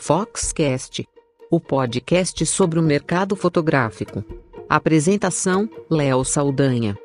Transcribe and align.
Foxcast, 0.00 1.06
o 1.50 1.60
podcast 1.60 2.46
sobre 2.46 2.78
o 2.78 2.82
mercado 2.82 3.34
fotográfico. 3.34 4.24
Apresentação: 4.68 5.68
Léo 5.90 6.24
Saldanha. 6.24 6.96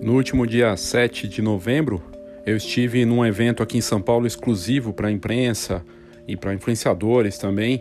No 0.00 0.14
último 0.14 0.46
dia 0.46 0.74
7 0.76 1.28
de 1.28 1.42
novembro, 1.42 2.02
eu 2.44 2.56
estive 2.56 3.04
num 3.04 3.24
evento 3.24 3.62
aqui 3.62 3.76
em 3.76 3.82
São 3.82 4.00
Paulo 4.00 4.26
exclusivo 4.26 4.92
para 4.92 5.08
a 5.08 5.12
imprensa 5.12 5.84
e 6.26 6.36
para 6.36 6.54
influenciadores 6.54 7.36
também 7.38 7.80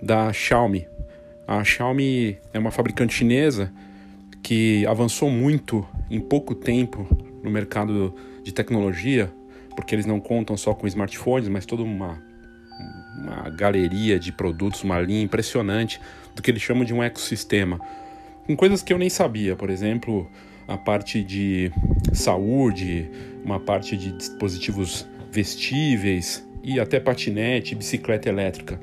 da 0.00 0.32
Xiaomi. 0.32 0.86
A 1.46 1.64
Xiaomi 1.64 2.38
é 2.52 2.58
uma 2.58 2.70
fabricante 2.70 3.14
chinesa 3.14 3.72
que 4.42 4.86
avançou 4.86 5.30
muito 5.30 5.86
em 6.10 6.20
pouco 6.20 6.54
tempo 6.54 7.06
no 7.42 7.50
mercado 7.50 8.14
de 8.42 8.52
tecnologia, 8.52 9.32
porque 9.76 9.94
eles 9.94 10.06
não 10.06 10.20
contam 10.20 10.56
só 10.56 10.74
com 10.74 10.86
smartphones, 10.86 11.48
mas 11.48 11.64
toda 11.64 11.82
uma, 11.82 12.22
uma 13.18 13.50
galeria 13.50 14.18
de 14.18 14.32
produtos, 14.32 14.82
uma 14.82 15.00
linha 15.00 15.22
impressionante 15.22 16.00
do 16.34 16.42
que 16.42 16.50
eles 16.50 16.62
chamam 16.62 16.84
de 16.84 16.92
um 16.94 17.02
ecossistema. 17.02 17.80
Com 18.46 18.56
coisas 18.56 18.82
que 18.82 18.92
eu 18.92 18.98
nem 18.98 19.10
sabia, 19.10 19.54
por 19.54 19.70
exemplo, 19.70 20.28
a 20.66 20.76
parte 20.76 21.22
de 21.22 21.70
saúde, 22.12 23.10
uma 23.44 23.60
parte 23.60 23.96
de 23.96 24.12
dispositivos 24.12 25.06
vestíveis 25.30 26.46
e 26.62 26.80
até 26.80 26.98
patinete, 26.98 27.74
bicicleta 27.74 28.28
elétrica. 28.28 28.80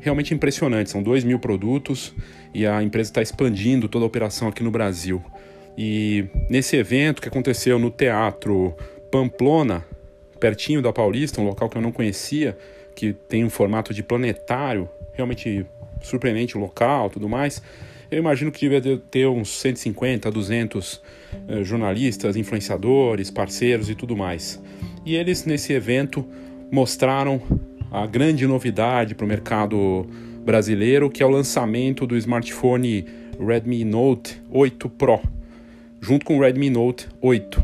Realmente 0.00 0.32
impressionante, 0.32 0.90
são 0.90 1.02
2 1.02 1.24
mil 1.24 1.38
produtos 1.38 2.14
e 2.54 2.66
a 2.66 2.82
empresa 2.82 3.10
está 3.10 3.22
expandindo 3.22 3.88
toda 3.88 4.04
a 4.04 4.08
operação 4.08 4.48
aqui 4.48 4.62
no 4.62 4.70
Brasil. 4.70 5.22
E 5.82 6.26
nesse 6.46 6.76
evento 6.76 7.22
que 7.22 7.28
aconteceu 7.28 7.78
no 7.78 7.90
Teatro 7.90 8.76
Pamplona, 9.10 9.82
pertinho 10.38 10.82
da 10.82 10.92
Paulista, 10.92 11.40
um 11.40 11.44
local 11.44 11.70
que 11.70 11.78
eu 11.78 11.80
não 11.80 11.90
conhecia, 11.90 12.54
que 12.94 13.14
tem 13.14 13.46
um 13.46 13.48
formato 13.48 13.94
de 13.94 14.02
planetário, 14.02 14.90
realmente 15.14 15.64
surpreendente 16.02 16.54
o 16.54 16.60
local, 16.60 17.08
tudo 17.08 17.30
mais. 17.30 17.62
Eu 18.10 18.18
imagino 18.18 18.52
que 18.52 18.60
devia 18.68 18.98
ter 19.10 19.26
uns 19.26 19.58
150, 19.58 20.30
200 20.30 21.00
eh, 21.48 21.64
jornalistas, 21.64 22.36
influenciadores, 22.36 23.30
parceiros 23.30 23.88
e 23.88 23.94
tudo 23.94 24.14
mais. 24.14 24.62
E 25.06 25.16
eles 25.16 25.46
nesse 25.46 25.72
evento 25.72 26.28
mostraram 26.70 27.40
a 27.90 28.06
grande 28.06 28.46
novidade 28.46 29.14
para 29.14 29.24
o 29.24 29.28
mercado 29.28 30.06
brasileiro, 30.44 31.08
que 31.08 31.22
é 31.22 31.26
o 31.26 31.30
lançamento 31.30 32.06
do 32.06 32.18
smartphone 32.18 33.06
Redmi 33.40 33.82
Note 33.82 34.42
8 34.50 34.86
Pro, 34.90 35.22
junto 36.00 36.24
com 36.24 36.38
o 36.38 36.40
Redmi 36.40 36.70
Note 36.70 37.08
8. 37.20 37.62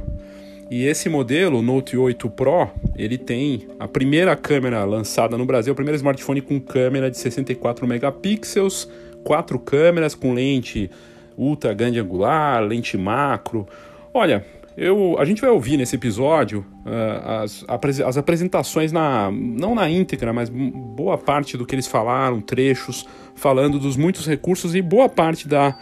E 0.71 0.85
esse 0.85 1.09
modelo, 1.09 1.61
o 1.61 1.63
Note 1.63 1.97
8 1.97 2.29
Pro, 2.31 2.69
ele 2.97 3.17
tem 3.17 3.69
a 3.79 3.87
primeira 3.87 4.35
câmera 4.35 4.85
lançada 4.85 5.39
no 5.39 5.47
Brasil, 5.47 5.73
o 5.73 5.77
primeiro 5.77 5.97
smartphone 5.97 6.41
com 6.41 6.61
câmera 6.61 7.11
de 7.11 7.17
64 7.19 7.87
megapixels, 7.87 8.89
quatro 9.23 9.59
câmeras 9.59 10.15
com 10.15 10.33
lente 10.35 10.91
ultra 11.37 11.73
grande 11.73 12.01
angular, 12.01 12.63
lente 12.63 12.97
macro. 12.97 13.67
Olha, 14.13 14.45
eu, 14.77 15.17
a 15.19 15.25
gente 15.25 15.41
vai 15.41 15.51
ouvir 15.51 15.77
nesse 15.77 15.97
episódio 15.97 16.67
uh, 16.85 17.43
as, 17.43 17.65
as 18.05 18.17
apresentações, 18.17 18.93
na, 18.93 19.31
não 19.31 19.75
na 19.75 19.89
íntegra, 19.89 20.33
mas 20.33 20.49
boa 20.51 21.17
parte 21.17 21.57
do 21.57 21.65
que 21.65 21.75
eles 21.75 21.87
falaram, 21.87 22.41
trechos, 22.41 23.07
falando 23.35 23.79
dos 23.79 23.97
muitos 23.97 24.27
recursos 24.27 24.75
e 24.75 24.83
boa 24.83 25.09
parte 25.09 25.47
da 25.47 25.79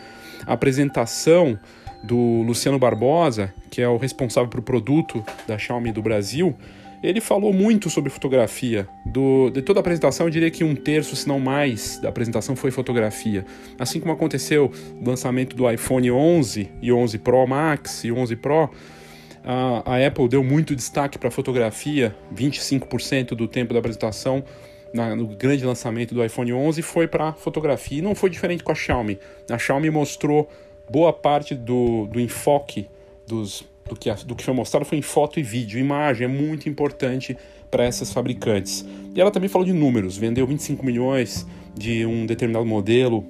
apresentação 0.47 1.59
do 2.05 2.43
Luciano 2.43 2.79
Barbosa, 2.79 3.53
que 3.71 3.81
é 3.81 3.89
o 3.89 3.97
responsável 3.97 4.49
pelo 4.49 4.63
produto 4.63 5.25
da 5.47 5.59
Xiaomi 5.59 5.93
do 5.93 6.03
Brasil, 6.03 6.55
ele 7.03 7.21
falou 7.21 7.53
muito 7.53 7.91
sobre 7.91 8.09
fotografia. 8.11 8.89
Do, 9.05 9.51
de 9.51 9.61
toda 9.61 9.79
a 9.79 9.83
apresentação, 9.83 10.27
eu 10.27 10.31
diria 10.31 10.51
que 10.51 10.65
um 10.65 10.75
terço, 10.75 11.15
se 11.15 11.29
não 11.29 11.39
mais, 11.39 11.99
da 11.99 12.09
apresentação 12.09 12.57
foi 12.57 12.71
fotografia. 12.71 13.45
Assim 13.79 14.01
como 14.01 14.13
aconteceu 14.13 14.73
no 14.99 15.11
lançamento 15.11 15.55
do 15.55 15.71
iPhone 15.71 16.11
11 16.11 16.71
e 16.81 16.91
11 16.91 17.19
Pro 17.19 17.47
Max 17.47 18.05
e 18.05 18.13
11 18.13 18.37
Pro, 18.37 18.71
a, 19.45 19.97
a 19.97 20.07
Apple 20.07 20.29
deu 20.29 20.43
muito 20.43 20.75
destaque 20.75 21.19
para 21.19 21.31
fotografia, 21.31 22.17
25% 22.35 23.35
do 23.35 23.47
tempo 23.47 23.75
da 23.75 23.81
apresentação 23.81 24.43
na, 24.95 25.15
no 25.15 25.27
grande 25.27 25.67
lançamento 25.67 26.15
do 26.15 26.25
iPhone 26.25 26.53
11 26.53 26.81
foi 26.81 27.07
para 27.07 27.33
fotografia. 27.33 27.99
E 27.99 28.03
não 28.03 28.15
foi 28.15 28.31
diferente 28.31 28.63
com 28.63 28.73
a 28.73 28.75
Xiaomi. 28.75 29.19
A 29.51 29.59
Xiaomi 29.59 29.91
mostrou 29.91 30.49
boa 30.91 31.13
parte 31.13 31.55
do, 31.55 32.07
do 32.07 32.21
enfoque 32.21 32.87
dos 33.27 33.65
do 33.89 33.95
que, 33.95 34.11
do 34.25 34.35
que 34.35 34.43
foi 34.43 34.55
mostrado 34.55 34.85
foi 34.85 34.99
em 34.99 35.03
foto 35.03 35.39
e 35.39 35.43
vídeo. 35.43 35.79
Imagem 35.79 36.25
é 36.25 36.29
muito 36.29 36.69
importante 36.69 37.37
para 37.71 37.85
essas 37.85 38.13
fabricantes. 38.13 38.85
E 39.15 39.21
ela 39.21 39.31
também 39.31 39.49
falou 39.49 39.67
de 39.67 39.73
números: 39.73 40.17
vendeu 40.17 40.47
25 40.47 40.85
milhões 40.85 41.47
de 41.75 42.07
um 42.07 42.25
determinado 42.25 42.65
modelo 42.65 43.27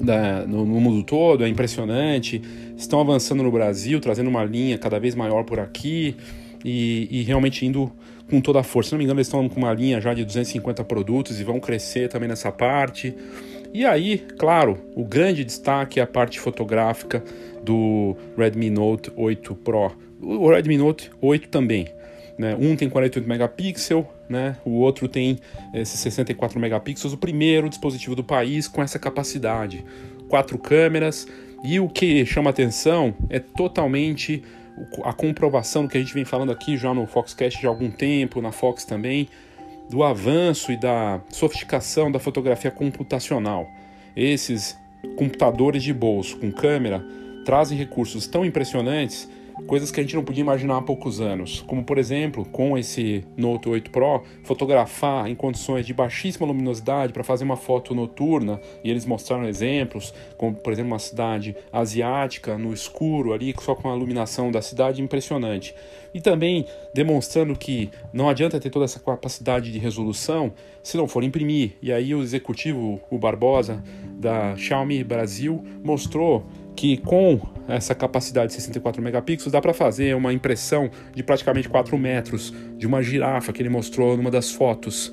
da, 0.00 0.46
no, 0.46 0.64
no, 0.64 0.80
mundo 0.80 1.02
todo, 1.02 1.44
é 1.44 1.48
impressionante. 1.48 2.40
Estão 2.76 3.00
avançando 3.00 3.42
no 3.42 3.50
Brasil, 3.50 4.00
trazendo 4.00 4.28
uma 4.28 4.44
linha 4.44 4.78
cada 4.78 4.98
vez 4.98 5.14
maior 5.14 5.44
por 5.44 5.60
aqui 5.60 6.16
e, 6.64 7.08
e 7.10 7.22
realmente 7.22 7.66
indo 7.66 7.92
com 8.30 8.40
toda 8.40 8.60
a 8.60 8.62
força. 8.62 8.90
Se 8.90 8.94
não 8.94 8.98
me 8.98 9.04
engano, 9.04 9.18
eles 9.18 9.26
estão 9.26 9.48
com 9.48 9.60
uma 9.60 9.72
linha 9.72 10.00
já 10.00 10.14
de 10.14 10.24
250 10.24 10.82
produtos 10.84 11.38
e 11.38 11.44
vão 11.44 11.60
crescer 11.60 12.08
também 12.08 12.28
nessa 12.28 12.50
parte. 12.50 13.14
E 13.72 13.86
aí, 13.86 14.18
claro, 14.38 14.78
o 14.94 15.04
grande 15.04 15.44
destaque 15.44 15.98
é 15.98 16.02
a 16.02 16.06
parte 16.06 16.38
fotográfica 16.38 17.24
do 17.62 18.16
Redmi 18.36 18.68
Note 18.68 19.10
8 19.16 19.54
Pro. 19.54 19.92
O 20.20 20.50
Redmi 20.50 20.76
Note 20.76 21.10
8 21.20 21.48
também. 21.48 21.88
Né? 22.38 22.56
Um 22.58 22.76
tem 22.76 22.88
48 22.88 23.26
megapixels, 23.26 24.04
né? 24.28 24.56
o 24.64 24.72
outro 24.72 25.08
tem 25.08 25.38
esses 25.72 25.98
64 26.00 26.60
megapixels. 26.60 27.14
O 27.14 27.18
primeiro 27.18 27.68
dispositivo 27.68 28.14
do 28.14 28.22
país 28.22 28.68
com 28.68 28.82
essa 28.82 28.98
capacidade. 28.98 29.84
Quatro 30.28 30.58
câmeras. 30.58 31.26
E 31.64 31.80
o 31.80 31.88
que 31.88 32.26
chama 32.26 32.50
atenção 32.50 33.14
é 33.30 33.38
totalmente 33.38 34.42
a 35.04 35.12
comprovação 35.12 35.84
do 35.84 35.88
que 35.88 35.96
a 35.96 36.00
gente 36.00 36.14
vem 36.14 36.24
falando 36.24 36.50
aqui 36.50 36.76
já 36.76 36.92
no 36.92 37.06
Foxcast 37.06 37.60
já 37.60 37.68
há 37.68 37.70
algum 37.70 37.90
tempo, 37.90 38.40
na 38.40 38.50
Fox 38.50 38.84
também, 38.84 39.28
do 39.88 40.02
avanço 40.02 40.72
e 40.72 40.76
da 40.76 41.20
sofisticação 41.28 42.10
da 42.10 42.18
fotografia 42.18 42.70
computacional. 42.70 43.68
Esses 44.16 44.78
computadores 45.16 45.82
de 45.82 45.92
bolso 45.92 46.38
com 46.38 46.50
câmera 46.50 47.04
trazem 47.44 47.76
recursos 47.76 48.26
tão 48.26 48.44
impressionantes, 48.44 49.28
coisas 49.66 49.90
que 49.90 50.00
a 50.00 50.02
gente 50.02 50.16
não 50.16 50.24
podia 50.24 50.42
imaginar 50.42 50.78
há 50.78 50.82
poucos 50.82 51.20
anos, 51.20 51.62
como 51.66 51.84
por 51.84 51.98
exemplo, 51.98 52.44
com 52.44 52.76
esse 52.76 53.24
Note 53.36 53.68
8 53.68 53.90
Pro, 53.90 54.22
fotografar 54.42 55.28
em 55.28 55.34
condições 55.34 55.86
de 55.86 55.94
baixíssima 55.94 56.46
luminosidade 56.46 57.12
para 57.12 57.24
fazer 57.24 57.44
uma 57.44 57.56
foto 57.56 57.94
noturna, 57.94 58.60
e 58.82 58.90
eles 58.90 59.04
mostraram 59.04 59.48
exemplos, 59.48 60.12
como 60.36 60.54
por 60.54 60.72
exemplo 60.72 60.92
uma 60.92 60.98
cidade 60.98 61.56
asiática 61.72 62.56
no 62.58 62.72
escuro 62.72 63.32
ali, 63.32 63.54
só 63.60 63.74
com 63.74 63.90
a 63.90 63.96
iluminação 63.96 64.50
da 64.50 64.62
cidade 64.62 65.02
impressionante. 65.02 65.74
E 66.14 66.20
também 66.20 66.66
demonstrando 66.94 67.56
que 67.56 67.90
não 68.12 68.28
adianta 68.28 68.60
ter 68.60 68.68
toda 68.68 68.84
essa 68.84 69.00
capacidade 69.00 69.72
de 69.72 69.78
resolução 69.78 70.52
se 70.82 70.96
não 70.96 71.08
for 71.08 71.22
imprimir. 71.22 71.72
E 71.80 71.92
aí 71.92 72.14
o 72.14 72.22
executivo, 72.22 73.00
o 73.10 73.18
Barbosa 73.18 73.82
da 74.18 74.54
Xiaomi 74.56 75.02
Brasil, 75.02 75.64
mostrou 75.82 76.44
que 76.74 76.96
com 76.98 77.40
essa 77.68 77.94
capacidade 77.94 78.48
de 78.48 78.54
64 78.54 79.00
megapixels 79.02 79.52
dá 79.52 79.60
para 79.60 79.72
fazer 79.72 80.14
uma 80.16 80.32
impressão 80.32 80.90
de 81.14 81.22
praticamente 81.22 81.68
4 81.68 81.96
metros 81.96 82.52
de 82.76 82.86
uma 82.86 83.02
girafa 83.02 83.52
que 83.52 83.62
ele 83.62 83.68
mostrou 83.68 84.16
numa 84.16 84.30
das 84.30 84.50
fotos. 84.50 85.12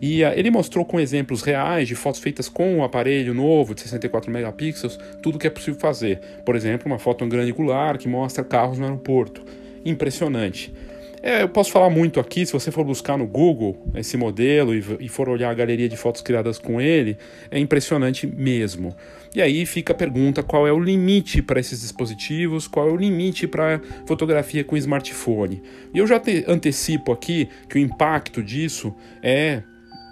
E 0.00 0.22
uh, 0.22 0.32
ele 0.34 0.50
mostrou 0.50 0.84
com 0.84 1.00
exemplos 1.00 1.42
reais 1.42 1.88
de 1.88 1.94
fotos 1.94 2.20
feitas 2.20 2.48
com 2.48 2.76
um 2.76 2.84
aparelho 2.84 3.34
novo 3.34 3.74
de 3.74 3.80
64 3.80 4.30
megapixels 4.30 4.98
tudo 5.22 5.38
que 5.38 5.46
é 5.46 5.50
possível 5.50 5.80
fazer. 5.80 6.20
Por 6.44 6.54
exemplo, 6.54 6.86
uma 6.86 6.98
foto 6.98 7.24
em 7.24 7.28
grande 7.28 7.50
angular 7.50 7.98
que 7.98 8.08
mostra 8.08 8.44
carros 8.44 8.78
no 8.78 8.84
aeroporto. 8.84 9.42
Impressionante. 9.84 10.72
É, 11.22 11.42
eu 11.42 11.48
posso 11.48 11.72
falar 11.72 11.90
muito 11.90 12.20
aqui, 12.20 12.46
se 12.46 12.52
você 12.52 12.70
for 12.70 12.84
buscar 12.84 13.18
no 13.18 13.26
Google 13.26 13.76
esse 13.94 14.16
modelo 14.16 14.74
e, 14.74 14.84
e 15.00 15.08
for 15.08 15.28
olhar 15.28 15.50
a 15.50 15.54
galeria 15.54 15.88
de 15.88 15.96
fotos 15.96 16.22
criadas 16.22 16.58
com 16.58 16.80
ele, 16.80 17.16
é 17.50 17.58
impressionante 17.58 18.26
mesmo. 18.26 18.94
E 19.34 19.42
aí 19.42 19.66
fica 19.66 19.92
a 19.92 19.96
pergunta: 19.96 20.42
qual 20.42 20.66
é 20.66 20.72
o 20.72 20.78
limite 20.78 21.42
para 21.42 21.58
esses 21.58 21.80
dispositivos? 21.80 22.68
Qual 22.68 22.88
é 22.88 22.92
o 22.92 22.96
limite 22.96 23.46
para 23.46 23.80
fotografia 24.06 24.62
com 24.62 24.76
smartphone? 24.76 25.62
E 25.92 25.98
eu 25.98 26.06
já 26.06 26.20
te, 26.20 26.44
antecipo 26.46 27.12
aqui 27.12 27.48
que 27.68 27.76
o 27.76 27.80
impacto 27.80 28.42
disso 28.42 28.94
é 29.22 29.62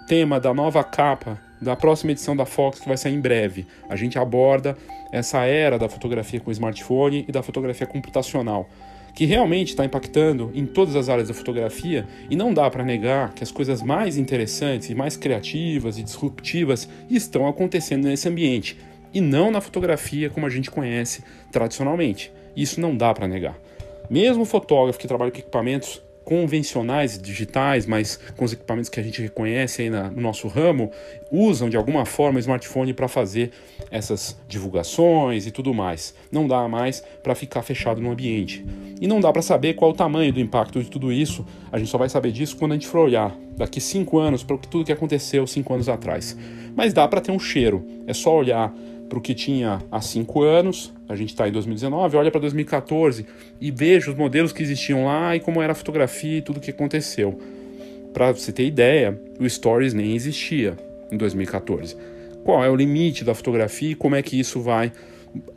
tema 0.07 0.39
da 0.39 0.53
nova 0.53 0.83
capa 0.83 1.39
da 1.61 1.75
próxima 1.75 2.11
edição 2.11 2.35
da 2.35 2.45
Fox 2.45 2.79
que 2.79 2.87
vai 2.87 2.97
sair 2.97 3.13
em 3.13 3.21
breve. 3.21 3.65
A 3.89 3.95
gente 3.95 4.19
aborda 4.19 4.77
essa 5.11 5.43
era 5.45 5.79
da 5.79 5.89
fotografia 5.89 6.39
com 6.39 6.51
smartphone 6.51 7.25
e 7.27 7.31
da 7.31 7.41
fotografia 7.41 7.87
computacional 7.87 8.69
que 9.17 9.25
realmente 9.25 9.69
está 9.69 9.83
impactando 9.83 10.51
em 10.53 10.63
todas 10.63 10.95
as 10.95 11.09
áreas 11.09 11.27
da 11.27 11.33
fotografia 11.33 12.07
e 12.29 12.35
não 12.35 12.53
dá 12.53 12.69
para 12.69 12.83
negar 12.83 13.33
que 13.33 13.43
as 13.43 13.51
coisas 13.51 13.81
mais 13.81 14.15
interessantes 14.15 14.91
e 14.91 14.93
mais 14.93 15.17
criativas 15.17 15.97
e 15.97 16.03
disruptivas 16.03 16.87
estão 17.09 17.47
acontecendo 17.47 18.03
nesse 18.03 18.29
ambiente 18.29 18.77
e 19.11 19.19
não 19.19 19.49
na 19.49 19.59
fotografia 19.59 20.29
como 20.29 20.45
a 20.45 20.49
gente 20.51 20.69
conhece 20.69 21.23
tradicionalmente. 21.51 22.31
Isso 22.55 22.79
não 22.79 22.95
dá 22.95 23.11
para 23.11 23.27
negar. 23.27 23.57
Mesmo 24.07 24.43
o 24.43 24.45
fotógrafo 24.45 24.99
que 24.99 25.07
trabalha 25.07 25.31
com 25.31 25.39
equipamentos 25.39 25.99
convencionais, 26.27 27.17
digitais, 27.17 27.85
mas 27.85 28.19
com 28.35 28.43
os 28.43 28.51
equipamentos 28.51 28.89
que 28.89 28.99
a 28.99 29.03
gente 29.03 29.21
reconhece 29.21 29.83
aí 29.83 29.89
na, 29.89 30.11
no 30.11 30.19
nosso 30.19 30.49
ramo, 30.49 30.91
usam 31.31 31.69
de 31.69 31.77
alguma 31.77 32.05
forma 32.05 32.37
smartphone 32.37 32.93
para 32.93 33.07
fazer 33.07 33.51
essas 33.89 34.37
divulgações 34.45 35.47
e 35.47 35.51
tudo 35.51 35.73
mais. 35.73 36.13
Não 36.29 36.45
dá 36.45 36.67
mais 36.67 37.01
para 37.23 37.33
ficar 37.33 37.61
fechado 37.61 38.01
no 38.01 38.11
ambiente. 38.11 38.65
E 38.99 39.07
não 39.07 39.21
dá 39.21 39.31
para 39.31 39.41
saber 39.41 39.75
qual 39.75 39.91
o 39.91 39.93
tamanho 39.93 40.33
do 40.33 40.41
impacto 40.41 40.83
de 40.83 40.89
tudo 40.89 41.13
isso. 41.13 41.45
A 41.71 41.77
gente 41.77 41.89
só 41.89 41.97
vai 41.97 42.09
saber 42.09 42.33
disso 42.33 42.57
quando 42.57 42.73
a 42.73 42.75
gente 42.75 42.87
for 42.87 42.99
olhar 42.99 43.33
daqui 43.55 43.79
cinco 43.79 44.19
anos 44.19 44.43
para 44.43 44.57
tudo 44.57 44.83
que 44.83 44.91
aconteceu 44.91 45.47
cinco 45.47 45.73
anos 45.73 45.87
atrás. 45.87 46.37
Mas 46.75 46.91
dá 46.91 47.07
para 47.07 47.21
ter 47.21 47.31
um 47.31 47.39
cheiro. 47.39 47.87
É 48.05 48.13
só 48.13 48.35
olhar 48.35 48.73
para 49.07 49.17
o 49.17 49.21
que 49.21 49.33
tinha 49.33 49.81
há 49.91 50.01
cinco 50.01 50.43
anos, 50.43 50.93
a 51.07 51.15
gente 51.15 51.29
está 51.29 51.47
em 51.47 51.51
2019, 51.51 52.17
olha 52.17 52.31
para 52.31 52.41
2014 52.41 53.25
e 53.59 53.71
veja 53.71 54.11
os 54.11 54.17
modelos 54.17 54.51
que 54.51 54.61
existiam 54.61 55.05
lá 55.05 55.35
e 55.35 55.39
como 55.39 55.61
era 55.61 55.71
a 55.71 55.75
fotografia 55.75 56.37
e 56.37 56.41
tudo 56.41 56.57
o 56.57 56.59
que 56.59 56.71
aconteceu. 56.71 57.39
Para 58.13 58.31
você 58.31 58.51
ter 58.51 58.65
ideia, 58.65 59.19
o 59.39 59.49
Stories 59.49 59.93
nem 59.93 60.15
existia 60.15 60.75
em 61.11 61.17
2014. 61.17 61.95
Qual 62.43 62.63
é 62.63 62.69
o 62.69 62.75
limite 62.75 63.23
da 63.23 63.33
fotografia 63.33 63.91
e 63.91 63.95
como 63.95 64.15
é 64.15 64.21
que 64.21 64.39
isso 64.39 64.61
vai 64.61 64.91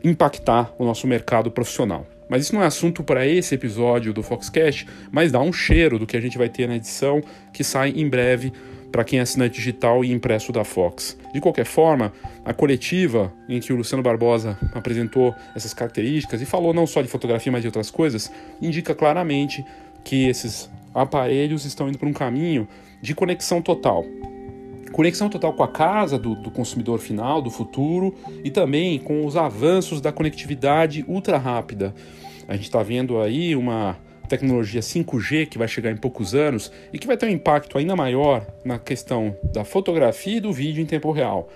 impactar 0.03 0.73
o 0.77 0.85
nosso 0.85 1.07
mercado 1.07 1.49
profissional? 1.51 2.05
Mas 2.29 2.43
isso 2.43 2.55
não 2.55 2.63
é 2.63 2.65
assunto 2.65 3.03
para 3.03 3.27
esse 3.27 3.55
episódio 3.55 4.13
do 4.13 4.23
Foxcast, 4.23 4.87
mas 5.11 5.33
dá 5.33 5.41
um 5.41 5.51
cheiro 5.51 5.99
do 5.99 6.07
que 6.07 6.15
a 6.15 6.21
gente 6.21 6.37
vai 6.37 6.47
ter 6.47 6.65
na 6.65 6.77
edição 6.77 7.21
que 7.51 7.61
sai 7.61 7.89
em 7.89 8.07
breve 8.07 8.53
para 8.91 9.03
quem 9.03 9.19
é 9.19 9.21
assinante 9.21 9.55
digital 9.55 10.03
e 10.03 10.11
impresso 10.11 10.51
da 10.51 10.63
Fox. 10.63 11.17
De 11.33 11.39
qualquer 11.39 11.65
forma, 11.65 12.11
a 12.43 12.53
coletiva 12.53 13.33
em 13.47 13.59
que 13.59 13.71
o 13.71 13.75
Luciano 13.75 14.03
Barbosa 14.03 14.57
apresentou 14.73 15.33
essas 15.55 15.73
características 15.73 16.41
e 16.41 16.45
falou 16.45 16.73
não 16.73 16.85
só 16.85 17.01
de 17.01 17.07
fotografia, 17.07 17.51
mas 17.51 17.61
de 17.61 17.67
outras 17.67 17.89
coisas, 17.89 18.31
indica 18.61 18.93
claramente 18.93 19.65
que 20.03 20.27
esses 20.27 20.69
aparelhos 20.93 21.65
estão 21.65 21.87
indo 21.87 21.97
para 21.97 22.09
um 22.09 22.13
caminho 22.13 22.67
de 23.01 23.15
conexão 23.15 23.61
total. 23.61 24.05
Conexão 24.91 25.29
total 25.29 25.53
com 25.53 25.63
a 25.63 25.69
casa 25.69 26.19
do, 26.19 26.35
do, 26.35 26.51
consumidor 26.51 26.99
final, 26.99 27.41
do 27.41 27.49
futuro, 27.49 28.13
e 28.43 28.51
também 28.51 28.99
com 28.99 29.25
os 29.25 29.37
avanços 29.37 30.01
da 30.01 30.11
conectividade 30.11 31.05
ultra 31.07 31.37
rápida. 31.37 31.95
A 32.45 32.55
gente 32.55 32.65
está 32.65 32.83
vendo 32.83 33.19
aí 33.21 33.55
uma 33.55 33.97
tecnologia 34.31 34.79
5G 34.79 35.47
que 35.47 35.57
vai 35.57 35.67
chegar 35.67 35.91
em 35.91 35.97
poucos 35.97 36.33
anos 36.33 36.71
e 36.93 36.97
que 36.97 37.05
vai 37.05 37.17
ter 37.17 37.25
um 37.25 37.29
impacto 37.29 37.77
ainda 37.77 37.97
maior 37.97 38.47
na 38.63 38.79
questão 38.79 39.35
da 39.43 39.65
fotografia 39.65 40.37
e 40.37 40.39
do 40.39 40.53
vídeo 40.53 40.81
em 40.81 40.85
tempo 40.85 41.11
real. 41.11 41.49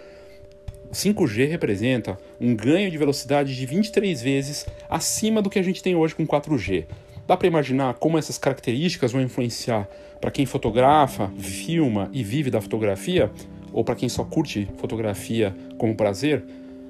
5G 0.91 1.49
representa 1.49 2.17
um 2.39 2.53
ganho 2.53 2.91
de 2.91 2.97
velocidade 2.97 3.55
de 3.55 3.65
23 3.65 4.21
vezes 4.21 4.65
acima 4.89 5.41
do 5.41 5.49
que 5.49 5.57
a 5.57 5.63
gente 5.63 5.81
tem 5.81 5.95
hoje 5.95 6.15
com 6.15 6.27
4G. 6.27 6.85
Dá 7.25 7.37
para 7.37 7.47
imaginar 7.47 7.93
como 7.95 8.17
essas 8.17 8.37
características 8.37 9.13
vão 9.13 9.21
influenciar 9.21 9.87
para 10.19 10.29
quem 10.29 10.45
fotografa, 10.45 11.31
filma 11.39 12.09
e 12.11 12.23
vive 12.23 12.51
da 12.51 12.59
fotografia, 12.59 13.31
ou 13.71 13.83
para 13.83 13.95
quem 13.95 14.09
só 14.09 14.23
curte 14.25 14.67
fotografia 14.77 15.55
como 15.77 15.95
prazer? 15.95 16.43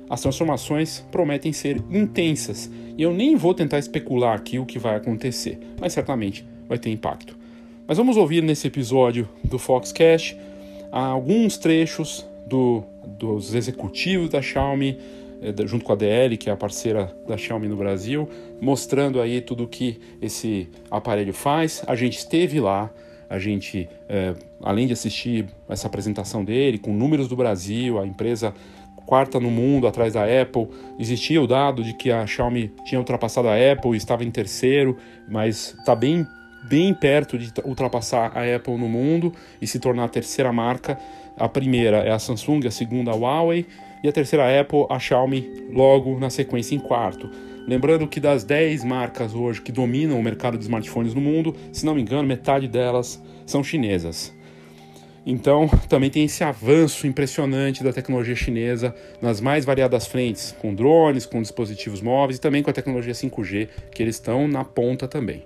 As 0.09 0.21
transformações 0.21 1.03
prometem 1.11 1.51
ser 1.51 1.81
intensas 1.89 2.69
e 2.97 3.01
eu 3.01 3.13
nem 3.13 3.35
vou 3.35 3.53
tentar 3.53 3.79
especular 3.79 4.35
aqui 4.35 4.59
o 4.59 4.65
que 4.65 4.77
vai 4.77 4.95
acontecer, 4.95 5.59
mas 5.79 5.93
certamente 5.93 6.45
vai 6.67 6.77
ter 6.77 6.89
impacto. 6.91 7.37
Mas 7.87 7.97
vamos 7.97 8.17
ouvir 8.17 8.41
nesse 8.41 8.67
episódio 8.67 9.27
do 9.43 9.59
Foxcast 9.59 10.37
alguns 10.91 11.57
trechos 11.57 12.25
do, 12.47 12.83
dos 13.05 13.53
executivos 13.53 14.29
da 14.29 14.41
Xiaomi, 14.41 14.97
eh, 15.41 15.53
junto 15.65 15.83
com 15.83 15.91
a 15.91 15.95
DL, 15.95 16.37
que 16.37 16.49
é 16.49 16.53
a 16.53 16.57
parceira 16.57 17.15
da 17.27 17.37
Xiaomi 17.37 17.67
no 17.67 17.75
Brasil, 17.75 18.29
mostrando 18.61 19.19
aí 19.19 19.41
tudo 19.41 19.67
que 19.67 19.99
esse 20.21 20.69
aparelho 20.89 21.33
faz. 21.33 21.83
A 21.85 21.95
gente 21.95 22.17
esteve 22.17 22.59
lá, 22.59 22.89
a 23.29 23.37
gente, 23.39 23.89
é, 24.07 24.33
além 24.61 24.87
de 24.87 24.93
assistir 24.93 25.47
essa 25.67 25.87
apresentação 25.87 26.43
dele, 26.45 26.77
com 26.77 26.93
números 26.93 27.27
do 27.27 27.35
Brasil, 27.35 27.99
a 27.99 28.05
empresa 28.05 28.53
quarta 29.05 29.39
no 29.39 29.51
mundo 29.51 29.87
atrás 29.87 30.13
da 30.13 30.23
Apple. 30.23 30.67
Existia 30.99 31.41
o 31.41 31.47
dado 31.47 31.83
de 31.83 31.93
que 31.93 32.11
a 32.11 32.25
Xiaomi 32.25 32.71
tinha 32.85 32.99
ultrapassado 32.99 33.47
a 33.47 33.55
Apple 33.55 33.95
estava 33.95 34.23
em 34.23 34.31
terceiro, 34.31 34.97
mas 35.27 35.75
está 35.79 35.95
bem, 35.95 36.25
bem 36.69 36.93
perto 36.93 37.37
de 37.37 37.51
ultrapassar 37.63 38.31
a 38.35 38.55
Apple 38.55 38.77
no 38.77 38.89
mundo 38.89 39.33
e 39.61 39.67
se 39.67 39.79
tornar 39.79 40.05
a 40.05 40.09
terceira 40.09 40.51
marca. 40.51 40.97
A 41.37 41.49
primeira 41.49 41.97
é 41.97 42.11
a 42.11 42.19
Samsung, 42.19 42.65
a 42.65 42.71
segunda 42.71 43.11
a 43.11 43.15
Huawei 43.15 43.65
e 44.03 44.07
a 44.07 44.11
terceira 44.11 44.45
a 44.45 44.61
Apple, 44.61 44.85
a 44.89 44.99
Xiaomi 44.99 45.69
logo 45.71 46.19
na 46.19 46.29
sequência 46.29 46.75
em 46.75 46.79
quarto. 46.79 47.29
Lembrando 47.67 48.07
que 48.07 48.19
das 48.19 48.43
10 48.43 48.83
marcas 48.83 49.33
hoje 49.33 49.61
que 49.61 49.71
dominam 49.71 50.19
o 50.19 50.23
mercado 50.23 50.57
de 50.57 50.63
smartphones 50.63 51.15
no 51.15 51.21
mundo, 51.21 51.55
se 51.71 51.85
não 51.85 51.95
me 51.95 52.01
engano, 52.01 52.27
metade 52.27 52.67
delas 52.67 53.21
são 53.45 53.63
chinesas. 53.63 54.34
Então, 55.25 55.67
também 55.89 56.09
tem 56.09 56.25
esse 56.25 56.43
avanço 56.43 57.07
impressionante 57.07 57.83
da 57.83 57.91
tecnologia 57.91 58.35
chinesa 58.35 58.93
nas 59.19 59.41
mais 59.41 59.65
variadas 59.65 60.05
frentes, 60.05 60.55
com 60.59 60.73
drones, 60.73 61.25
com 61.25 61.41
dispositivos 61.41 61.99
móveis 61.99 62.37
e 62.37 62.41
também 62.41 62.61
com 62.61 62.69
a 62.69 62.73
tecnologia 62.73 63.13
5G, 63.13 63.67
que 63.91 64.03
eles 64.03 64.15
estão 64.15 64.47
na 64.47 64.63
ponta 64.63 65.07
também. 65.07 65.43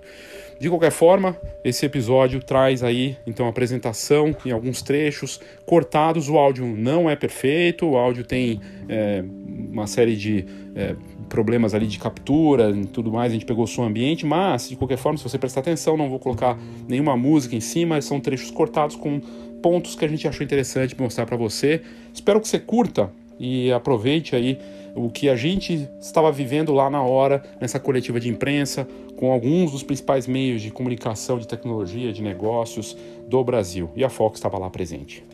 De 0.60 0.68
qualquer 0.68 0.92
forma, 0.92 1.34
esse 1.64 1.86
episódio 1.86 2.38
traz 2.42 2.82
aí 2.82 3.16
então 3.26 3.46
a 3.46 3.48
apresentação 3.48 4.36
em 4.44 4.50
alguns 4.50 4.82
trechos 4.82 5.40
cortados. 5.64 6.28
O 6.28 6.36
áudio 6.36 6.66
não 6.66 7.08
é 7.08 7.16
perfeito, 7.16 7.86
o 7.86 7.96
áudio 7.96 8.24
tem 8.24 8.60
é, 8.86 9.24
uma 9.72 9.86
série 9.86 10.14
de 10.14 10.44
é, 10.76 10.94
problemas 11.30 11.72
ali 11.72 11.86
de 11.86 11.98
captura 11.98 12.68
e 12.70 12.84
tudo 12.84 13.10
mais. 13.10 13.32
A 13.32 13.34
gente 13.34 13.46
pegou 13.46 13.64
o 13.64 13.66
som 13.66 13.84
ambiente, 13.84 14.26
mas 14.26 14.68
de 14.68 14.76
qualquer 14.76 14.98
forma, 14.98 15.16
se 15.16 15.24
você 15.24 15.38
prestar 15.38 15.60
atenção, 15.60 15.96
não 15.96 16.10
vou 16.10 16.18
colocar 16.18 16.58
nenhuma 16.86 17.16
música 17.16 17.56
em 17.56 17.60
cima. 17.60 17.98
São 18.02 18.20
trechos 18.20 18.50
cortados 18.50 18.96
com 18.96 19.18
pontos 19.62 19.94
que 19.94 20.04
a 20.04 20.08
gente 20.08 20.26
achou 20.26 20.44
interessante 20.44 20.98
mostrar 21.00 21.26
para 21.26 21.36
você. 21.36 21.82
Espero 22.12 22.40
que 22.40 22.48
você 22.48 22.58
curta 22.58 23.10
e 23.38 23.72
aproveite 23.72 24.34
aí 24.36 24.58
o 24.94 25.08
que 25.08 25.28
a 25.28 25.36
gente 25.36 25.88
estava 26.00 26.30
vivendo 26.32 26.72
lá 26.72 26.90
na 26.90 27.02
hora, 27.02 27.42
nessa 27.60 27.78
coletiva 27.78 28.18
de 28.18 28.28
imprensa, 28.28 28.86
com 29.16 29.32
alguns 29.32 29.72
dos 29.72 29.82
principais 29.82 30.26
meios 30.26 30.62
de 30.62 30.70
comunicação, 30.70 31.38
de 31.38 31.46
tecnologia, 31.46 32.12
de 32.12 32.22
negócios 32.22 32.96
do 33.28 33.42
Brasil. 33.44 33.90
E 33.94 34.04
a 34.04 34.08
Fox 34.08 34.38
estava 34.38 34.58
lá 34.58 34.68
presente. 34.68 35.24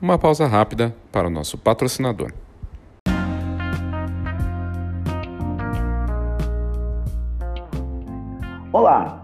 Uma 0.00 0.18
pausa 0.18 0.46
rápida 0.46 0.94
para 1.10 1.28
o 1.28 1.30
nosso 1.30 1.56
patrocinador. 1.56 2.32
Olá, 8.70 9.23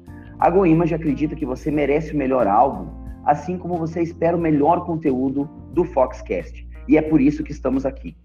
A 0.41 0.49
GoImage 0.49 0.95
acredita 0.95 1.35
que 1.35 1.45
você 1.45 1.69
merece 1.69 2.15
o 2.15 2.17
melhor 2.17 2.47
álbum, 2.47 2.87
assim 3.23 3.59
como 3.59 3.77
você 3.77 4.01
espera 4.01 4.35
o 4.35 4.41
melhor 4.41 4.83
conteúdo 4.87 5.47
do 5.71 5.85
Foxcast. 5.85 6.67
E 6.87 6.97
é 6.97 7.01
por 7.03 7.21
isso 7.21 7.43
que 7.43 7.51
estamos 7.51 7.85
aqui. 7.85 8.17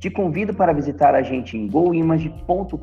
Te 0.00 0.10
convido 0.10 0.52
para 0.52 0.72
visitar 0.72 1.14
a 1.14 1.22
gente 1.22 1.56
em 1.56 1.68
goimage.com.br 1.68 2.74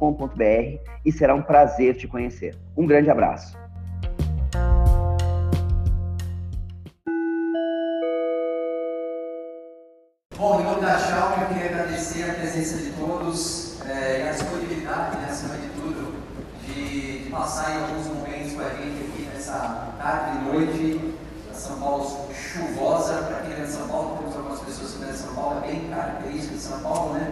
e 1.06 1.12
será 1.12 1.36
um 1.36 1.42
prazer 1.42 1.98
te 1.98 2.08
conhecer. 2.08 2.56
Um 2.78 2.88
grande 2.88 3.10
abraço. 3.10 3.58
Bom, 10.38 10.62
em 10.62 10.64
nome 10.64 10.80
da 10.80 10.98
Xiaomi, 10.98 11.42
eu 11.42 11.48
queria 11.50 11.66
agradecer 11.72 12.30
a 12.30 12.34
presença 12.36 12.78
de 12.78 12.92
todos 12.92 13.82
é, 13.86 14.22
e 14.22 14.30
a 14.30 14.32
disponibilidade, 14.32 15.18
né, 15.18 15.26
acima 15.30 15.56
de 15.56 15.68
tudo, 15.72 16.16
de, 16.66 17.26
de 17.26 17.27
passar 17.38 17.76
em 17.76 17.84
alguns 17.84 18.08
momentos 18.08 18.54
com 18.54 18.62
a 18.62 18.70
gente 18.70 19.06
aqui 19.06 19.30
nessa 19.32 19.94
tarde 20.00 20.38
e 20.38 20.52
noite, 20.52 21.16
São 21.54 21.80
Paulo 21.80 22.28
chuvosa, 22.34 23.14
para 23.14 23.42
quem 23.42 23.54
é 23.54 23.64
de 23.64 23.72
São 23.72 23.88
Paulo, 23.88 24.18
temos 24.18 24.36
algumas 24.36 24.60
pessoas 24.62 24.94
que 24.94 24.98
vêm 25.00 25.12
de 25.12 25.18
São 25.18 25.36
Paulo, 25.36 25.64
é 25.64 25.68
bem 25.68 25.88
característica 25.88 26.56
de 26.56 26.62
São 26.62 26.80
Paulo, 26.80 27.14
né? 27.14 27.32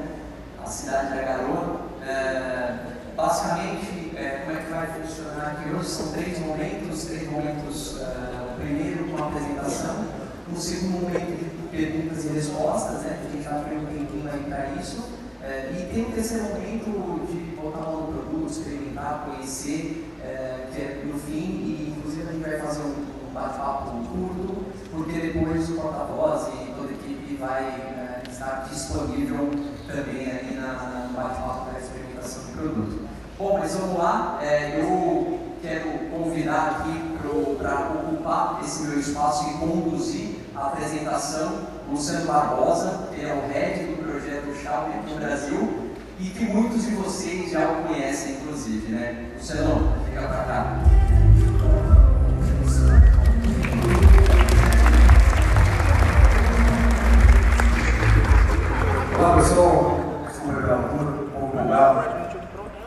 A 0.63 0.67
cidade 0.67 1.09
da 1.09 1.21
garoa. 1.23 1.81
É, 2.03 2.75
basicamente, 3.15 4.15
é, 4.15 4.43
como 4.45 4.57
é 4.57 4.61
que 4.61 4.71
vai 4.71 4.87
funcionar 4.87 5.47
aqui 5.47 5.69
hoje? 5.75 5.89
São 5.89 6.11
três 6.11 6.39
momentos, 6.39 7.05
três 7.05 7.31
momentos, 7.31 7.99
é, 7.99 8.55
primeiro 8.57 9.05
com 9.05 9.23
a 9.23 9.27
apresentação, 9.27 10.05
um 10.53 10.55
segundo 10.55 11.01
momento 11.01 11.25
de 11.25 11.67
perguntas 11.69 12.25
e 12.25 12.27
respostas, 12.27 13.01
né? 13.01 13.17
Que 13.21 13.27
a 13.27 13.31
gente 13.31 13.43
já 13.43 13.67
tem 13.67 13.77
um 13.79 13.85
tempinho 13.85 14.29
aí 14.31 14.43
para 14.43 14.67
isso. 14.79 15.24
É, 15.47 15.69
e 15.71 15.93
tem 15.93 16.05
um 16.05 16.11
terceiro 16.11 16.45
momento 16.45 17.27
de 17.27 17.55
botar 17.55 17.77
a 17.77 17.91
mão 17.91 18.01
no 18.01 18.13
produto, 18.13 18.51
experimentar, 18.51 19.27
conhecer, 19.27 20.11
é, 20.23 20.65
que 20.73 20.81
é 20.81 21.03
no 21.05 21.19
fim, 21.19 21.35
e 21.35 21.93
inclusive 21.95 22.27
a 22.27 22.31
gente 22.31 22.49
vai 22.49 22.59
fazer 22.59 22.81
um, 22.81 23.29
um 23.29 23.31
bate-papo 23.31 23.91
curto, 23.91 24.65
porque 24.91 25.19
depois 25.19 25.69
o 25.69 25.75
porta-voz 25.75 26.47
e 26.47 26.71
toda 26.73 26.89
a 26.89 26.93
equipe 26.93 27.35
vai 27.35 27.61
é, 27.63 28.23
estar 28.27 28.67
disponível 28.71 29.51
também 29.85 30.31
aí 30.31 30.57
na, 30.59 30.73
na 30.73 31.09
bate-papo 31.15 31.71
da 31.71 31.79
experimentação 31.79 32.45
do 32.45 32.51
produto. 32.57 33.07
Bom, 33.37 33.59
mas 33.59 33.75
vamos 33.75 33.99
lá, 33.99 34.39
é, 34.41 34.79
eu 34.79 35.39
quero 35.61 36.09
convidar 36.09 36.79
aqui 36.79 37.15
para 37.59 37.91
ocupar 37.91 38.61
esse 38.63 38.81
meu 38.81 38.99
espaço 38.99 39.47
e 39.49 39.53
conduzir 39.59 40.37
a 40.55 40.67
apresentação 40.67 41.75
Luciano 41.87 42.25
Barbosa, 42.25 43.09
que 43.13 43.23
é 43.23 43.31
o 43.31 43.47
head 43.53 43.85
do 43.85 43.94
aqui 44.67 45.09
no 45.11 45.15
Brasil 45.17 45.91
e 46.19 46.29
que 46.29 46.45
muitos 46.45 46.85
de 46.85 46.95
vocês 46.95 47.51
já 47.51 47.69
o 47.69 47.83
conhecem, 47.83 48.33
inclusive, 48.35 48.91
né? 48.91 49.31
Luciano, 49.37 49.93
fica 50.05 50.21
para 50.21 50.43
cá. 50.43 50.79
Olá 59.17 59.35
pessoal, 59.37 59.99
muito 60.33 60.49
obrigado. 60.49 62.25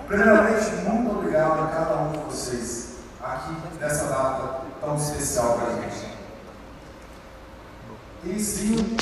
Primeiramente, 0.08 0.70
muito 0.88 1.10
obrigado 1.10 1.62
a 1.62 1.66
cada 1.68 1.96
um 2.02 2.12
de 2.12 2.18
vocês 2.18 2.98
aqui 3.22 3.52
nessa 3.78 4.08
data 4.08 4.62
tão 4.80 4.96
especial 4.96 5.58
para 5.58 5.68
a 5.68 5.76
gente. 5.76 6.08
E 8.24 8.40
sim, 8.40 8.96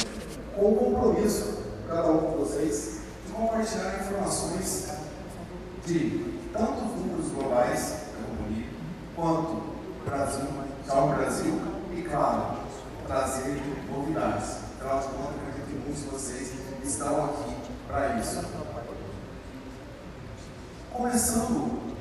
com 0.55 0.73
o 0.73 0.77
compromisso, 0.77 1.66
cada 1.87 2.11
um 2.11 2.31
de 2.31 2.37
vocês, 2.37 3.01
de 3.27 3.33
compartilhar 3.33 4.01
informações 4.01 4.89
de 5.85 6.35
tanto 6.53 6.85
números 6.85 7.33
globais 7.33 8.07
companhia, 8.17 8.69
quanto 9.15 9.77
Brasil, 10.05 10.49
ao 10.89 11.09
Brasil, 11.09 11.61
e 11.95 12.03
claro, 12.03 12.59
trazer 13.07 13.63
novidades. 13.91 14.67
Afinal 14.81 15.01
de 15.01 15.07
contas, 15.07 15.35
acredito 15.41 15.67
que 15.67 15.75
muitos 15.75 16.03
de 16.03 16.09
vocês 16.09 16.53
estão 16.85 17.25
aqui 17.25 17.55
para 17.89 18.19
isso. 18.19 18.45
Começando 20.93 21.97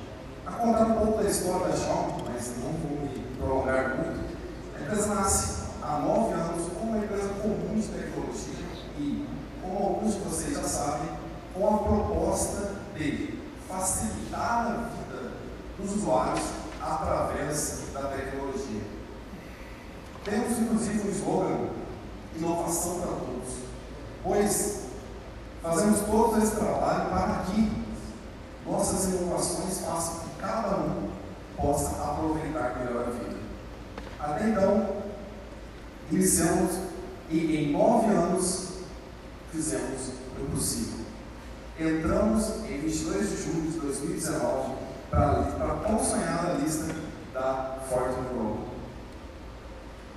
a 0.45 0.51
contar 0.51 0.85
um 0.85 0.93
pouco 0.93 1.23
da 1.23 1.29
história 1.29 1.67
da 1.67 1.75
Xiaomi, 1.75 2.23
mas 2.31 2.53
não 2.57 2.71
vou 2.73 3.01
me 3.01 3.37
prolongar 3.37 3.95
muito. 3.95 4.35
A 4.77 4.81
empresa 4.81 5.15
nasce 5.15 5.63
há 5.81 5.99
nove 5.99 6.33
anos 6.33 6.71
como 6.73 6.91
uma 6.91 7.03
empresa 7.03 7.29
comum 7.41 7.75
de 7.75 7.87
tecnologia 7.87 8.65
e, 8.97 9.27
como 9.65 9.87
alguns 9.87 10.13
de 10.13 10.19
vocês 10.21 10.53
já 10.53 10.63
sabem, 10.63 11.09
com 11.53 11.67
a 11.67 11.77
proposta 11.79 12.75
de 12.95 13.39
facilitar 13.67 14.67
a 14.67 14.89
vida 14.89 15.31
dos 15.77 15.95
usuários 15.95 16.45
através 16.81 17.81
da 17.93 18.03
tecnologia. 18.03 18.81
Temos 20.23 20.59
inclusive 20.59 21.07
um 21.07 21.11
slogan, 21.11 21.69
inovação 22.35 22.99
para 22.99 23.11
todos, 23.11 23.53
pois 24.23 24.85
fazemos 25.61 26.01
todo 26.01 26.37
esse 26.41 26.55
trabalho 26.55 27.09
para 27.09 27.45
que 27.45 27.85
nossas 28.65 29.05
inovações 29.13 29.79
façam 29.79 30.19
que 30.19 30.41
cada 30.41 30.77
um 30.77 31.09
possa 31.55 31.89
aproveitar 32.03 32.77
melhor 32.79 33.07
a 33.07 33.11
vida. 33.11 33.37
Até 34.19 34.49
então, 34.49 34.87
iniciamos 36.11 36.71
e 37.29 37.57
em 37.57 37.71
nove 37.71 38.07
anos 38.07 38.64
fizemos 39.55 40.09
o 40.39 40.51
possível. 40.51 41.05
Entramos 41.79 42.49
em 42.69 42.79
22 42.79 43.29
de 43.29 43.43
julho 43.43 43.71
de 43.71 43.79
2019 43.79 44.75
para 45.09 45.31
a 45.31 45.83
tão 45.87 46.03
sonhada 46.03 46.53
lista 46.53 46.93
da 47.33 47.79
Fortune 47.89 48.27
Global. 48.33 48.65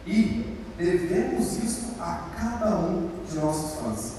E 0.07 0.57
devemos 0.77 1.57
isso 1.59 1.95
a 2.01 2.29
cada 2.37 2.77
um 2.77 3.11
de 3.29 3.37
nossos 3.37 3.81
fãs. 3.81 4.13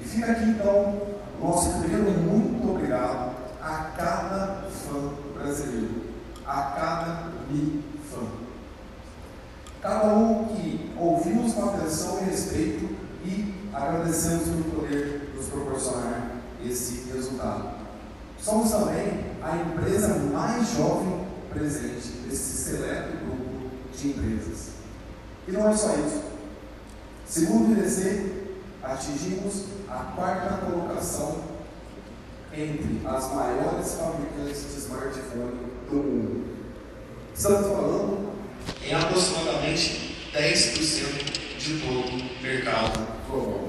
E 0.00 0.04
fica 0.04 0.32
aqui 0.32 0.44
então 0.44 1.02
nosso 1.40 1.78
primeiro 1.80 2.10
muito 2.10 2.70
obrigado 2.70 3.34
a 3.60 3.90
cada 3.96 4.68
fã 4.70 5.10
brasileiro, 5.34 6.02
a 6.46 6.62
cada 6.62 7.30
mi 7.50 7.82
fã. 8.10 8.26
Cada 9.80 10.14
um 10.14 10.46
que 10.46 10.92
ouvimos 10.98 11.52
com 11.54 11.68
atenção 11.70 12.20
e 12.22 12.30
respeito 12.30 13.03
agradecemos 13.74 14.48
por 14.48 14.80
poder 14.80 15.32
nos 15.34 15.46
proporcionar 15.46 16.30
esse 16.64 17.10
resultado. 17.12 17.74
Somos 18.40 18.70
também 18.70 19.34
a 19.42 19.56
empresa 19.56 20.14
mais 20.32 20.76
jovem 20.76 21.26
presente 21.52 22.22
nesse 22.26 22.56
seleto 22.64 23.16
grupo 23.24 23.70
de 23.96 24.08
empresas. 24.08 24.68
E 25.48 25.52
não 25.52 25.68
é 25.68 25.76
só 25.76 25.94
isso. 25.94 26.22
Segundo 27.26 27.70
o 27.70 27.72
IDC, 27.72 28.32
atingimos 28.82 29.64
a 29.88 30.12
quarta 30.14 30.66
colocação 30.66 31.42
entre 32.52 33.00
as 33.04 33.34
maiores 33.34 33.94
fabricantes 33.94 34.72
de 34.72 34.78
smartphone 34.78 35.58
do 35.90 35.96
mundo. 35.96 36.44
Estamos 37.34 37.66
falando 37.66 38.30
em 38.82 38.94
aproximadamente 38.94 40.30
10% 40.32 41.58
de 41.58 41.80
todo 41.80 42.08
o 42.08 42.42
mercado 42.42 43.23
global. 43.34 43.68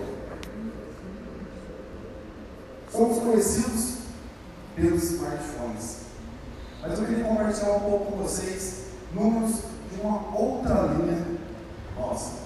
Somos 2.91 3.19
conhecidos 3.19 3.95
pelos 4.75 5.03
smartphones, 5.03 5.97
mas 6.81 6.99
eu 6.99 7.05
queria 7.05 7.25
compartilhar 7.25 7.71
um 7.71 7.79
pouco 7.79 8.11
com 8.11 8.23
vocês 8.23 8.85
números 9.13 9.61
de 9.91 10.01
uma 10.01 10.35
outra 10.37 10.93
linha 10.93 11.25
nossa. 11.97 12.45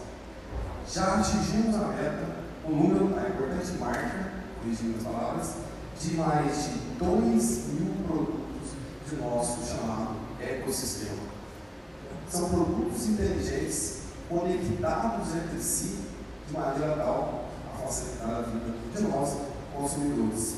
Já 0.91 1.15
atingimos 1.15 1.75
a 1.75 1.87
meta, 1.89 2.25
o 2.65 2.71
número, 2.71 3.15
a 3.19 3.29
importante 3.29 3.71
marca, 3.79 4.31
corrigindo 4.59 4.97
as 4.97 5.03
palavras, 5.03 5.53
de 5.99 6.15
mais 6.15 6.63
de 6.63 6.79
2 6.97 7.67
mil 7.73 7.93
produtos 8.07 8.71
de 9.07 9.15
nosso 9.17 9.65
chamado 9.67 10.15
ecossistema. 10.39 11.29
São 12.29 12.49
produtos 12.49 13.07
inteligentes 13.07 13.99
conectados 14.29 15.35
entre 15.35 15.59
si 15.61 15.97
de 16.49 16.57
maneira 16.57 16.95
tal 16.95 17.45
a 17.71 17.77
facilitar 17.77 18.29
a 18.29 18.41
vida 18.41 18.73
de 18.95 19.03
nós, 19.03 19.37
consumidores. 19.75 20.55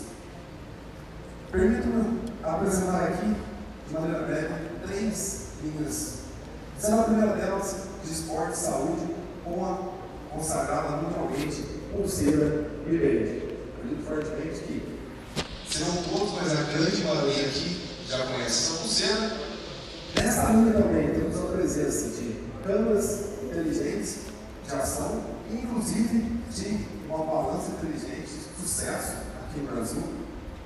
Permito-me 1.52 2.22
apresentar 2.42 3.04
aqui, 3.08 3.36
de 3.88 3.94
maneira 3.94 4.24
breve, 4.24 4.54
três 4.88 5.48
linhas. 5.62 6.20
Sendo 6.80 7.02
a 7.02 7.04
primeira 7.04 7.34
delas 7.36 7.76
de 8.04 8.12
esporte 8.12 8.54
e 8.54 8.58
saúde, 8.58 9.16
com 9.44 9.66
a 9.66 10.34
consagrada 10.34 10.96
mundialmente 10.98 11.62
pulseira 11.92 12.72
e 12.88 12.98
verde. 12.98 13.52
Acredito 13.78 14.08
fortemente 14.08 14.60
que 14.62 15.00
serão 15.70 15.94
poucos, 16.04 16.34
mas 16.42 16.54
a 16.54 16.64
grande 16.64 17.04
maioria 17.04 17.48
aqui 17.48 17.82
já 18.08 18.26
conhece 18.28 18.46
essa 18.46 18.80
pulseira. 18.80 19.32
Nessa 20.16 20.52
linha 20.52 20.74
também 20.74 21.10
temos 21.10 21.38
a 21.38 21.46
presença 21.54 22.10
de 22.10 22.40
câmeras 22.66 23.26
inteligentes 23.44 24.20
de 24.66 24.76
ação, 24.76 25.22
inclusive 25.54 26.42
de 26.52 26.88
uma 27.08 27.26
balança 27.26 27.72
inteligente 27.72 28.28
de 28.28 28.62
sucesso 28.62 29.14
aqui 29.44 29.60
no 29.60 29.72
Brasil, 29.72 30.04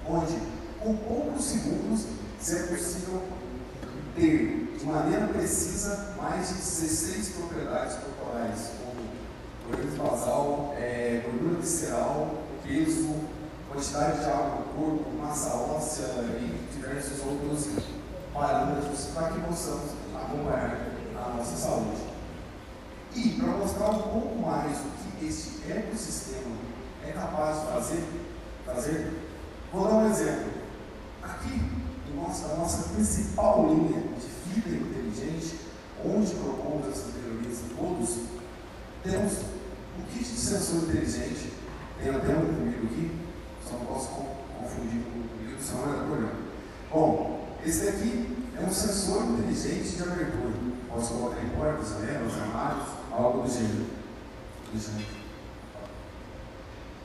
onde 0.07 0.37
com 0.79 0.95
poucos 0.97 1.45
segundos 1.45 2.05
é 2.47 2.63
possível 2.67 3.23
ter 4.15 4.77
de 4.77 4.85
maneira 4.85 5.27
precisa 5.27 6.13
mais 6.17 6.47
de 6.49 6.53
16 6.55 7.29
propriedades 7.29 7.97
corporais, 7.97 8.69
como 8.79 9.05
gordura 9.67 10.09
basal, 10.09 10.75
é, 10.77 11.23
gordura 11.25 11.59
visceral, 11.59 12.43
peso, 12.63 13.15
quantidade 13.71 14.19
de 14.19 14.25
água 14.25 14.59
no 14.59 14.63
corpo, 14.73 15.11
massa 15.17 15.49
óssea 15.55 16.05
e 16.39 16.69
diversos 16.71 17.19
outros 17.25 17.67
parâmetros 18.33 19.05
para 19.13 19.29
que 19.29 19.39
possamos 19.39 19.91
acompanhar 20.13 20.87
a 21.15 21.37
nossa 21.37 21.55
saúde. 21.55 22.14
E 23.15 23.29
para 23.39 23.47
mostrar 23.47 23.91
um 23.91 24.01
pouco 24.01 24.41
mais 24.41 24.77
o 24.79 25.19
que 25.19 25.25
esse 25.25 25.71
ecossistema 25.71 26.55
é 27.07 27.11
capaz 27.11 27.61
de 27.61 27.67
fazer, 27.67 28.03
fazer 28.65 29.13
vou 29.71 29.87
dar 29.87 29.95
um 29.95 30.09
exemplo. 30.09 30.51
Aqui, 31.23 31.61
nossa, 32.15 32.53
a 32.53 32.57
nossa 32.57 32.89
principal 32.89 33.67
linha 33.67 34.01
de 34.01 34.27
fibra 34.27 34.75
inteligente, 34.75 35.59
onde 36.03 36.33
propomos 36.35 36.87
essas 36.89 37.13
melhorias 37.15 37.59
todos, 37.77 38.19
temos 39.03 39.33
um 39.97 40.03
kit 40.11 40.23
de 40.23 40.39
sensor 40.39 40.83
inteligente, 40.83 41.53
tem 41.97 42.09
até 42.09 42.29
um 42.29 42.53
comigo 42.53 42.85
aqui, 42.85 43.11
só 43.63 43.77
não 43.77 43.85
posso 43.85 44.09
confundir 44.09 45.01
com 45.03 45.19
o 45.19 45.29
comigo, 45.29 45.61
senão 45.61 45.93
é 45.93 46.05
problema. 46.05 46.31
Bom, 46.91 47.47
esse 47.65 47.87
aqui 47.87 48.37
é 48.57 48.65
um 48.65 48.71
sensor 48.71 49.23
inteligente 49.23 49.95
de 49.95 50.03
abertura. 50.03 50.53
Posso 50.89 51.13
colocar 51.15 51.41
em 51.41 51.49
portas, 51.49 51.89
janelas, 51.89 52.33
armários, 52.33 52.87
algo 53.15 53.43
do 53.43 53.51
gênero. 53.51 53.85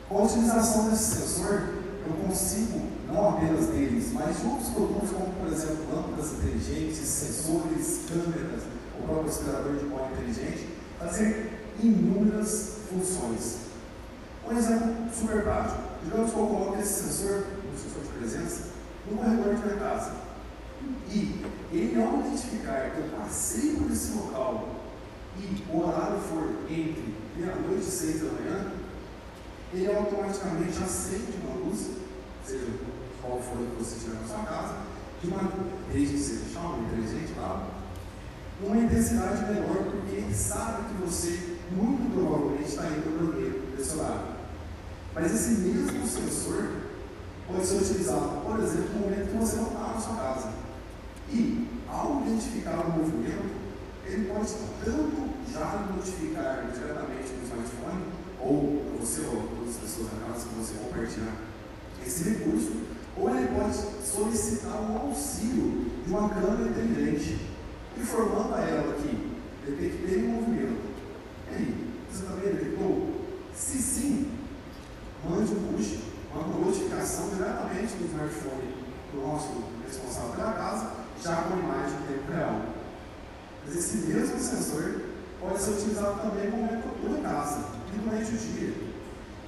Com 0.09 0.19
a 0.19 0.23
utilização 0.25 0.91
desse 0.91 1.17
sensor, 1.17 1.69
eu 2.07 2.27
consigo, 2.27 2.81
não 3.07 3.31
apenas 3.31 3.67
deles, 3.67 4.13
mas 4.13 4.41
de 4.41 4.47
outros 4.47 4.71
produtos, 4.71 5.11
como 5.11 5.33
por 5.35 5.53
exemplo 5.53 5.95
lâmpadas 5.95 6.33
inteligentes, 6.33 6.99
sensores, 6.99 8.01
câmeras, 8.09 8.63
o 8.99 9.03
próprio 9.05 9.31
aspirador 9.31 9.77
de 9.77 9.85
pó 9.85 10.09
inteligente, 10.13 10.69
fazer 10.99 11.65
inúmeras 11.81 12.79
funções. 12.91 13.59
Um 14.49 14.57
exemplo 14.57 14.97
super 15.15 15.43
prático. 15.45 15.81
Digamos 16.03 16.33
que 16.33 16.39
eu 16.39 16.47
coloco 16.47 16.79
esse 16.79 17.05
sensor, 17.05 17.45
um 17.73 17.79
sensor 17.79 18.03
de 18.03 18.19
presença, 18.19 18.71
no 19.09 19.17
corredor 19.17 19.55
de 19.55 19.63
minha 19.63 19.77
casa. 19.77 20.13
E 21.09 21.45
ele, 21.73 22.03
ao 22.03 22.21
identificar 22.21 22.91
que 22.91 23.01
eu 23.01 23.19
passei 23.19 23.77
por 23.77 23.93
esse 23.93 24.13
local 24.13 24.80
e 25.39 25.65
o 25.73 25.87
horário 25.87 26.19
for 26.19 26.49
entre 26.69 27.15
meia-noite 27.37 27.83
e 27.83 27.91
seis 27.91 28.23
da 28.23 28.33
manhã, 28.33 28.73
ele 29.73 29.95
automaticamente 29.95 30.83
acende 30.83 31.35
uma 31.43 31.65
luz, 31.65 31.91
seja 32.45 32.67
qual 33.23 33.41
for 33.41 33.59
que 33.59 33.83
você 33.83 33.99
tiver 34.01 34.21
na 34.21 34.27
sua 34.27 34.45
casa, 34.45 34.75
de 35.23 35.29
uma, 35.29 35.53
desde 35.93 36.15
que 36.15 36.21
seja 36.21 36.53
chama, 36.53 36.79
inteligente, 36.79 37.33
claro, 37.35 37.63
uma 38.63 38.77
intensidade 38.77 39.53
menor, 39.53 39.85
porque 39.85 40.17
ele 40.17 40.35
sabe 40.35 40.89
que 40.89 41.03
você 41.03 41.57
muito 41.71 42.13
provavelmente 42.13 42.69
está 42.69 42.85
indo 42.87 43.17
para 43.17 43.25
o 43.25 43.33
banheiro 43.33 43.77
desse 43.77 43.97
horário. 43.97 44.41
Mas 45.15 45.35
esse 45.35 45.61
mesmo 45.61 46.07
sensor 46.07 46.71
pode 47.47 47.67
ser 47.67 47.77
utilizado, 47.77 48.43
por 48.45 48.61
exemplo, 48.61 48.95
no 48.95 49.01
momento 49.01 49.31
que 49.31 49.39
você 49.39 49.57
não 49.57 49.67
está 49.69 49.93
na 49.95 50.01
sua 50.01 50.17
casa. 50.17 50.53
E, 51.33 51.69
ao 51.89 52.23
identificar 52.23 52.81
o 52.81 52.91
movimento, 52.91 53.60
ele 54.13 54.29
pode 54.33 54.53
tanto 54.85 55.31
já 55.53 55.87
notificar 55.95 56.71
diretamente 56.73 57.33
no 57.33 57.45
smartphone, 57.45 58.05
ou 58.41 58.97
você 58.99 59.21
ou 59.23 59.43
todas 59.43 59.77
as 59.77 59.81
pessoas 59.83 60.09
da 60.11 60.27
casa 60.27 60.49
que 60.49 60.55
você 60.55 60.75
compartilhar 60.75 61.37
esse 62.05 62.31
recurso, 62.31 62.73
ou 63.17 63.31
ele 63.31 63.49
pode 63.49 63.77
solicitar 64.05 64.81
o 64.81 65.09
auxílio 65.09 65.91
de 66.05 66.11
uma 66.11 66.29
câmera 66.29 66.71
inteligente, 66.71 67.39
informando 67.97 68.55
a 68.55 68.61
ela 68.61 68.95
que 68.95 69.37
detectei 69.67 70.25
o 70.25 70.29
movimento. 70.31 70.91
E 71.51 71.55
aí, 71.55 71.89
você 72.11 72.25
também 72.25 72.55
detectou? 72.55 73.21
Se 73.55 73.79
sim, 73.79 74.31
mande 75.29 75.53
um 75.53 75.73
push, 75.73 75.99
uma 76.35 76.65
notificação 76.65 77.29
diretamente 77.31 77.95
do 77.95 78.07
smartphone 78.07 78.75
do 79.13 79.21
nosso 79.27 79.65
responsável 79.87 80.31
pela 80.33 80.53
casa, 80.53 80.93
já 81.23 81.37
com 81.43 81.59
imagem 81.59 81.99
em 81.99 82.13
tempo 82.13 82.33
real. 82.33 82.80
Mas 83.67 83.77
esse 83.77 83.97
mesmo 83.99 84.39
sensor 84.39 85.03
pode 85.41 85.61
ser 85.61 85.71
utilizado 85.71 86.21
também 86.21 86.51
como 86.51 86.69
eu 87.05 87.19
em 87.19 87.23
casa, 87.23 87.65
e 87.95 87.99
durante 87.99 88.35
o 88.35 88.39
dia. 88.39 88.75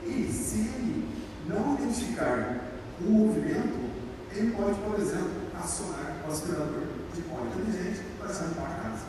E 0.04 0.32
se 0.32 0.60
ele 0.60 1.08
não 1.46 1.74
identificar 1.74 2.60
um 3.00 3.10
movimento, 3.10 3.90
ele 4.34 4.52
pode, 4.52 4.78
por 4.80 4.98
exemplo, 4.98 5.30
acionar 5.54 6.24
o 6.26 6.32
aspirador 6.32 6.82
de 7.14 7.22
pó 7.22 7.44
inteligente 7.46 8.00
para 8.18 8.28
sair 8.28 8.54
para 8.54 8.66
casa. 8.66 9.04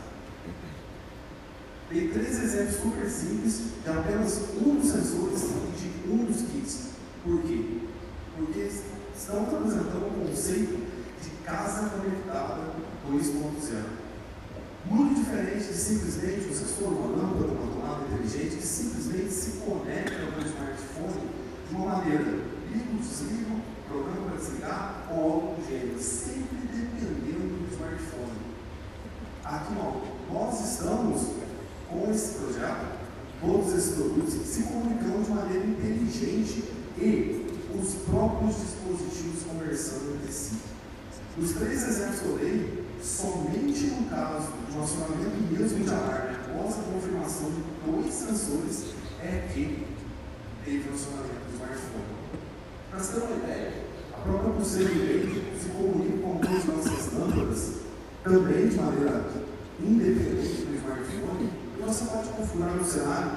Tem 1.89 2.09
três 2.09 2.43
exemplos 2.43 2.75
super 2.75 3.09
simples 3.09 3.61
de 3.83 3.89
apenas 3.89 4.41
um 4.57 4.75
dos 4.75 4.89
sensores 4.89 5.41
de 5.77 6.11
um 6.11 6.25
dos 6.25 6.41
kits. 6.41 6.89
Por 7.23 7.41
quê? 7.43 7.79
Porque 8.35 8.69
estamos 9.15 9.53
apresentando 9.53 10.07
um 10.07 10.27
conceito 10.27 10.79
de 11.21 11.29
casa 11.45 11.89
conectada 11.89 12.73
2.0 13.09 14.02
muito 14.85 15.15
diferente 15.15 15.67
de 15.67 15.73
simplesmente 15.73 16.47
você 16.47 16.65
for 16.65 16.89
uma 16.89 17.17
lâmpada, 17.17 17.53
uma 17.53 17.71
tomada 17.71 18.05
inteligente, 18.13 18.57
que 18.57 18.67
simplesmente 18.67 19.31
se 19.31 19.51
conecta 19.61 20.15
ao 20.15 20.45
smartphone 20.45 21.27
de 21.69 21.75
uma 21.75 21.97
maneira 21.97 22.23
ligo, 22.71 22.97
desligo, 22.99 23.61
programa 23.87 24.29
para 24.29 24.37
desligar 24.37 25.07
ou 25.11 25.23
algo 25.23 25.55
do 25.55 25.67
gênero, 25.67 25.99
sempre 25.99 26.57
dependendo 26.71 27.59
do 27.59 27.73
smartphone. 27.73 28.43
Aqui 29.43 29.73
nós 30.31 30.71
estamos 30.71 31.21
com 31.89 32.11
esse 32.11 32.39
projeto, 32.39 32.99
todos 33.41 33.73
esses 33.73 33.95
produtos 33.95 34.33
se 34.33 34.63
comunicando 34.63 35.23
de 35.23 35.31
maneira 35.31 35.65
inteligente 35.65 36.63
e 36.97 37.45
os 37.75 37.93
próprios 38.09 38.55
dispositivos 38.55 39.43
conversando 39.43 40.15
entre 40.15 40.31
si. 40.31 40.55
Os 41.37 41.51
três 41.53 41.83
exemplos 41.83 42.19
que 42.19 42.25
eu 42.25 42.37
dei, 42.37 42.72
somente 43.03 43.87
no 43.87 44.09
caso 44.09 44.47
de 44.71 44.79
acionamento 44.79 45.35
mesmo 45.51 45.83
de 45.83 45.89
alarme 45.89 46.35
após 46.35 46.79
a 46.79 46.83
confirmação 46.83 47.51
de 47.51 47.91
dois 47.91 48.13
sensores 48.13 48.85
é 49.21 49.49
que 49.53 49.85
teve 50.63 50.89
o 50.89 50.93
acionamento 50.93 51.43
do 51.47 51.53
smartphone. 51.53 52.03
Para 52.89 52.99
você 52.99 53.19
ter 53.19 53.25
uma 53.25 53.35
ideia, 53.35 53.73
a 54.13 54.21
própria 54.21 54.53
pulseira 54.53 54.89
de 54.89 54.99
leite 54.99 55.43
se 55.61 55.69
comunica 55.69 56.17
com 56.19 56.37
duas 56.37 56.65
nossas 56.65 57.13
lâmpadas, 57.13 57.71
também 58.23 58.67
de 58.69 58.75
maneira 58.77 59.25
independente 59.81 60.63
do 60.63 60.75
smartphone, 60.75 61.49
e 61.77 61.81
você 61.81 62.05
pode 62.05 62.29
configurar 62.29 62.77
o 62.77 62.85
cenário 62.85 63.31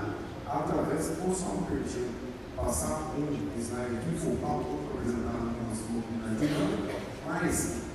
através, 0.46 1.04
só 1.06 1.46
um 1.46 1.62
pertinho, 1.64 2.10
passar 2.56 3.14
um 3.18 3.60
slide 3.60 3.96
aqui, 3.96 4.14
voltar 4.14 4.46
um 4.46 4.64
pouco 4.64 4.84
para 4.84 5.00
apresentar 5.00 5.30
a 5.30 5.68
nossa 5.68 5.82
comunidade 5.82 7.06
mas 7.26 7.85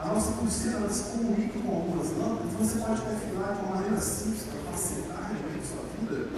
a 0.00 0.06
nossa 0.06 0.32
pulseira 0.32 0.78
ela 0.78 0.88
se 0.88 1.10
comunica 1.10 1.58
com 1.58 1.76
algumas 1.76 2.08
lâmpadas, 2.16 2.52
você 2.58 2.78
pode 2.78 3.02
configurar 3.02 3.54
de 3.54 3.60
uma 3.60 3.76
maneira 3.76 4.00
simples 4.00 4.44
para 4.44 4.72
facilitar 4.72 5.30
realmente 5.30 5.66
sua 5.66 5.84
vida. 6.00 6.28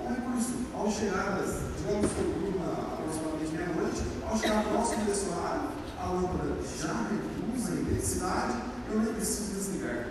Um 0.00 0.08
recurso, 0.08 0.54
ao 0.72 0.90
chegar, 0.90 1.42
digamos 1.76 2.12
que 2.12 2.20
eu 2.20 2.54
aproximadamente 2.62 3.52
meia-noite, 3.52 4.02
ao 4.28 4.38
chegar 4.38 4.62
próximo 4.64 5.04
desse 5.06 5.26
horário, 5.28 5.68
a 5.98 6.06
lâmpada 6.06 6.56
já 6.78 6.92
reduz 7.10 7.68
a 7.68 7.74
intensidade, 7.74 8.54
eu 8.92 9.00
nem 9.00 9.14
preciso 9.14 9.54
desligar. 9.54 10.08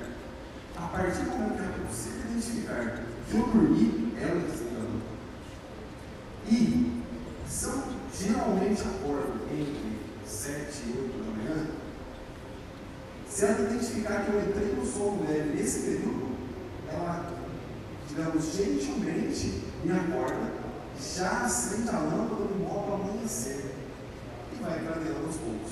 A 0.76 0.88
partir 0.88 1.24
do 1.24 1.32
momento 1.32 1.56
que 1.56 1.64
a 1.64 1.86
pulseira 1.86 2.20
identificar 2.30 3.06
que 3.30 3.38
eu 3.38 3.48
dormi, 3.48 4.14
ela 4.20 4.42
desliga 4.42 4.76
a 4.76 4.80
lâmpada. 4.80 5.14
E 6.50 7.02
são 7.48 7.84
geralmente 8.14 8.82
acordo 8.82 9.40
entre 9.52 10.00
7 10.26 10.84
e 10.86 10.98
8 10.98 11.18
da 11.18 11.32
manhã, 11.32 11.68
se 13.34 13.46
ela 13.46 13.62
identificar 13.62 14.26
que 14.26 14.32
eu 14.32 14.42
entrei 14.42 14.76
no 14.76 14.86
sono 14.86 15.26
leve 15.28 15.58
nesse 15.58 15.80
período, 15.80 16.36
ela, 16.88 17.34
digamos, 18.08 18.54
gentilmente 18.54 19.64
me 19.84 19.92
acorda, 19.92 20.54
já 21.00 21.40
acende 21.40 21.90
a 21.90 21.98
lâmpada 21.98 22.44
no 22.44 22.64
modo 22.64 22.94
amanhecer 22.94 23.74
e 24.54 24.62
vai 24.62 24.80
gradeando 24.84 25.26
aos 25.26 25.38
poucos. 25.38 25.72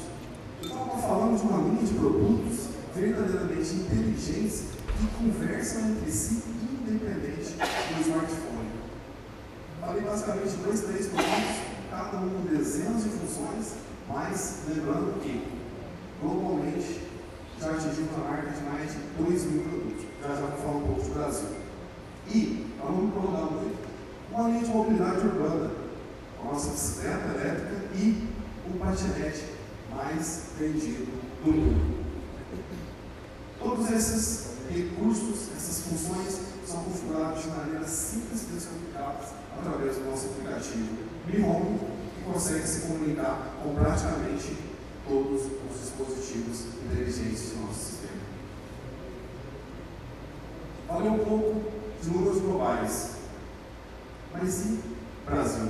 Então, 0.63 0.85
estou 0.85 1.01
falando 1.01 1.37
de 1.37 1.43
uma 1.43 1.57
linha 1.69 1.83
de 1.83 1.93
produtos 1.93 2.65
verdadeiramente 2.95 3.75
inteligentes 3.75 4.63
que 4.97 5.07
conversam 5.19 5.81
entre 5.91 6.11
si 6.11 6.41
independente 6.81 7.53
do 7.53 8.01
smartphone. 8.01 8.71
Falei 9.79 10.01
basicamente 10.01 10.55
dois, 10.65 10.81
três 10.81 11.07
produtos, 11.07 11.61
cada 11.91 12.17
um 12.17 12.29
com 12.29 12.55
dezenas 12.55 13.03
de 13.03 13.09
funções, 13.09 13.75
mas 14.09 14.61
lembrando 14.67 15.21
que 15.21 15.43
globalmente 16.19 17.10
já 17.61 17.71
atingimos 17.71 18.13
a 18.15 18.29
marca 18.29 18.49
de 18.49 18.63
mais 18.63 18.91
de 18.91 18.99
2 19.23 19.45
mil 19.45 19.63
produtos. 19.63 20.05
Já 20.21 20.29
já 20.29 20.41
vou 20.41 20.57
falar 20.57 20.77
um 20.77 20.87
pouco 20.87 21.01
do 21.03 21.13
Brasil. 21.13 21.49
E, 22.27 22.67
não 22.79 22.91
me 22.97 23.11
prolongar 23.11 23.51
muito, 23.51 23.87
uma 24.31 24.49
linha 24.49 24.63
de 24.63 24.69
mobilidade 24.69 25.27
urbana, 25.27 25.71
a 26.41 26.45
nossa 26.45 26.71
bicicleta 26.71 27.27
elétrica 27.35 27.95
e 27.95 28.29
o 28.67 28.79
patinete 28.79 29.45
mais 29.91 30.43
vendido 30.57 31.05
do 31.43 31.51
mundo. 31.51 32.01
Todos 33.59 33.91
esses 33.91 34.51
recursos, 34.69 35.49
essas 35.55 35.85
funções, 35.85 36.39
são 36.65 36.83
configurados 36.83 37.43
de 37.43 37.49
maneira 37.49 37.85
simples 37.85 38.43
e 38.43 38.53
descomplicadas 38.53 39.29
através 39.59 39.97
do 39.97 40.09
nosso 40.09 40.27
aplicativo 40.27 40.97
Mi 41.27 41.43
Home, 41.43 41.79
que 42.15 42.23
consegue 42.31 42.65
se 42.65 42.87
comunicar 42.87 43.57
com 43.61 43.75
praticamente 43.75 44.70
todos 45.07 45.41
os 45.43 45.81
dispositivos 45.81 46.65
inteligentes 46.85 47.51
do 47.51 47.61
nosso 47.65 47.79
sistema. 47.79 48.21
Falei 50.87 51.09
um 51.09 51.19
pouco 51.19 51.71
de 52.01 52.09
números 52.09 52.41
globais, 52.41 53.11
mas 54.33 54.65
e 54.65 54.79
Brasil? 55.25 55.69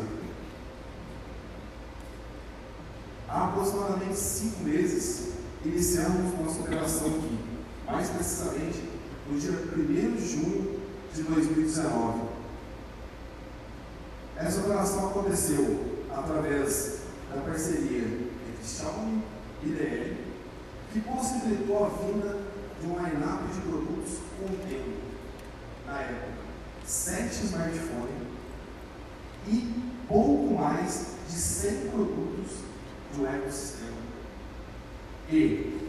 Há 3.28 3.46
aproximadamente 3.46 4.18
cinco 4.18 4.64
meses 4.64 5.32
iniciamos 5.64 6.34
nossa 6.40 6.62
operação 6.62 7.08
aqui, 7.08 7.40
mais 7.86 8.10
precisamente 8.10 8.84
no 9.30 9.40
dia 9.40 9.52
1 9.52 10.16
de 10.16 10.28
junho 10.28 10.80
de 11.14 11.24
2019. 11.24 12.22
Essa 14.36 14.62
operação 14.62 15.10
aconteceu 15.10 16.02
através 16.10 17.02
da 17.34 17.42
parceria 17.42 18.31
Xiaomi 18.64 19.24
e 19.64 19.70
DL, 19.70 20.18
que 20.92 21.02
possibilitou 21.02 21.86
a 21.86 21.90
vinda 21.90 22.40
de 22.80 22.88
um 22.88 22.98
line-up 22.98 23.54
de 23.54 23.62
produtos 23.62 24.18
contendo, 24.40 25.02
na 25.86 26.00
época, 26.02 26.32
sete 26.86 27.46
smartphones 27.46 28.32
e 29.48 29.82
pouco 30.08 30.54
mais 30.54 31.08
de 31.28 31.36
100 31.36 31.90
produtos 31.90 32.52
do 33.16 33.26
ecossistema. 33.26 33.92
E 35.30 35.80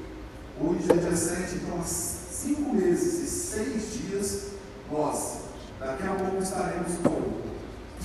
hoje 0.61 0.91
é 0.91 0.95
dia 0.95 1.17
7, 1.17 1.57
então 1.57 1.81
há 1.81 1.85
5 1.85 2.75
meses 2.75 3.23
e 3.23 3.27
6 3.27 3.93
dias, 3.93 4.43
nós 4.91 5.43
daqui 5.79 6.05
a 6.05 6.15
pouco 6.15 6.43
estaremos 6.43 6.93
com 7.03 7.43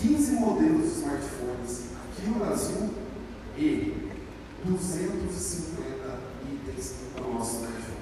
15 0.02 0.32
modelos 0.34 0.84
de 0.84 1.00
smartphones 1.00 1.82
aqui 1.96 2.28
no 2.28 2.40
Brasil 2.40 2.90
e 3.56 4.07
250 4.66 6.20
itens 6.52 6.94
para 7.14 7.26
o 7.26 7.34
nosso 7.34 7.56
smartphone. 7.58 7.98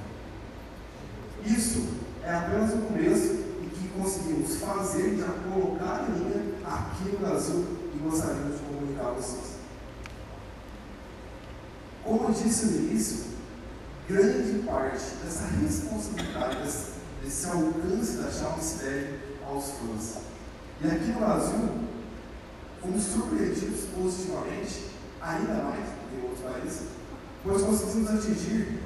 Isso 1.45 1.87
é 2.23 2.33
apenas 2.33 2.73
o 2.73 2.77
começo 2.77 3.33
e 3.61 3.67
que 3.67 3.87
conseguimos 3.89 4.57
fazer, 4.57 5.17
já 5.17 5.27
colocar 5.27 6.07
em 6.09 6.19
linha 6.19 6.55
aqui 6.65 7.09
no 7.09 7.19
Brasil 7.19 7.65
e 7.93 7.97
gostaríamos 7.97 8.57
de 8.57 8.65
comunicar 8.65 9.07
a 9.07 9.11
vocês. 9.11 9.55
Como 12.03 12.25
eu 12.25 12.31
disse 12.31 12.65
no 12.67 12.89
início, 12.89 13.25
grande 14.07 14.59
parte 14.59 15.03
dessa 15.23 15.45
responsabilidade, 15.61 16.57
desse, 17.23 17.47
alcance 17.47 18.17
da 18.17 18.31
Xiaomi 18.31 18.61
se 18.61 18.77
deve 18.77 19.19
aos 19.47 19.65
fãs. 19.71 20.17
E 20.81 20.87
aqui 20.87 21.05
no 21.07 21.19
Brasil, 21.19 21.69
fomos 22.81 23.03
surpreendidos 23.03 23.85
positivamente, 23.95 24.94
ainda 25.25 25.53
mais 25.63 25.85
do 25.89 26.09
que 26.09 26.25
outros 26.25 26.41
países, 26.41 26.81
pois 27.43 27.61
conseguimos 27.63 28.11
atingir 28.11 28.79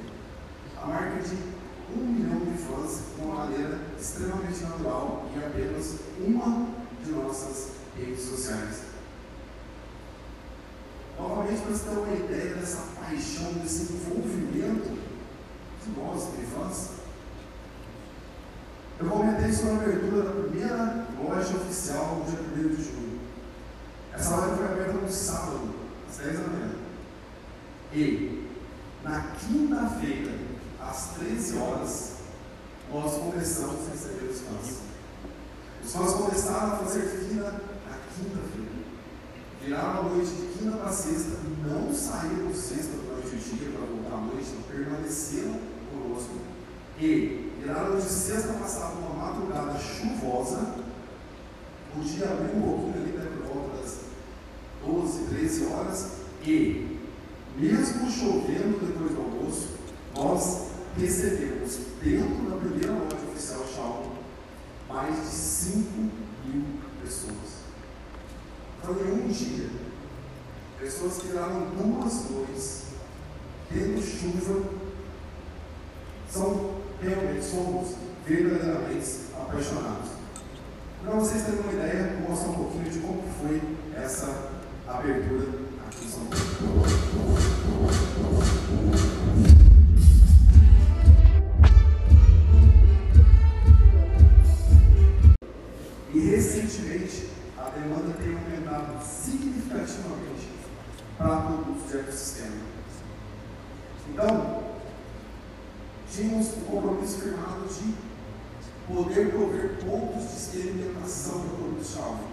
a 0.82 0.86
marca 0.86 1.22
de 1.22 1.36
um 1.94 2.06
milhão 2.06 2.40
de 2.40 2.56
fãs 2.56 3.00
de 3.14 3.22
uma 3.22 3.44
maneira 3.44 3.78
extremamente 3.98 4.62
natural 4.62 5.26
em 5.34 5.38
apenas 5.38 5.96
uma 6.18 6.68
de 7.04 7.10
nossas 7.12 7.72
redes 7.96 8.22
sociais. 8.22 8.90
Novamente, 11.18 11.60
para 11.60 11.72
você 11.72 11.84
ter 11.84 11.98
uma 11.98 12.14
ideia 12.14 12.54
dessa 12.54 12.82
paixão, 12.98 13.52
desse 13.54 13.92
envolvimento 13.92 14.98
de 15.84 16.00
nós, 16.00 16.22
de 16.38 16.46
fãs, 16.46 17.00
eu 18.98 19.08
comentei 19.08 19.52
sobre 19.52 19.70
a 19.70 19.82
abertura 19.82 20.22
da 20.22 20.30
primeira 20.30 21.06
loja 21.22 21.56
oficial 21.56 22.16
no 22.16 22.24
dia 22.24 22.40
1 22.40 22.68
de 22.68 22.82
julho. 22.82 23.20
Essa 24.12 24.36
loja 24.36 24.56
foi 24.56 24.66
aberta 24.66 24.92
no 24.92 25.10
sábado, 25.10 25.79
10 26.18 26.38
da 26.38 26.48
manhã. 26.48 26.70
E, 27.92 28.48
na 29.02 29.20
quinta-feira, 29.38 30.32
às 30.80 31.14
13 31.18 31.58
horas, 31.58 32.12
nós 32.92 33.14
começamos 33.14 33.86
a 33.86 33.90
receber 33.92 34.30
os 34.30 34.40
fãs. 34.40 34.78
Os 35.84 35.92
fãs 35.92 36.12
começaram 36.14 36.74
a 36.74 36.76
fazer 36.78 37.02
fila 37.02 37.52
na 37.52 37.96
quinta-feira. 38.14 38.70
Viraram 39.62 40.00
a 40.00 40.02
noite 40.04 40.30
de 40.30 40.58
quinta 40.58 40.76
para 40.78 40.90
sexta, 40.90 41.36
não 41.66 41.94
saíram 41.94 42.54
sexta 42.54 42.96
durante 42.96 43.36
o 43.36 43.38
dia 43.38 43.70
para 43.70 43.86
voltar 43.86 44.16
à 44.16 44.20
noite, 44.20 44.56
permaneceram 44.70 45.60
conosco. 45.92 46.34
E 46.98 47.52
viraram 47.60 47.96
de 47.96 48.02
sexta 48.02 48.54
passada 48.54 48.94
uma 48.94 49.26
madrugada 49.26 49.78
chuvosa, 49.78 50.74
o 51.96 52.00
dia 52.00 52.24
abriu 52.24 52.56
um 52.56 52.62
pouquinho 52.62 52.94
ali 52.94 53.12
né, 53.12 53.30
por 53.36 53.54
volta 53.54 53.76
das 53.82 53.98
12, 54.84 55.24
13 55.24 55.66
horas, 55.66 56.10
e 56.42 56.98
mesmo 57.56 58.10
chovendo 58.10 58.78
depois 58.86 59.12
do 59.12 59.20
almoço, 59.20 59.68
nós 60.14 60.70
recebemos 60.96 61.78
dentro 62.02 62.50
da 62.50 62.56
primeira 62.56 62.92
loja 62.92 63.16
oficial 63.30 63.64
Xiaomi 63.66 64.20
mais 64.88 65.14
de 65.14 65.36
5 65.36 66.10
mil 66.44 66.64
pessoas. 67.02 67.60
Então, 68.78 68.94
em 68.94 69.24
um 69.24 69.28
dia, 69.28 69.68
pessoas 70.78 71.18
que 71.18 71.28
tiraram 71.28 71.66
duas 71.76 72.30
noites, 72.30 72.84
tendo 73.72 74.02
chuva, 74.02 74.62
são 76.28 76.80
realmente, 77.00 77.44
somos 77.44 77.94
verdadeiramente 78.26 79.06
apaixonados. 79.38 80.10
Para 81.02 81.14
vocês 81.14 81.44
terem 81.44 81.60
uma 81.60 81.72
ideia, 81.72 82.16
vou 82.20 82.30
mostrar 82.30 82.50
um 82.50 82.54
pouquinho 82.54 82.90
de 82.90 82.98
como 82.98 83.22
foi 83.40 83.60
essa 83.96 84.49
abertura 84.90 85.48
aqui 85.86 86.04
em 86.04 86.08
São 86.08 86.26
Paulo. 86.26 86.40
E 96.12 96.18
recentemente 96.18 97.28
a 97.56 97.70
demanda 97.70 98.14
tem 98.14 98.34
aumentado 98.34 99.02
significativamente 99.04 100.48
para 101.16 101.36
produtos 101.36 101.90
de 101.90 101.98
ecossistema. 101.98 102.56
Então, 104.12 104.64
tínhamos 106.10 106.48
o 106.48 106.60
compromisso 106.62 107.20
firmado 107.20 107.68
de 107.68 107.94
poder 108.92 109.30
prover 109.30 109.78
pontos 109.84 110.28
de 110.28 110.36
experimentação 110.36 111.38
do 111.42 111.56
produto 111.56 111.84
Xiaomi. 111.84 112.24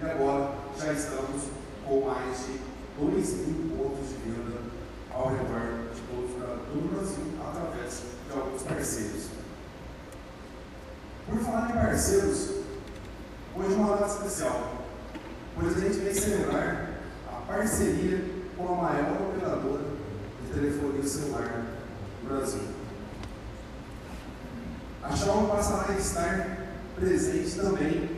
E 0.00 0.04
agora 0.04 0.54
já 0.78 0.92
estamos 0.92 1.65
com 1.86 2.04
mais 2.04 2.46
de 2.46 2.60
2 2.98 3.34
mil 3.46 3.76
pontos 3.76 4.08
de 4.08 4.16
venda 4.16 4.60
ao 5.14 5.28
redor 5.28 5.86
de 5.94 6.00
todo, 6.00 6.26
o 6.74 6.88
Brasil, 6.88 7.24
através 7.40 8.02
de 8.26 8.38
alguns 8.38 8.62
parceiros. 8.62 9.28
Por 11.26 11.38
falar 11.38 11.70
em 11.70 11.74
parceiros, 11.74 12.50
hoje 13.54 13.72
é 13.72 13.76
uma 13.76 13.96
data 13.96 14.06
especial, 14.06 14.84
pois 15.54 15.76
a 15.76 15.80
gente 15.80 15.98
vem 15.98 16.14
celebrar 16.14 17.00
a 17.28 17.40
parceria 17.52 18.24
com 18.56 18.68
a 18.68 18.76
maior 18.76 19.30
operadora 19.30 19.84
de 20.44 20.52
telefonia 20.52 21.02
celular 21.04 21.66
do 22.22 22.28
Brasil. 22.28 22.62
A 25.02 25.14
Xiaomi 25.14 25.50
passará 25.50 25.92
a 25.92 25.98
estar 25.98 26.66
presente 26.96 27.56
também 27.56 28.10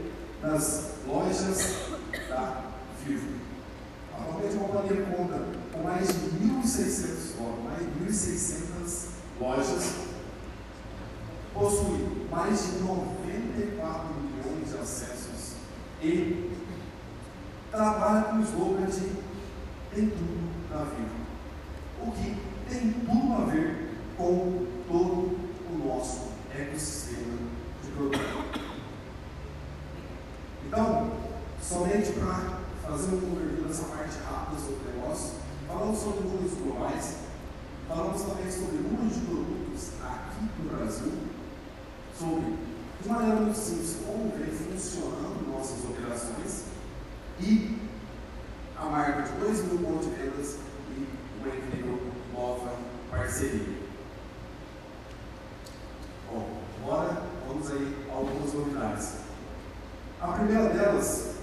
nas 0.43 0.93
lojas 1.07 1.77
da 2.29 2.65
Vivo. 3.05 3.38
Atualmente 4.39 4.57
a 4.57 4.61
companhia 4.61 5.07
conta 5.07 5.45
com 5.73 5.83
mais 5.83 6.07
de 6.07 6.15
1.600 6.15 7.29
mais 7.65 7.81
de 7.81 8.05
1.600 8.07 9.09
lojas, 9.41 9.95
possui 11.53 12.27
mais 12.31 12.67
de 12.67 12.79
94 12.85 14.09
milhões 14.15 14.71
de 14.71 14.79
acessos 14.79 15.55
e 16.01 16.53
trabalha 17.73 18.23
com 18.27 18.37
o 18.37 18.43
slogan 18.43 18.87
de 18.87 19.13
tem 19.93 20.09
tudo 20.09 20.49
na 20.71 20.85
Vivo. 20.85 21.19
O 22.01 22.13
que 22.13 22.37
tem 22.71 22.93
tudo 22.93 23.33
a 23.33 23.45
ver 23.47 23.89
com 24.17 24.67
todo 24.87 25.37
o 25.73 25.89
nosso 25.89 26.29
ecossistema 26.55 27.39
de 27.83 27.91
produto. 27.91 28.61
Então, 30.65 31.11
somente 31.61 32.13
para 32.13 32.58
fazer 32.89 33.15
um 33.17 33.33
overview 33.33 33.69
dessa 33.69 33.85
parte 33.85 34.17
rápida 34.25 34.59
sobre 34.59 34.89
o 34.89 35.01
negócio, 35.01 35.35
falamos 35.67 35.99
sobre 35.99 36.21
números 36.27 36.53
globais, 36.55 37.17
falamos 37.87 38.23
também 38.23 38.51
sobre 38.51 38.79
números 38.79 39.15
de 39.15 39.21
produtos 39.27 39.91
aqui 40.03 40.49
no 40.59 40.71
Brasil, 40.71 41.13
sobre, 42.19 42.57
de 43.03 43.09
maneira 43.09 43.37
muito 43.37 43.59
simples, 43.59 43.99
como 44.07 44.33
vem 44.33 44.51
funcionando 44.51 45.53
nossas 45.53 45.85
operações 45.85 46.65
e 47.41 47.79
a 48.75 48.85
marca 48.87 49.23
de 49.23 49.33
2 49.33 49.65
mil 49.67 49.79
pontos 49.81 50.07
de 50.07 50.15
vendas 50.15 50.57
e 50.97 51.07
uma 51.41 51.55
incrível 51.55 52.01
nova 52.33 52.73
parceria. 53.11 53.77
Bom, 56.31 56.63
agora 56.83 57.23
vamos 57.47 57.71
aí 57.71 58.07
a 58.11 58.15
algumas 58.15 58.53
novidades. 58.55 59.13
A 60.21 60.29
primeira 60.29 60.71
delas 60.71 61.35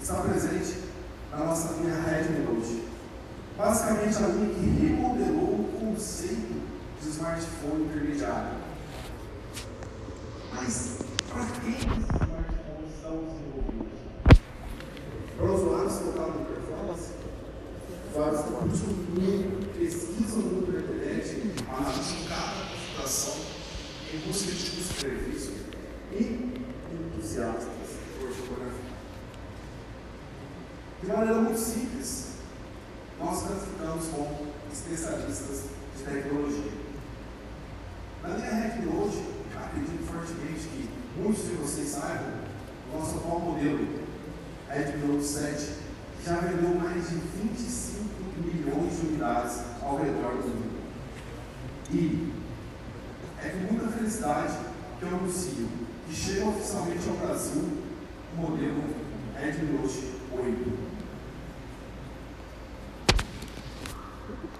está 0.00 0.14
presente 0.16 0.83
na 1.38 1.46
nossa 1.46 1.74
linha 1.74 2.00
Redmi 2.00 2.44
Note. 2.46 2.84
Basicamente 3.56 4.16
a 4.16 4.26
que 4.26 4.86
remodelou 4.86 5.54
o 5.54 5.78
conceito 5.80 6.62
de 7.00 7.08
smartphone 7.08 7.84
intermediário. 7.84 8.58
Mas 10.52 10.98
para 11.28 11.44
quem 11.60 11.74
esses 11.74 11.86
smartphones 11.88 13.00
são 13.02 13.16
desenvolvidos? 13.24 13.98
Para 15.36 15.52
usuários 15.52 15.98
focados 15.98 16.40
em 16.40 16.44
performance? 16.44 17.12
Fazem 18.14 18.52
curso 18.52 18.86
muito, 18.86 19.78
pesquisam 19.78 20.42
muito 20.42 20.72
na 20.72 20.80
internet, 20.80 21.54
analisam 21.68 22.28
cada 22.28 22.70
configuração 22.70 23.34
em 24.12 24.18
busca 24.18 24.52
de 24.52 24.70
custo-benefício 24.70 25.52
e 26.12 26.62
entusiastas 26.92 27.66
por 28.20 28.30
fotografia. 28.30 28.94
De 31.04 31.12
maneira 31.12 31.38
muito 31.38 31.60
simples, 31.60 32.28
nós 33.20 33.42
classificamos 33.42 34.06
como 34.06 34.46
especialistas 34.72 35.64
de 35.98 36.02
tecnologia. 36.02 36.72
Na 38.22 38.30
linha 38.30 38.54
Redmi 38.54 38.86
Note, 38.86 39.22
acredito 39.54 40.02
fortemente 40.06 40.66
que 40.66 40.88
muitos 41.20 41.44
de 41.44 41.56
vocês 41.56 41.88
saibam, 41.88 42.32
o 42.90 42.98
nosso 42.98 43.18
atual 43.18 43.38
modelo 43.38 43.86
Note 45.06 45.24
7 45.24 45.74
já 46.24 46.36
vendeu 46.36 46.74
mais 46.74 47.06
de 47.06 47.16
25 47.16 48.04
milhões 48.38 48.98
de 48.98 49.06
unidades 49.06 49.58
ao 49.82 49.98
redor 49.98 50.38
do 50.38 50.48
mundo. 50.48 50.80
E 51.90 52.32
é 53.42 53.48
com 53.50 53.74
muita 53.74 53.88
felicidade 53.88 54.56
que 54.98 55.04
eu 55.04 55.08
anuncio 55.08 55.68
que 56.08 56.14
chega 56.14 56.46
oficialmente 56.46 57.06
ao 57.10 57.16
Brasil 57.16 57.62
o 58.34 58.40
modelo 58.40 58.82
Note 59.70 60.14
8. 60.32 60.83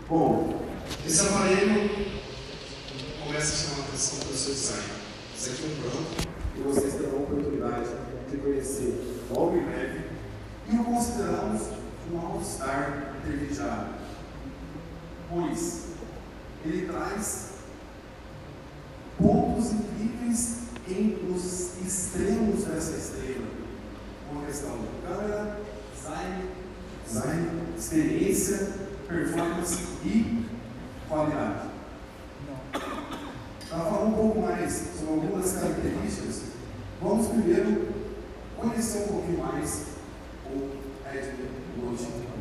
Bom, 0.07 0.61
esse 1.07 1.27
aparelho 1.27 1.89
começa 3.25 3.55
a 3.55 3.57
chamar 3.57 3.85
a 3.85 3.89
atenção 3.89 4.19
pelo 4.19 4.35
seu 4.35 4.53
design. 4.53 4.85
Isso 5.35 5.51
aqui 5.51 5.63
é 5.63 5.67
um 5.67 5.81
branco 5.81 6.35
e 6.57 6.61
vocês 6.61 6.95
terão 6.95 7.21
a 7.21 7.23
oportunidade 7.23 7.89
de 8.31 8.37
conhecer 8.37 9.25
logo 9.31 9.57
em 9.57 9.63
breve. 9.63 10.05
E 10.71 10.77
o 10.77 10.85
consideramos 10.85 11.63
um 12.13 12.19
all-star 12.19 13.15
intermediário, 13.19 13.95
pois 15.31 15.85
ele 16.67 16.87
traz 16.87 17.53
pontos 19.19 19.73
incríveis 19.73 20.59
em 20.87 21.35
os 21.35 21.79
extremos 21.83 22.65
dessa 22.65 22.99
estrela. 22.99 23.47
Uma 24.31 24.45
questão 24.45 24.79
de 24.81 25.07
câmera, 25.07 25.61
design, 25.97 26.45
design, 27.07 27.49
experiência, 27.79 28.84
performance 29.09 29.99
e 30.05 30.45
qualidade. 31.09 31.69
Para 32.73 33.79
falar 33.79 34.05
um 34.05 34.13
pouco 34.13 34.41
mais 34.41 34.73
sobre 34.99 35.27
algumas 35.27 35.53
características, 35.53 36.43
vamos 37.01 37.29
primeiro 37.29 37.89
conhecer 38.57 39.05
um 39.05 39.09
pouquinho 39.09 39.39
mais 39.39 39.87
o 40.47 40.71
Edmund 41.09 42.03
Note. 42.03 42.34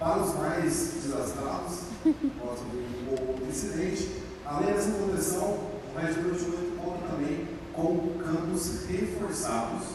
Para 0.00 0.22
os 0.22 0.34
mais 0.34 0.94
desastrados, 0.94 1.80
gosto 2.02 2.64
de 2.70 2.78
um 2.78 3.14
pouco 3.14 3.46
incidente, 3.46 4.22
além 4.46 4.72
dessa 4.72 4.92
proteção, 4.92 5.44
o 5.44 5.98
Red 5.98 6.14
Bull 6.14 6.32
8 6.32 6.78
conta 6.82 7.06
também 7.06 7.48
com 7.74 8.18
campos 8.18 8.86
reforçados, 8.88 9.88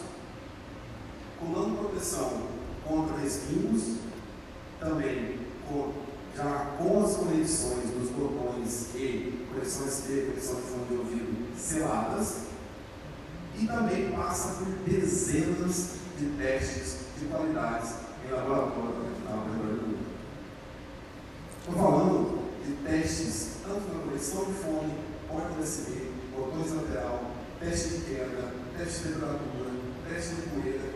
com 1.39 1.51
dando 1.51 1.79
proteção 1.79 2.43
contra 2.87 3.17
respingos, 3.17 3.95
também 4.79 5.39
com, 5.67 5.91
já 6.35 6.75
com 6.77 7.03
as 7.03 7.15
conexões 7.15 7.89
dos 7.89 8.11
botões 8.11 8.89
e 8.93 9.47
conexões 9.51 10.03
de 10.07 10.21
conexão 10.27 10.55
de 10.55 10.61
fone 10.61 10.85
de 10.87 10.97
ouvido 10.97 11.57
seladas, 11.57 12.41
e 13.57 13.65
também 13.65 14.11
passa 14.11 14.59
por 14.59 14.67
dezenas 14.87 15.95
de 16.19 16.25
testes 16.37 16.97
de 17.19 17.25
qualidades 17.25 18.04
em 18.27 18.31
laboratório 18.31 18.93
do 18.93 19.87
mundo. 19.87 19.97
Estou 21.59 21.75
falando 21.75 22.39
de 22.65 22.73
testes 22.83 23.49
tanto 23.63 23.93
na 23.93 24.03
conexão 24.03 24.45
de 24.45 24.53
porta 25.27 25.61
USB, 25.61 26.11
botões 26.35 26.71
lateral, 26.71 27.31
teste 27.59 27.89
de 27.89 28.01
queda, 28.05 28.53
teste 28.77 29.07
de 29.07 29.13
temperatura, 29.13 29.69
teste 30.09 30.35
de 30.35 30.41
poeira, 30.49 30.93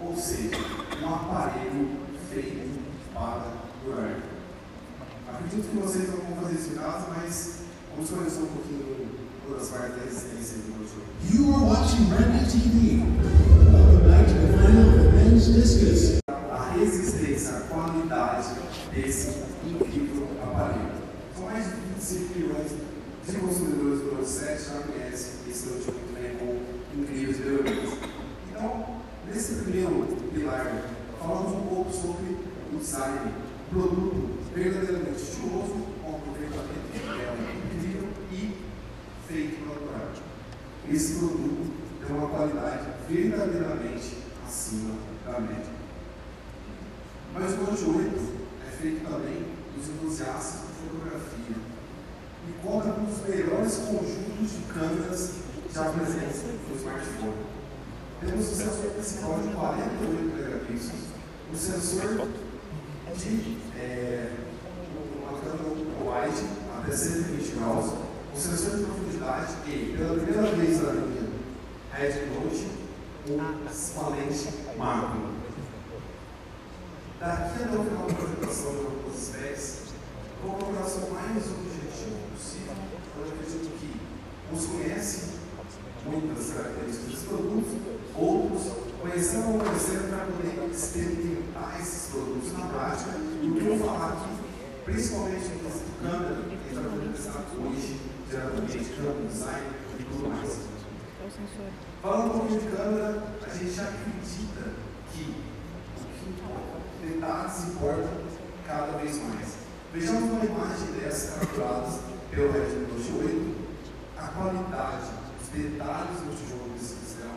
ou 0.00 0.16
seja, 0.16 0.56
um 1.02 1.14
aparelho 1.14 1.90
feito 2.30 2.80
para 3.12 3.52
durar. 3.84 4.20
Acredito 5.28 5.70
que 5.70 5.76
vocês 5.76 6.10
vão 6.10 6.36
fazer 6.42 6.54
isso 6.54 6.70
mas 7.08 7.58
vamos 7.94 8.10
conhecer 8.10 8.42
um 8.42 8.46
pouquinho 8.46 9.08
das 9.50 9.68
partes 9.68 9.96
da 9.96 10.04
resistência 10.04 10.58
do 10.58 10.86
jogo. 10.88 11.04
You 11.30 11.54
are 11.54 11.64
watching 11.64 12.08
Rebel 12.10 12.46
TV. 12.48 13.02
Welcome 13.70 14.08
back 14.08 14.26
to 14.26 14.34
the 14.34 14.58
final 14.58 14.88
of 14.88 15.14
Men's 15.14 15.46
Discus. 15.46 16.24
a 16.54 16.70
resistência, 16.72 17.56
a 17.56 17.60
qualidade 17.62 18.48
desse 18.94 19.42
incrível 19.66 20.28
aparelho. 20.42 21.02
São 21.34 21.46
mais 21.46 21.64
de 21.64 21.72
25 21.94 22.38
milhões 22.38 22.70
de 23.26 23.36
consumidores 23.38 24.00
do 24.00 24.14
Note 24.14 24.28
7 24.28 24.62
já 24.62 24.80
conhecem 24.80 25.32
esse 25.50 25.68
8 25.68 25.92
né, 26.12 26.36
com 26.38 27.00
incríveis 27.00 27.38
melhorias. 27.40 27.98
Então, 28.50 29.00
nesse 29.26 29.62
primeiro 29.62 30.06
pilar, 30.32 30.84
falamos 31.18 31.52
um 31.52 31.66
pouco 31.66 31.92
sobre 31.92 32.36
o 32.72 32.78
design, 32.78 33.32
produto 33.70 34.38
verdadeiramente 34.54 35.22
estiloso, 35.22 35.74
com 36.02 36.16
aproveitamento 36.16 36.92
de 36.92 37.00
tela 37.00 37.36
incrível 37.74 38.08
e 38.30 38.56
feito 39.26 39.66
natural. 39.66 40.12
Esse 40.88 41.18
produto 41.18 41.72
tem 42.06 42.16
uma 42.16 42.28
qualidade 42.28 42.86
verdadeiramente 43.08 44.18
acima 44.46 44.94
da 45.26 45.40
média. 45.40 45.72
Mas 47.32 47.54
o 47.54 47.56
Note 47.56 47.84
8 47.84 48.34
é 48.40 48.43
feito 48.84 49.08
também 49.08 49.46
dos 49.74 49.88
entusiastas 49.88 50.60
de 50.60 50.74
fotografia 50.84 51.56
e 52.46 52.52
conta 52.62 52.92
com 52.92 53.10
os 53.10 53.26
melhores 53.26 53.76
conjuntos 53.76 54.50
de 54.52 54.72
câmeras 54.74 55.32
já 55.72 55.84
presentes 55.84 56.42
no 56.68 56.76
smartphone. 56.76 57.46
Temos 58.20 58.52
o 58.52 58.54
sensor 58.54 58.90
principal 58.90 59.40
de 59.40 59.48
48 59.54 60.36
megapixels, 60.36 61.00
o 61.50 61.56
sensor 61.56 62.28
de 63.16 63.58
é, 63.78 64.32
uma 65.18 65.38
câmera 65.38 65.70
wide 65.70 66.46
até 66.78 66.94
120 66.94 67.54
graus, 67.56 67.94
o 68.34 68.38
sensor 68.38 68.76
de 68.76 68.84
profundidade 68.84 69.54
e, 69.66 69.94
pela 69.96 70.14
primeira 70.14 70.56
vez 70.56 70.82
na 70.82 70.92
linha 70.92 71.30
Red 71.90 72.26
Note, 72.26 72.68
uma 73.96 74.08
lente 74.10 74.48
macro. 74.76 75.43
Daqui 77.20 77.62
até 77.62 77.76
o 77.76 77.84
final 77.84 78.06
da 78.06 78.12
apresentação 78.12 78.72
de 78.72 78.78
alguns 78.78 79.16
specs, 79.16 79.78
vou 80.42 80.54
procurar 80.56 80.84
ser 80.84 81.04
o 81.04 81.14
mais 81.14 81.36
objetivo 81.36 82.16
possível, 82.34 82.74
eu 83.16 83.24
acredito 83.24 83.70
que 83.78 84.00
uns 84.52 84.66
conhecem 84.66 85.34
muitas 86.04 86.52
características 86.52 87.10
dos 87.10 87.22
produtos, 87.22 87.72
outros 88.14 88.72
conhecendo 89.00 89.52
ou 89.52 89.58
conhecendo 89.60 90.08
para 90.08 90.26
poder 90.26 90.70
experimentar 90.70 91.80
esses 91.80 92.10
produtos 92.10 92.52
na 92.52 92.66
prática. 92.66 93.10
E 93.42 93.48
o 93.48 93.54
que 93.54 93.66
eu 93.66 93.76
vou 93.76 93.86
falar 93.86 94.12
aqui, 94.12 94.32
principalmente 94.84 95.40
questão 95.40 95.70
de 95.70 95.92
câmera, 96.00 96.42
que 96.42 96.54
a 96.54 96.58
gente 96.58 96.74
vai 96.74 96.84
poder 96.84 97.12
testar 97.12 97.44
hoje, 97.56 98.00
diretamente, 98.28 98.90
câmera, 98.96 99.28
design 99.28 99.66
e 99.98 100.02
tudo 100.04 100.28
mais. 100.28 100.58
Falando 102.02 102.26
um 102.26 102.38
pouquinho 102.38 102.60
de 102.60 102.66
câmera, 102.68 103.22
a 103.40 103.48
gente 103.54 103.80
acredita 103.80 104.62
que 105.12 105.24
o 105.94 106.06
que 106.16 106.30
importa, 106.30 106.73
detalhes 107.04 107.68
importam 107.68 108.10
cada 108.66 108.98
vez 108.98 109.18
mais. 109.22 109.54
Vejamos 109.92 110.30
uma 110.30 110.44
imagem 110.44 110.92
dessas 110.98 111.38
capturadas 111.38 112.00
pelo 112.30 112.52
Red 112.52 112.60
Note 112.60 113.12
8, 113.12 113.54
a 114.18 114.28
qualidade, 114.28 115.10
os 115.40 115.48
detalhes 115.48 116.18
do 116.20 116.36
tijolo 116.36 116.70
desse 116.74 116.96
céu, 117.14 117.30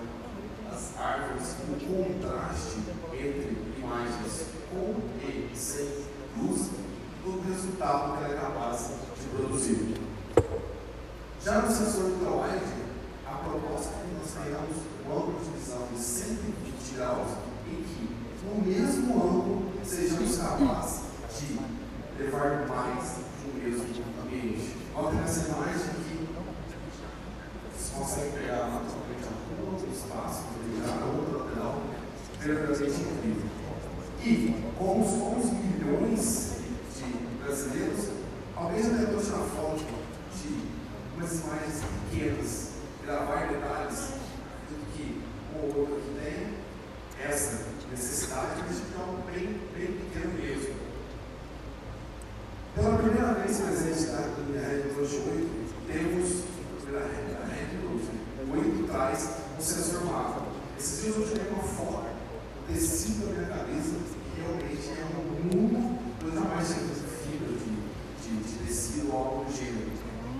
as 0.71 0.97
árvores, 0.99 1.55
o 1.59 1.75
contraste 1.85 2.79
entre 3.13 3.57
imagens 3.77 4.45
com 4.71 4.95
e 5.21 5.55
sem 5.55 5.87
luz, 6.37 6.69
do 7.23 7.41
resultado 7.41 8.17
que 8.17 8.23
ela 8.23 8.33
é 8.33 8.37
capaz 8.39 8.91
de 9.19 9.27
produzir. 9.35 10.01
Já 11.43 11.61
no 11.61 11.71
sensor 11.71 12.05
ultrawide, 12.05 12.87
a 13.25 13.35
proposta 13.35 13.93
é 13.95 14.07
que 14.07 14.15
nós 14.15 14.31
tenhamos 14.33 14.77
um 15.05 15.11
ângulo 15.11 15.39
de 15.43 15.49
visão 15.59 15.87
de 15.93 15.99
120 15.99 16.95
graus 16.95 17.27
que, 17.43 17.46
no 18.47 18.65
mesmo 18.65 19.13
ângulo, 19.15 19.71
sejamos 19.83 20.37
capazes 20.37 21.01
de 21.37 21.59
levar 22.23 22.65
mais 22.67 23.15
de 23.15 23.49
um 23.49 23.63
mesmo 23.63 23.85
ambiente. 24.23 24.75
Olha 24.95 25.21
nessa 25.21 25.49
imagem 25.49 25.89
aqui, 25.91 26.27
você 27.75 27.95
consegue 27.95 28.31
pegar 28.31 28.67
naturalmente 28.67 29.27
a 29.27 29.71
outro 29.71 29.89
espaço, 29.91 30.43
pegar 30.53 31.01
a 31.01 31.05
outra 31.05 31.43
lateral, 31.43 31.81
verdadeiramente 32.39 33.01
incrível. 33.01 33.57
E, 34.23 34.63
com 34.77 35.01
os 35.01 35.07
11 35.07 35.55
milhões 35.55 36.57
de 36.95 37.43
brasileiros, 37.43 38.09
talvez 38.55 38.85
eu 38.85 38.95
tenha 38.95 39.07
tirar 39.23 39.39
foto 39.39 39.85
de 40.35 40.67
umas 41.15 41.39
imagens 41.39 41.81
pequenas, 42.09 42.69
gravar 43.05 43.47
detalhes 43.47 44.13
do 44.69 44.93
que 44.93 45.21
ou 45.55 45.79
outro 45.79 45.95
aqui 45.97 46.13
tem, 46.19 46.66
essa 47.19 47.65
necessidade, 47.89 48.63
mas 48.67 48.77
de 48.77 48.99
algo 48.99 49.23
bem, 49.31 49.59
bem 49.73 49.97
pequeno 49.97 50.33
mesmo. 50.33 50.75
Pela 52.75 52.97
primeira 52.97 53.33
vez 53.33 53.57
presente 53.57 54.11
na 54.11 54.67
Red 54.67 54.93
Plus 54.93 55.13
8, 55.13 55.67
temos 55.87 56.43
pela 56.85 57.01
Red 57.01 57.77
Plus 57.81 58.01
8 58.49 58.87
traz 58.87 59.29
um 59.57 59.61
sensor 59.61 60.05
mapa. 60.05 60.43
Esses 60.77 61.03
dias 61.03 61.15
eu 61.15 61.27
tirei 61.27 61.51
uma 61.51 61.63
foto, 61.63 62.05
o 62.05 62.73
tecido 62.73 63.25
da 63.25 63.33
minha 63.33 63.47
cabeça 63.47 63.95
realmente 64.35 64.89
é 64.89 65.05
um 65.17 65.57
mundo, 65.57 65.99
eu 66.21 66.41
mais 66.41 66.67
tinha 66.67 66.85
visto 66.85 67.07
fibra 67.23 67.49
de, 67.49 67.73
de, 68.21 68.43
de 68.43 68.65
tecido 68.65 69.11
ou 69.11 69.17
algo 69.17 69.45
do 69.45 69.51
gênero. 69.51 69.91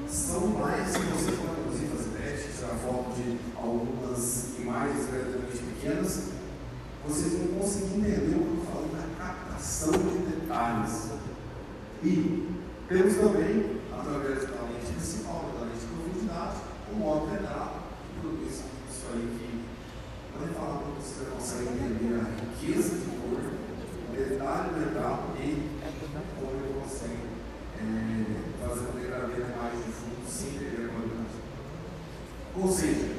São 0.08 0.48
mais 0.48 0.96
que 0.96 1.04
você 1.04 1.32
pode, 1.32 1.60
inclusive, 1.60 1.98
fazer 1.98 2.10
testes, 2.18 2.60
tirar 2.60 2.76
foto 2.76 3.16
de 3.16 3.38
algumas 3.56 4.58
imagens 4.60 5.10
relativamente 5.12 5.58
pequenas, 5.58 6.37
vocês 7.08 7.34
vão 7.34 7.60
conseguir 7.60 8.00
entender 8.00 8.36
o 8.36 8.44
que 8.44 8.58
eu 8.58 8.66
falo 8.66 8.88
da 8.90 9.24
captação 9.24 9.92
de 9.92 10.18
detalhes. 10.30 11.12
E 12.04 12.48
temos 12.88 13.16
também, 13.16 13.82
através 13.92 14.44
da 14.44 14.62
lente 14.64 14.94
principal, 14.94 15.52
da 15.60 15.66
lente 15.66 15.80
de 15.80 15.88
profundidade, 15.88 16.58
o 16.92 16.96
modo 16.96 17.26
retrato, 17.26 17.80
que 18.08 18.22
produz 18.22 18.54
isso 18.54 19.06
aí 19.12 19.28
que, 19.38 19.66
quando 20.32 20.48
eu 20.48 20.56
falar 20.56 20.78
para 20.78 20.92
você, 20.96 21.26
você 21.26 21.32
consegue 21.32 21.84
entender 21.84 22.16
a 22.16 22.24
riqueza 22.32 22.96
de 22.96 23.06
cor, 23.18 23.42
o 23.44 24.16
detalhe 24.16 24.70
do 24.70 24.80
retrato 24.80 25.24
e 25.40 25.68
como 26.40 26.52
ele 26.52 26.80
consegue 26.82 27.28
é, 27.80 28.66
fazer 28.66 28.80
uma 28.88 29.00
degradê 29.02 29.44
mais 29.58 29.86
de 29.86 29.92
fundo 29.92 30.26
sem 30.26 30.52
perder 30.52 30.86
a 30.86 30.94
qualidade. 30.94 31.38
Ou 32.56 32.72
seja, 32.72 33.16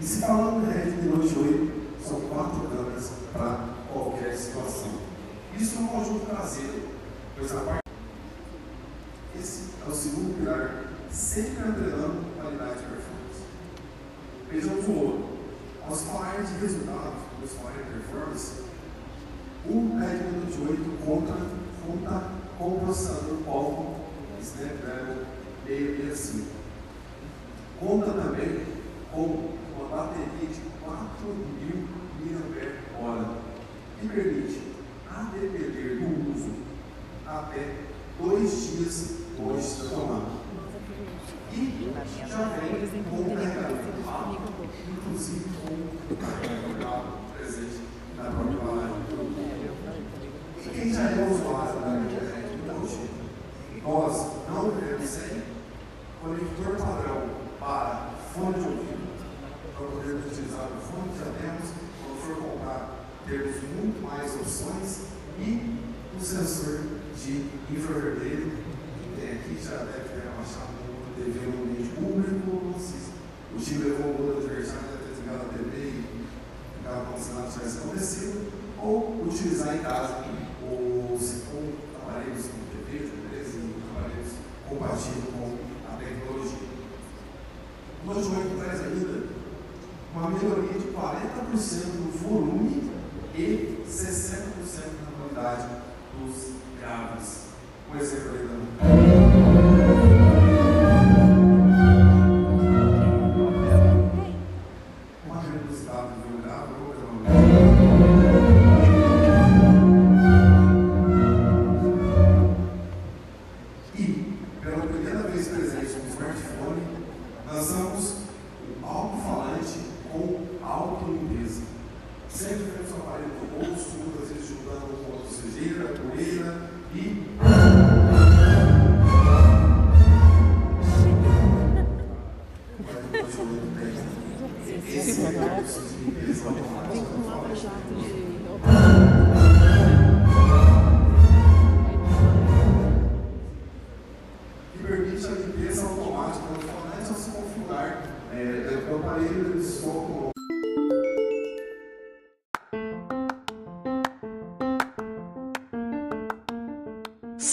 e 0.00 0.04
se 0.04 0.20
falando 0.20 0.64
de 0.64 0.78
Red 0.78 0.90
de 0.92 1.08
Noite 1.08 1.36
8, 1.36 1.78
são 2.06 2.20
quatro 2.20 2.68
câmeras 2.68 3.10
para 3.32 3.68
qualquer 3.92 4.36
situação. 4.36 4.92
Isso 5.58 5.76
é 5.76 5.80
um 5.80 5.88
conjunto 5.88 6.26
traseiro, 6.26 6.88
pois 7.36 7.52
a 7.56 7.60
parte 7.60 7.88
esse 9.38 9.68
é 9.86 9.90
o 9.90 9.94
segundo 9.94 10.38
pilar, 10.38 10.84
sempre 11.10 11.62
atrelando 11.62 12.24
qualidade 12.36 12.80
e 12.80 12.86
performance. 12.86 13.42
Vejamos 14.50 14.88
o 14.88 14.92
outro. 14.92 15.28
Aos 15.86 16.02
falar 16.02 16.42
de 16.42 16.54
resultados, 16.60 17.22
aos 17.40 17.52
falar 17.52 17.72
de 17.72 17.92
performance, 17.92 18.62
o 19.66 19.98
Redmi 19.98 20.38
Note 20.40 20.58
8 20.70 21.04
conta, 21.04 21.34
conta 21.86 22.30
com 22.58 22.68
o 22.68 22.80
processador 22.80 23.38
Qualcomm 23.44 23.94
Snapdragon 24.42 25.24
665. 25.66 26.46
Conta 27.80 28.12
também 28.12 28.66
com 29.12 29.54
uma 29.76 29.88
bateria 29.88 30.48
de 30.48 30.60
4.000 30.84 31.98
mAh, 33.00 33.36
que 34.00 34.08
permite, 34.08 34.62
a 35.10 35.22
depender 35.32 36.00
do 36.00 36.34
uso, 36.34 36.50
até 37.26 37.76
dois 38.20 38.66
dias 38.66 39.18
depois 39.38 39.78
da 39.78 39.88
tomada. 39.90 40.48
E 41.52 41.92
já 42.28 42.42
vem 42.58 43.02
com 43.04 43.16
o 43.16 43.36
carregamento 43.36 44.02
rápido, 44.04 44.52
inclusive 44.90 45.44
com 45.62 46.12
o 46.12 46.16
carregamento 46.16 47.34
presente 47.36 47.80
na 48.16 48.24
própria 48.24 48.52
embalagem 48.52 48.88
do 48.88 49.06
produto. 49.14 49.48
E 50.64 50.68
quem 50.68 50.92
já 50.92 51.02
é 51.02 51.30
usuário 51.30 51.80
da 51.80 52.00
internet 52.00 52.48
hoje, 52.80 53.10
nós 53.82 54.32
não 54.48 54.70
devemos 54.70 55.08
ser 55.08 55.44
conector 56.20 56.76
padrão 56.76 57.28
para 57.60 58.10
fone 58.34 58.54
de 58.54 58.68
ouvido, 58.68 59.08
para 59.76 59.86
poder 59.86 60.14
utilizar 60.14 60.66
o 60.66 60.80
fone, 60.80 61.18
já 61.18 61.26
temos, 61.26 61.70
quando 62.02 62.20
for 62.26 62.36
comprar, 62.42 63.06
termos 63.26 63.56
muito 63.76 64.02
mais 64.02 64.34
opções 64.34 65.06
e 65.38 65.78
o 66.16 66.20
sensor 66.20 66.80
de 67.24 67.44
infravermelho, 67.70 68.52
que 69.02 69.20
tem 69.20 69.32
aqui, 69.32 69.58
já 69.62 69.76
deve 69.78 70.08
ter 70.08 70.28
abaixado 70.28 70.72
no 70.86 71.14
TV 71.14 71.46
no 71.46 71.62
ambiente 71.64 71.90
público, 71.94 72.74
se 72.78 73.12
o 73.54 73.58
time 73.58 73.90
levou 73.90 74.10
o 74.10 74.14
gol 74.14 74.38
adversário, 74.38 74.88
deve 74.88 75.04
ter 75.04 75.10
desligado 75.10 75.44
a 75.44 75.52
TV 75.52 75.88
e 75.88 76.26
ficava 76.78 77.18
tivesse 77.68 77.78
acontecido, 77.78 78.52
ou 78.82 79.24
utilizar 79.26 79.74
em 79.76 79.78
casa 79.80 80.24
os 80.62 81.42
aparelhos 82.02 82.46
com 82.46 82.58
TV, 82.70 83.10
TVs 83.10 83.54
e 83.54 83.74
aparelhos 83.90 84.32
compatíveis 84.68 85.24
com 85.32 85.58
a 85.92 85.96
tecnologia. 85.96 86.68
Note 88.06 88.20
8 88.20 88.64
traz 88.64 88.80
ainda 88.80 89.28
uma 90.14 90.30
melhoria 90.30 90.78
de 90.78 90.88
40% 90.88 91.86
no 91.98 92.10
volume 92.12 92.90
e 93.34 93.84
60% 93.86 94.48
na 95.04 95.10
qualidade 95.18 95.68
dos 96.18 96.52
graves. 96.80 97.48
Um 97.92 97.98
exemplo 97.98 98.30
aí 98.32 98.48
também. 98.48 99.27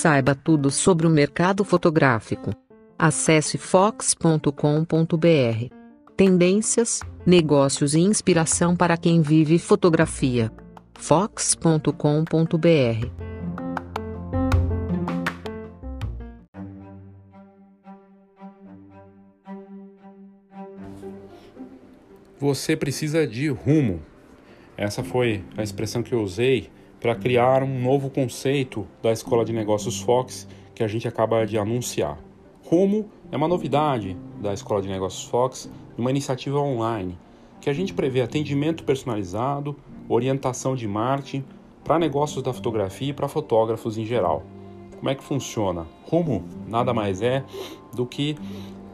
Saiba 0.05 0.35
tudo 0.35 0.69
sobre 0.69 1.07
o 1.07 1.09
mercado 1.09 1.65
fotográfico. 1.65 2.51
Acesse 2.95 3.57
fox.com.br. 3.57 4.45
Tendências, 6.15 6.99
negócios 7.25 7.95
e 7.95 8.01
inspiração 8.01 8.75
para 8.75 8.97
quem 8.97 9.23
vive 9.23 9.57
fotografia. 9.57 10.51
fox.com.br. 10.93 11.89
Você 22.37 22.77
precisa 22.77 23.25
de 23.25 23.49
rumo. 23.49 24.03
Essa 24.77 25.03
foi 25.03 25.43
a 25.57 25.63
expressão 25.63 26.03
que 26.03 26.13
eu 26.13 26.21
usei 26.21 26.69
para 26.99 27.15
criar 27.15 27.63
um 27.63 27.81
novo 27.81 28.09
conceito 28.09 28.87
da 29.01 29.11
Escola 29.11 29.45
de 29.45 29.53
Negócios 29.53 29.99
Fox 30.01 30.47
que 30.73 30.83
a 30.83 30.87
gente 30.87 31.07
acaba 31.07 31.45
de 31.45 31.57
anunciar. 31.57 32.17
Rumo 32.63 33.05
é 33.31 33.37
uma 33.37 33.47
novidade 33.47 34.17
da 34.41 34.53
Escola 34.53 34.81
de 34.81 34.89
Negócios 34.89 35.23
Fox, 35.23 35.69
uma 35.97 36.09
iniciativa 36.09 36.59
online 36.59 37.17
que 37.61 37.69
a 37.69 37.73
gente 37.73 37.93
prevê 37.93 38.21
atendimento 38.21 38.83
personalizado, 38.83 39.75
orientação 40.07 40.75
de 40.75 40.87
marketing 40.87 41.43
para 41.83 41.97
negócios 41.97 42.43
da 42.43 42.53
fotografia 42.53 43.09
e 43.09 43.13
para 43.13 43.27
fotógrafos 43.27 43.97
em 43.97 44.05
geral. 44.05 44.43
Como 44.97 45.09
é 45.09 45.15
que 45.15 45.23
funciona? 45.23 45.87
Rumo 46.03 46.43
nada 46.67 46.93
mais 46.93 47.21
é 47.21 47.43
do 47.93 48.05
que 48.05 48.37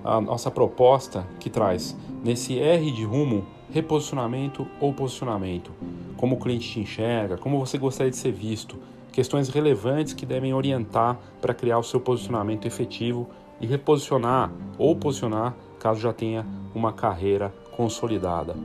a 0.03 0.19
nossa 0.21 0.49
proposta 0.49 1.27
que 1.39 1.49
traz 1.49 1.97
nesse 2.23 2.59
R 2.59 2.91
de 2.91 3.03
rumo 3.03 3.45
reposicionamento 3.71 4.67
ou 4.79 4.93
posicionamento, 4.93 5.71
como 6.17 6.35
o 6.35 6.39
cliente 6.39 6.69
te 6.69 6.79
enxerga, 6.79 7.37
como 7.37 7.59
você 7.59 7.77
gostaria 7.77 8.11
de 8.11 8.17
ser 8.17 8.31
visto, 8.31 8.77
questões 9.11 9.49
relevantes 9.49 10.13
que 10.13 10.25
devem 10.25 10.53
orientar 10.53 11.17
para 11.41 11.53
criar 11.53 11.79
o 11.79 11.83
seu 11.83 11.99
posicionamento 11.99 12.65
efetivo 12.65 13.29
e 13.59 13.65
reposicionar 13.65 14.51
ou 14.77 14.95
posicionar 14.95 15.55
caso 15.79 15.99
já 15.99 16.13
tenha 16.13 16.45
uma 16.75 16.93
carreira 16.93 17.53
consolidada. 17.75 18.55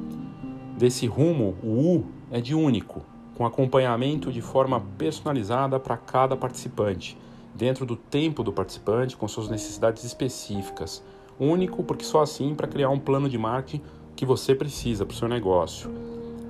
Desse 0.76 1.07
rumo, 1.07 1.57
o 1.62 1.68
U 1.68 2.04
é 2.30 2.40
de 2.40 2.54
único, 2.54 3.02
com 3.36 3.46
acompanhamento 3.46 4.32
de 4.32 4.40
forma 4.40 4.80
personalizada 4.98 5.78
para 5.78 5.96
cada 5.96 6.36
participante, 6.36 7.16
dentro 7.54 7.86
do 7.86 7.96
tempo 7.96 8.42
do 8.42 8.52
participante, 8.52 9.16
com 9.16 9.26
suas 9.26 9.48
necessidades 9.48 10.04
específicas. 10.04 11.02
Único 11.38 11.82
porque 11.82 12.04
só 12.04 12.22
assim 12.22 12.54
para 12.54 12.66
criar 12.66 12.90
um 12.90 12.98
plano 12.98 13.28
de 13.28 13.38
marketing 13.38 13.82
que 14.16 14.24
você 14.24 14.54
precisa 14.54 15.04
para 15.04 15.14
o 15.14 15.16
seu 15.16 15.28
negócio. 15.28 15.90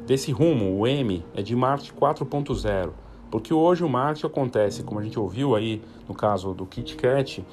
Desse 0.07 0.31
rumo, 0.31 0.79
o 0.79 0.87
M 0.87 1.25
é 1.35 1.43
de 1.43 1.57
Marte 1.57 1.93
4.0, 1.93 2.91
porque 3.29 3.53
hoje 3.53 3.83
o 3.83 3.89
Marte 3.89 4.25
acontece, 4.25 4.85
como 4.85 5.01
a 5.01 5.03
gente 5.03 5.19
ouviu 5.19 5.57
aí 5.57 5.83
no 6.09 6.15
caso 6.15 6.55
do 6.55 6.65
KitKat, 6.65 7.45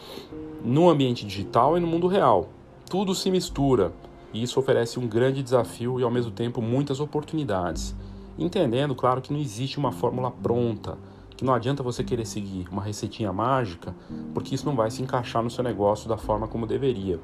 no 0.63 0.87
ambiente 0.87 1.25
digital 1.25 1.75
e 1.75 1.79
no 1.79 1.87
mundo 1.87 2.07
real. 2.07 2.47
Tudo 2.87 3.15
se 3.15 3.31
mistura 3.31 3.91
e 4.31 4.43
isso 4.43 4.59
oferece 4.59 4.99
um 4.99 5.07
grande 5.07 5.41
desafio 5.41 5.99
e 5.99 6.03
ao 6.03 6.11
mesmo 6.11 6.31
tempo 6.31 6.61
muitas 6.61 6.99
oportunidades. 6.99 7.95
Entendendo, 8.37 8.93
claro, 8.93 9.21
que 9.21 9.33
não 9.33 9.39
existe 9.39 9.79
uma 9.79 9.91
fórmula 9.91 10.29
pronta, 10.29 10.97
que 11.35 11.43
não 11.43 11.53
adianta 11.53 11.83
você 11.83 12.03
querer 12.03 12.25
seguir 12.25 12.67
uma 12.71 12.81
receitinha 12.83 13.33
mágica, 13.33 13.95
porque 14.33 14.53
isso 14.53 14.65
não 14.65 14.75
vai 14.75 14.89
se 14.89 15.01
encaixar 15.01 15.43
no 15.43 15.49
seu 15.49 15.63
negócio 15.63 16.07
da 16.07 16.17
forma 16.17 16.47
como 16.47 16.67
deveria. 16.67 17.19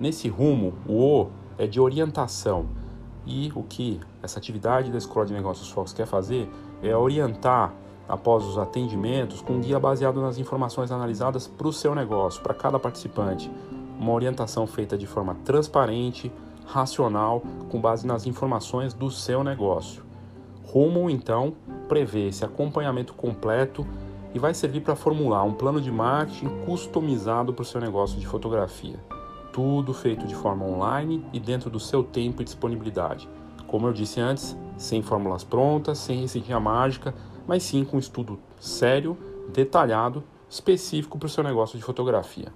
Nesse 0.00 0.28
rumo, 0.28 0.74
o 0.86 0.94
O 0.94 1.41
é 1.58 1.66
de 1.66 1.80
orientação. 1.80 2.66
E 3.24 3.52
o 3.54 3.62
que 3.62 4.00
essa 4.22 4.38
atividade 4.38 4.90
da 4.90 4.98
Escola 4.98 5.26
de 5.26 5.32
Negócios 5.32 5.70
Fox 5.70 5.92
quer 5.92 6.06
fazer 6.06 6.50
é 6.82 6.96
orientar 6.96 7.72
após 8.08 8.44
os 8.44 8.58
atendimentos 8.58 9.40
com 9.40 9.54
um 9.54 9.60
guia 9.60 9.78
baseado 9.78 10.20
nas 10.20 10.38
informações 10.38 10.90
analisadas 10.90 11.46
para 11.46 11.68
o 11.68 11.72
seu 11.72 11.94
negócio, 11.94 12.42
para 12.42 12.52
cada 12.52 12.78
participante. 12.78 13.50
Uma 13.98 14.12
orientação 14.12 14.66
feita 14.66 14.98
de 14.98 15.06
forma 15.06 15.36
transparente, 15.44 16.32
racional, 16.66 17.42
com 17.70 17.80
base 17.80 18.06
nas 18.06 18.26
informações 18.26 18.92
do 18.92 19.10
seu 19.10 19.44
negócio. 19.44 20.02
Rumo, 20.64 21.08
então, 21.08 21.54
prevê 21.88 22.28
esse 22.28 22.44
acompanhamento 22.44 23.14
completo 23.14 23.86
e 24.34 24.38
vai 24.38 24.54
servir 24.54 24.80
para 24.80 24.96
formular 24.96 25.44
um 25.44 25.52
plano 25.52 25.80
de 25.80 25.90
marketing 25.90 26.48
customizado 26.64 27.52
para 27.52 27.62
o 27.62 27.66
seu 27.66 27.80
negócio 27.80 28.18
de 28.18 28.26
fotografia 28.26 28.98
tudo 29.52 29.92
feito 29.92 30.26
de 30.26 30.34
forma 30.34 30.64
online 30.64 31.24
e 31.32 31.38
dentro 31.38 31.68
do 31.68 31.78
seu 31.78 32.02
tempo 32.02 32.42
e 32.42 32.44
disponibilidade. 32.44 33.28
Como 33.66 33.86
eu 33.86 33.92
disse 33.92 34.20
antes, 34.20 34.56
sem 34.76 35.02
fórmulas 35.02 35.44
prontas, 35.44 35.98
sem 35.98 36.20
receitinha 36.20 36.58
mágica, 36.58 37.14
mas 37.46 37.62
sim 37.62 37.84
com 37.84 37.96
um 37.96 38.00
estudo 38.00 38.38
sério, 38.58 39.16
detalhado, 39.52 40.24
específico 40.48 41.18
para 41.18 41.26
o 41.26 41.30
seu 41.30 41.44
negócio 41.44 41.78
de 41.78 41.84
fotografia. 41.84 42.52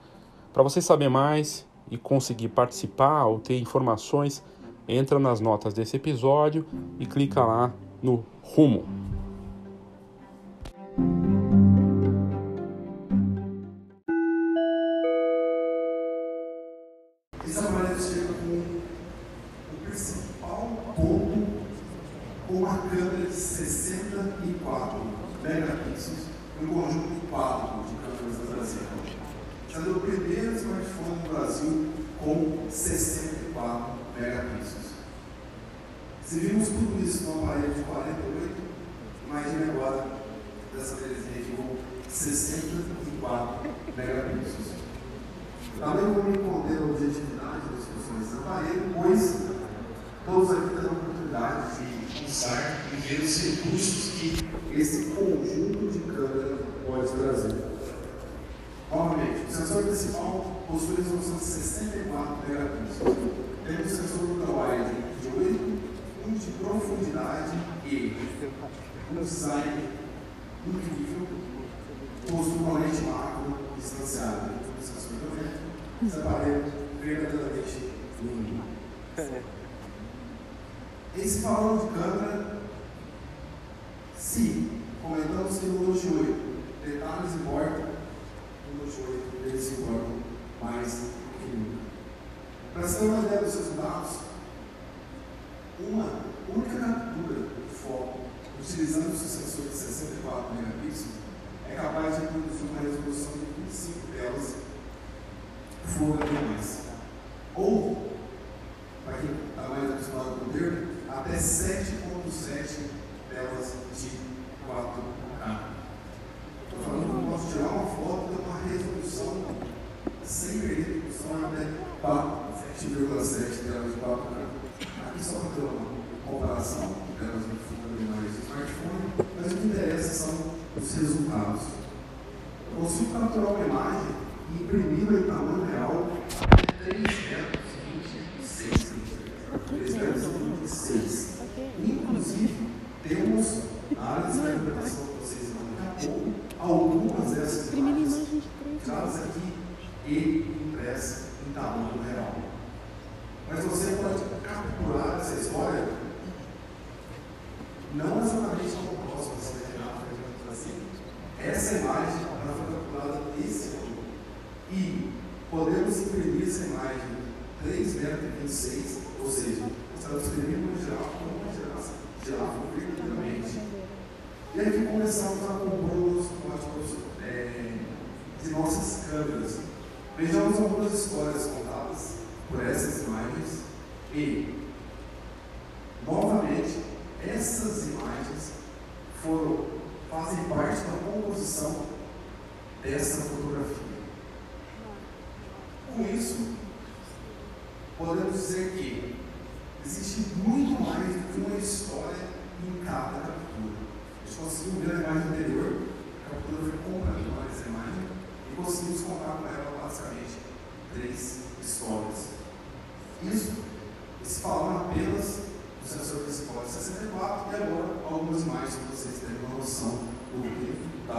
Para 0.52 0.62
você 0.62 0.80
saber 0.80 1.08
mais 1.08 1.66
e 1.90 1.96
conseguir 1.96 2.48
participar 2.48 3.24
ou 3.24 3.38
ter 3.38 3.58
informações, 3.58 4.42
entra 4.88 5.18
nas 5.18 5.40
notas 5.40 5.74
desse 5.74 5.96
episódio 5.96 6.66
e 6.98 7.06
clica 7.06 7.44
lá 7.44 7.72
no 8.02 8.24
Rumo. 8.42 9.15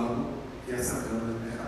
falando 0.08 0.28
que 0.66 0.72
essa 0.72 1.04
câmera 1.04 1.38
é 1.54 1.67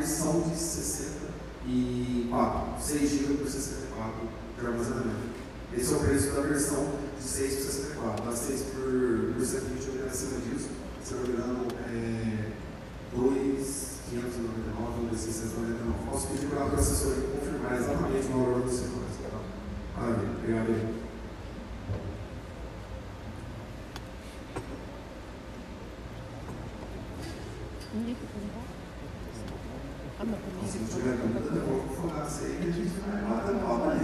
versão 0.00 0.40
de 0.40 0.56
64, 0.56 2.80
6 2.80 3.10
GB 3.10 3.34
por 3.34 3.48
64 3.48 4.28
de 4.58 4.66
armazenamento. 4.66 5.28
Esse 5.76 5.92
é 5.92 5.96
o 5.96 6.00
preço 6.00 6.32
da 6.32 6.40
versão 6.40 6.86
de 7.18 7.22
6 7.22 7.54
por 7.54 7.62
64, 7.62 8.24
da 8.24 8.32
6 8.32 8.62
por, 8.62 9.34
por 9.34 9.44
128 9.44 10.06
acima 10.06 10.40
disso, 10.40 10.70
se 11.04 11.14
não 11.14 11.22
me 11.22 11.28
engano, 11.28 11.68
é 11.86 12.48
2,599 13.14 14.80
ou 14.80 14.92
2,699. 15.10 16.10
Posso 16.10 16.28
pedir 16.28 16.46
para 16.48 16.64
o 16.64 16.74
assessor 16.74 17.12
confirmar 17.14 17.76
exatamente 17.76 18.26
o 18.26 18.30
valor 18.30 18.62
do 18.62 18.70
seu 18.70 18.88
preço. 18.88 19.20
Maravilha, 19.96 20.30
obrigado 20.38 20.70
aí. 20.70 21.00
Indica 27.92 28.24
se 30.20 30.78
tiver 30.80 31.16
dúvida, 31.16 31.56
eu 31.56 31.66
vou 31.66 32.10
falar 32.10 32.24
assim 32.24 32.58
a 32.58 32.70
gente 32.70 32.90
vai 33.00 33.22
matar 33.22 33.54
a 33.54 33.58
pau 33.58 33.88
aí. 33.88 33.98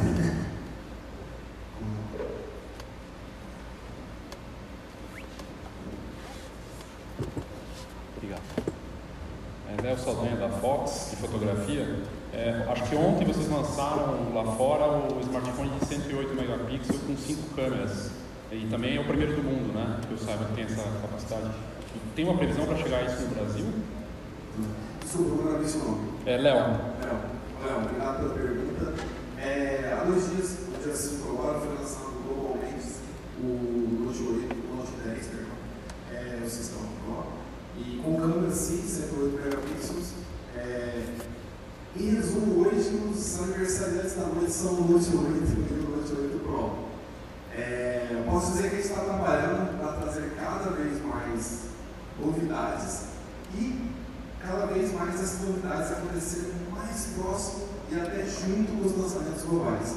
Obrigado. 8.16 8.40
É, 9.68 9.72
né, 9.72 9.76
Léo 9.82 9.98
Saldanha 9.98 10.32
é 10.32 10.36
da 10.36 10.48
Fox, 10.48 11.08
de 11.10 11.16
fotografia. 11.16 12.02
É, 12.32 12.64
acho 12.66 12.84
que 12.84 12.96
ontem 12.96 13.26
vocês 13.26 13.50
lançaram 13.50 14.32
lá 14.32 14.44
fora 14.56 14.86
o 15.12 15.20
smartphone 15.20 15.68
de 15.78 15.84
108 15.84 16.34
megapixels 16.34 17.02
com 17.02 17.14
5 17.14 17.54
câmeras. 17.54 18.10
E 18.50 18.66
também 18.70 18.96
é 18.96 19.00
o 19.00 19.04
primeiro 19.04 19.36
do 19.36 19.42
mundo, 19.42 19.74
né? 19.74 20.00
Que 20.08 20.12
eu 20.12 20.18
saiba 20.18 20.46
que 20.46 20.54
tem 20.54 20.64
essa 20.64 20.82
capacidade. 21.02 21.50
Tem 22.14 22.24
uma 22.24 22.38
previsão 22.38 22.64
para 22.64 22.76
chegar 22.76 23.00
a 23.00 23.02
isso 23.02 23.20
no 23.20 23.34
Brasil? 23.34 23.66
Não. 24.56 24.86
Seu 25.07 25.20
não 25.20 25.61
é 25.61 25.68
seu 25.68 25.84
nome. 25.84 26.09
É, 26.26 26.36
Léo. 26.36 26.57
Léo, 26.57 27.76
obrigado 27.80 28.18
pela 28.18 28.34
pergunta. 28.34 28.92
É, 29.38 29.96
há 29.96 30.04
dois 30.04 30.30
dias, 30.30 30.57
no 30.66 30.82
dia 30.82 30.96
5 30.96 31.28
agora, 31.28 31.61
foi 31.61 31.74
lançado 31.76 32.11
globalmente 32.26 32.86
o 33.38 34.04
Note 34.04 34.18
8, 34.18 34.57
o 34.72 34.76
Note 34.76 34.90
10, 35.04 35.26
perdão, 35.28 35.54
é, 36.12 36.42
o 36.44 36.50
sistema 36.50 36.88
Pro, 37.04 37.24
e 37.80 38.00
com 38.02 38.20
câmera 38.20 38.50
5, 38.50 38.88
108 38.88 39.42
megapixels. 39.44 40.12
É, 40.57 41.04
em 41.96 42.14
resumo, 42.16 42.66
hoje 42.66 43.00
os 43.09 43.42
aniversariantes 43.42 44.14
da 44.16 44.26
noite 44.26 44.50
são 44.50 44.72
o 44.72 44.90
Note 44.90 45.07
8 45.07 45.16
e 45.16 45.86
o 45.86 45.96
Note 45.96 46.20
8 46.20 46.38
Pro. 46.40 46.78
É, 47.54 48.24
posso 48.28 48.54
dizer 48.54 48.70
que 48.70 48.74
a 48.74 48.78
gente 48.80 48.88
está 48.90 49.04
trabalhando 49.04 49.78
para 49.78 49.92
trazer 49.92 50.32
cada 50.34 50.70
vez 50.70 51.00
mais 51.04 51.61
novidades 52.20 53.05
cada 54.47 54.66
vez 54.66 54.92
mais 54.92 55.14
essas 55.14 55.40
comunidades 55.40 55.90
acontecendo 55.90 56.70
mais 56.70 57.09
próximo 57.18 57.68
e 57.90 58.01
até 58.01 58.24
junto 58.24 58.72
com 58.72 58.86
os 58.86 58.97
lançamentos 58.97 59.42
globais. 59.42 59.97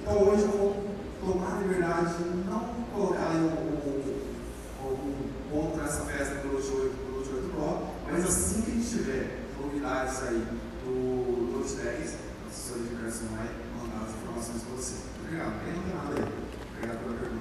Então 0.00 0.22
hoje 0.22 0.42
eu 0.42 0.50
vou 0.50 0.84
tomar 1.20 1.60
liberdade 1.60 2.14
de 2.14 2.24
não 2.48 2.60
colocar 2.94 3.32
o 3.34 5.30
ponto 5.50 5.76
nessa 5.78 6.04
festa 6.04 6.36
pelo 6.36 6.58
28 6.58 7.50
Pro, 7.50 7.88
mas 8.10 8.24
assim 8.24 8.62
que 8.62 8.70
a 8.70 8.74
gente 8.74 8.88
tiver 8.88 9.40
novidades 9.60 10.22
aí 10.22 10.46
do 10.84 11.58
210, 11.58 12.14
a 12.44 12.48
assessoria 12.48 12.84
de 12.84 12.94
criação 12.94 13.28
vai 13.36 13.48
mandar 13.76 14.04
as 14.06 14.14
informações 14.14 14.62
para 14.62 14.76
você. 14.76 14.94
Obrigado, 15.20 15.64
quem 15.64 15.74
não 15.74 15.82
tem 15.82 15.94
nada 15.94 16.14
aí. 16.14 16.22
Obrigado 16.76 16.98
pela 17.02 17.14
pergunta. 17.18 17.38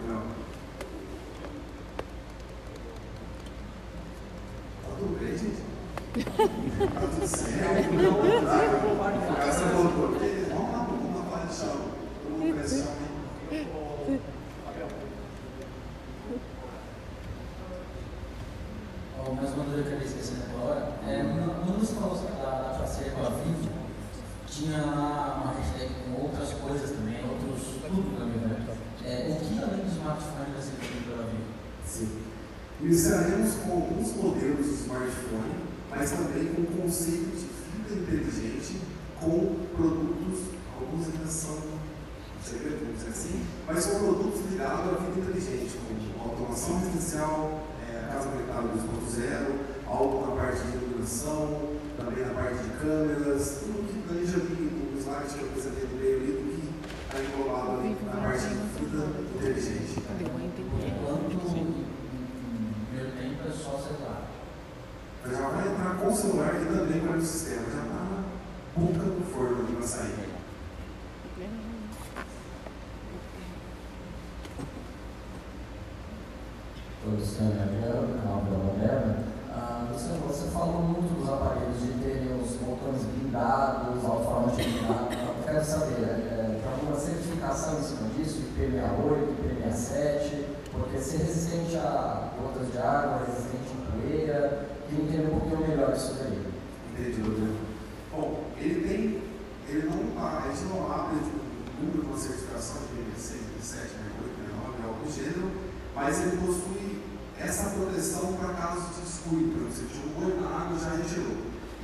Mais 19.36 19.53
uma 19.53 19.63
dúvida 19.65 19.84
que 19.84 19.89
eu 19.89 19.99
ia 19.99 20.05
esquecendo 20.05 20.41
agora. 20.55 20.93
É, 21.07 21.22
você 21.78 21.93
falou 21.93 22.18
da, 22.18 22.80
da 22.80 22.84
a 23.28 23.32
tinha 24.47 24.78
uma 25.38 25.53
com 26.03 26.22
outras 26.24 26.53
coisas 26.53 26.89
também, 26.97 27.22
outros 27.30 27.78
tudo 27.84 28.18
também, 28.18 28.41
né? 28.41 28.65
É, 29.05 29.30
o 29.30 29.36
que 29.36 29.63
além 29.63 29.86
do 29.86 29.91
smartphone 29.91 30.51
vai 30.51 30.61
ser 30.63 30.72
feito 30.82 31.05
pela? 31.05 31.30
Sim. 31.86 32.24
Iniciaremos 32.82 33.55
com 33.57 33.72
alguns 33.72 34.15
modelos 34.15 34.65
de 34.65 34.74
smartphone, 34.74 35.66
mas 35.90 36.12
também 36.12 36.48
com 36.54 36.62
o 36.62 36.84
conceito 36.84 37.36
de 37.36 37.94
vida 37.94 38.04
inteligente 38.04 38.82
com 39.20 39.56
produtos, 39.76 40.40
alguns 40.80 41.08
ainda 41.08 41.28
são 41.28 41.58
segredos, 42.44 43.08
assim, 43.10 43.44
mas 43.66 43.84
são 43.84 44.00
produtos 44.00 44.42
ligados 44.50 44.94
à 44.94 44.98
vida 45.04 45.20
inteligente, 45.20 45.76
como 45.88 46.30
automação 46.30 46.80
residencial, 46.80 47.64
é, 47.90 48.08
casa 48.12 48.30
conectada 48.30 48.68
2.0, 48.70 49.88
algo 49.88 50.28
na 50.28 50.42
parte 50.42 50.62
de 50.62 50.78
iluminação, 50.78 51.78
também 51.98 52.26
na 52.26 52.34
parte 52.34 52.64
de 52.64 52.70
câmeras, 52.80 53.60
tudo 53.60 53.88
que 53.88 54.04
daí 54.08 54.26
já 54.26 54.38
vi 54.38 54.64
no 54.64 55.00
slide 55.00 55.34
que 55.34 55.42
eu 55.42 55.50
apresentei 55.50 55.88
no 55.92 55.98
meio 55.98 56.16
ali, 56.18 56.32
do 56.32 56.44
que 56.48 56.62
está 57.04 57.20
englobado 57.20 57.80
ali 57.80 57.98
na 58.06 58.22
parte 58.22 58.48
de 58.48 58.56
vida 58.80 59.02
inteligente. 59.36 59.98
Enquanto 60.88 61.34
no 61.34 61.88
meu 62.94 63.06
tempo 63.12 63.48
é 63.48 63.52
só 63.52 63.78
celular. 63.78 64.28
Mas 65.28 65.38
já 65.38 65.49
vai 65.49 65.67
entrar 65.67 65.97
com 65.97 66.07
o 66.07 66.15
celular 66.15 66.55
e 66.55 66.65
também 66.65 67.01
com 67.01 67.17
o 67.17 67.21
sistema. 67.21 67.63
Já 67.63 67.82
está 67.82 67.84
na 67.84 68.23
boca 68.78 68.99
do 68.99 69.25
forno 69.25 69.59
ali 69.59 69.75
para 69.75 69.86
sair. 69.86 70.28
Do 77.07 78.21
canal 78.21 78.41
Pela 78.41 78.57
Moderna. 78.57 79.23
Ah, 79.49 79.88
Luciano, 79.91 80.28
você 80.28 80.49
falou 80.49 80.82
muito 80.82 81.19
dos 81.19 81.30
aparelhos 81.30 81.82
de 81.82 81.91
terem 82.03 82.41
os 82.41 82.51
botões 82.57 83.03
blindados, 83.03 84.05
alto-falante 84.05 84.63
blindado. 84.63 85.13
Eu 85.13 85.43
quero 85.43 85.65
saber, 85.65 86.03
é, 86.03 86.59
para 86.61 86.71
alguma 86.71 86.97
certificação 86.97 87.80
em 87.80 87.84
cima 87.84 88.09
disso, 88.15 88.43
IP68, 88.57 89.36
IP67, 89.41 90.43
porque 90.71 90.99
ser 90.99 91.17
resistente 91.17 91.78
a 91.78 92.30
gotas 92.41 92.71
de 92.71 92.78
água, 92.78 93.25
resistente 93.25 93.73
em 93.73 94.01
poeira, 94.01 94.66
e 94.92 95.02
entender 95.02 95.28
um 95.28 95.40
pouquinho 95.40 95.68
melhor 95.68 95.96
isso 95.96 96.16
daí. 96.16 96.46
Entendi, 96.94 97.22
Rodrigo. 97.22 97.58
Bom, 98.12 98.44
ele 98.58 98.88
tem, 98.88 99.22
ele 99.70 99.90
não 99.90 100.10
está, 100.10 100.44
a 100.44 100.50
gente 100.50 100.64
não 100.66 100.92
abre 100.92 101.20
de 101.20 101.30
um 101.30 101.86
número 101.86 102.14
de 102.14 102.20
certificação 102.20 102.82
de 102.82 103.02
BMC, 103.02 103.38
7, 103.62 103.82
8, 104.24 104.48
9, 104.82 104.88
algo 104.88 105.06
do 105.06 105.12
gênero, 105.12 105.52
mas 105.96 106.22
ele 106.22 106.38
possui 106.38 107.04
essa 107.40 107.70
proteção 107.70 108.34
para 108.34 108.54
casos 108.54 108.96
de 108.96 109.02
descuido, 109.02 109.60
por 109.60 109.68
exemplo, 109.68 109.96
jogou 109.96 110.42
na 110.42 110.62
água 110.62 110.80
já 110.80 110.96
retirou. 110.96 111.38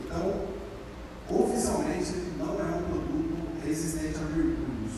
Então, 0.04 0.47
oficialmente, 1.30 2.14
não 2.38 2.60
é 2.60 2.76
um 2.78 2.84
produto 2.84 3.64
resistente 3.64 4.18
a 4.18 4.36
mergulhos, 4.36 4.93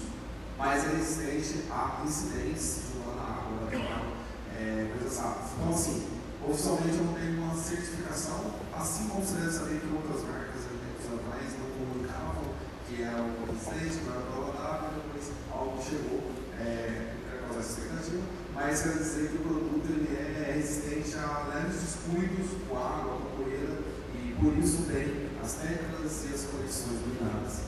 mas 0.58 0.86
é 0.86 0.95
resistente 0.95 1.66
a 1.70 2.01
incidentes 2.06 2.82
jogando 2.93 3.18
na 3.18 3.24
água, 3.24 4.16
é, 4.58 4.91
coisas 4.97 5.18
rápidas. 5.18 5.51
Então, 5.58 5.70
assim, 5.70 6.14
oficialmente 6.47 6.97
eu 6.97 7.05
não 7.05 7.13
tenho 7.13 7.41
uma 7.41 7.55
certificação, 7.55 8.53
assim 8.73 9.07
como 9.07 9.25
você 9.25 9.39
deve 9.41 9.51
saber 9.51 9.79
que 9.81 9.95
outras 9.95 10.21
marcas 10.29 10.61
em 10.69 10.77
tempos 10.77 11.19
atrás 11.19 11.53
não 11.57 11.69
comunicavam 11.73 12.45
que 12.87 13.01
era 13.01 13.21
um 13.21 13.45
resistente, 13.49 14.03
que 14.03 14.09
era 14.09 14.21
prova 14.21 14.53
d'água, 14.53 14.89
depois 14.95 15.31
algo 15.51 15.81
chegou 15.81 16.31
é, 16.59 17.13
para 17.25 17.39
causar 17.39 17.59
essa 17.59 17.81
expectativa, 17.81 18.23
mas 18.53 18.81
quer 18.81 18.97
dizer 18.97 19.29
que 19.29 19.37
o 19.37 19.41
produto 19.41 19.85
ele 19.89 20.15
é 20.15 20.53
resistente 20.53 21.17
a 21.17 21.49
leves 21.53 21.81
descuidos 21.81 22.61
com 22.69 22.77
água, 22.77 23.17
com 23.19 23.43
poeira, 23.43 23.79
e 24.13 24.35
por 24.39 24.55
isso 24.57 24.83
tem 24.83 25.29
as 25.43 25.53
teclas 25.53 26.25
e 26.29 26.33
as 26.33 26.43
conexões 26.45 26.99
blindadas. 27.01 27.61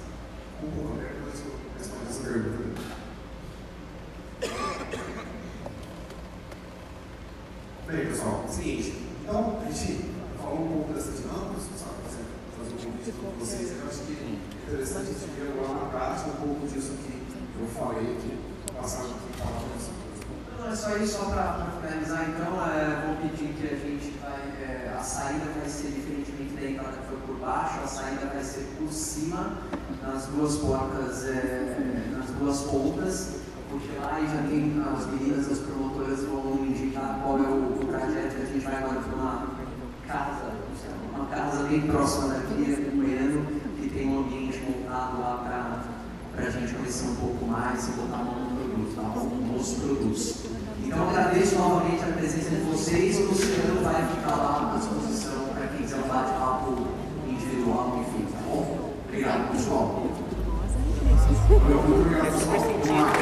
Um 0.64 0.72
pouco 0.72 0.94
aberto, 0.94 1.22
mas 1.26 1.40
eu 1.42 1.54
respondo 1.78 2.10
essa 2.10 2.22
pergunta. 2.22 3.07
Bem, 7.88 8.06
pessoal, 8.06 8.44
seguinte, 8.50 9.00
então 9.24 9.60
a 9.64 9.72
gente 9.72 10.12
falou 10.36 10.60
um 10.60 10.68
pouco 10.68 10.94
dessas 10.94 11.24
dinâmicas, 11.24 11.72
sabe, 11.80 11.96
fazer, 12.04 12.28
fazer 12.60 12.76
um 12.76 12.92
convite 12.92 13.12
com 13.16 13.32
vocês, 13.40 13.80
eu 13.80 13.88
acho 13.88 14.00
que 14.04 14.12
é 14.12 14.68
interessante 14.68 15.08
a 15.08 15.14
gente 15.16 15.40
ver 15.40 15.56
agora 15.56 15.86
na 15.86 15.90
prática 15.90 16.32
um 16.32 16.36
pouco 16.36 16.68
disso 16.68 17.00
que 17.00 17.16
eu 17.16 17.68
falei 17.72 18.12
aqui, 18.12 18.44
passar 18.76 19.04
aqui 19.04 19.32
para 19.40 19.48
vocês. 19.72 19.96
Não, 20.60 20.68
é 20.68 20.76
só 20.76 20.98
isso, 20.98 21.18
só 21.18 21.26
para 21.32 21.80
finalizar 21.80 22.28
então, 22.28 22.60
é, 22.60 23.08
vou 23.08 23.16
pedir 23.24 23.56
que 23.56 23.68
a 23.74 23.80
gente 23.80 24.20
vai, 24.20 24.44
é, 24.60 24.94
a 24.94 25.02
saída 25.02 25.46
vai 25.58 25.70
ser 25.70 25.88
diferentemente 25.88 26.60
da 26.60 26.70
entrada 26.70 26.98
que 26.98 27.08
foi 27.08 27.20
por 27.26 27.40
baixo, 27.40 27.80
a 27.86 27.88
saída 27.88 28.26
vai 28.26 28.44
ser 28.44 28.68
por 28.78 28.92
cima, 28.92 29.60
nas 30.04 30.26
duas 30.26 30.58
portas, 30.58 31.24
é, 31.24 32.12
nas 32.12 32.32
duas 32.32 32.64
pontas, 32.64 33.47
porque 33.70 33.98
lá 34.00 34.20
já 34.22 34.42
tem 34.48 34.82
as 34.82 35.08
meninas, 35.08 35.52
as 35.52 35.60
promotoras 35.60 36.24
vão 36.24 36.66
indicar 36.66 37.20
qual 37.24 37.38
é 37.38 37.42
o, 37.42 37.88
trajeto 37.88 38.36
que 38.36 38.42
a 38.42 38.46
gente 38.46 38.64
vai 38.64 38.76
agora 38.76 39.00
para 39.00 39.16
uma 39.16 39.48
casa, 40.08 40.54
uma 41.14 41.26
casa 41.26 41.64
bem 41.64 41.82
próxima 41.82 42.34
daqui, 42.34 42.74
acompanhando, 42.74 43.46
que 43.80 43.90
tem 43.90 44.08
um 44.08 44.20
ambiente 44.20 44.62
montado 44.62 45.20
lá 45.20 45.82
para 46.36 46.46
a 46.46 46.50
gente 46.50 46.74
conhecer 46.74 47.08
um 47.08 47.16
pouco 47.16 47.46
mais 47.46 47.88
e 47.88 47.92
botar 47.92 48.18
mão 48.18 48.36
no 48.40 48.56
produto, 48.56 48.96
tá? 48.96 49.02
nos 49.54 49.74
produtos. 49.74 50.46
Então 50.84 51.10
agradeço 51.10 51.56
novamente 51.56 52.04
a 52.04 52.14
presença 52.14 52.50
de 52.50 52.62
vocês. 52.62 53.18
O 53.20 53.24
Luciano 53.24 53.84
vai 53.84 54.08
ficar 54.08 54.36
lá 54.36 54.74
à 54.74 54.78
disposição 54.78 55.50
para 55.54 55.68
quem 55.68 55.80
quiser 55.80 55.98
um 55.98 56.08
bate-papo 56.08 56.88
individual, 57.28 58.00
enfim, 58.02 58.26
tá 58.32 58.40
bom? 58.46 58.94
Obrigado, 59.08 59.52
pessoal. 59.52 60.08
Pessoal. 60.08 61.60
Vamos 61.60 62.88
lá. 62.90 63.17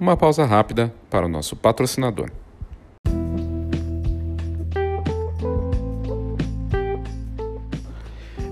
Uma 0.00 0.16
pausa 0.16 0.46
rápida 0.46 0.92
para 1.10 1.26
o 1.26 1.28
nosso 1.28 1.54
patrocinador. 1.54 2.30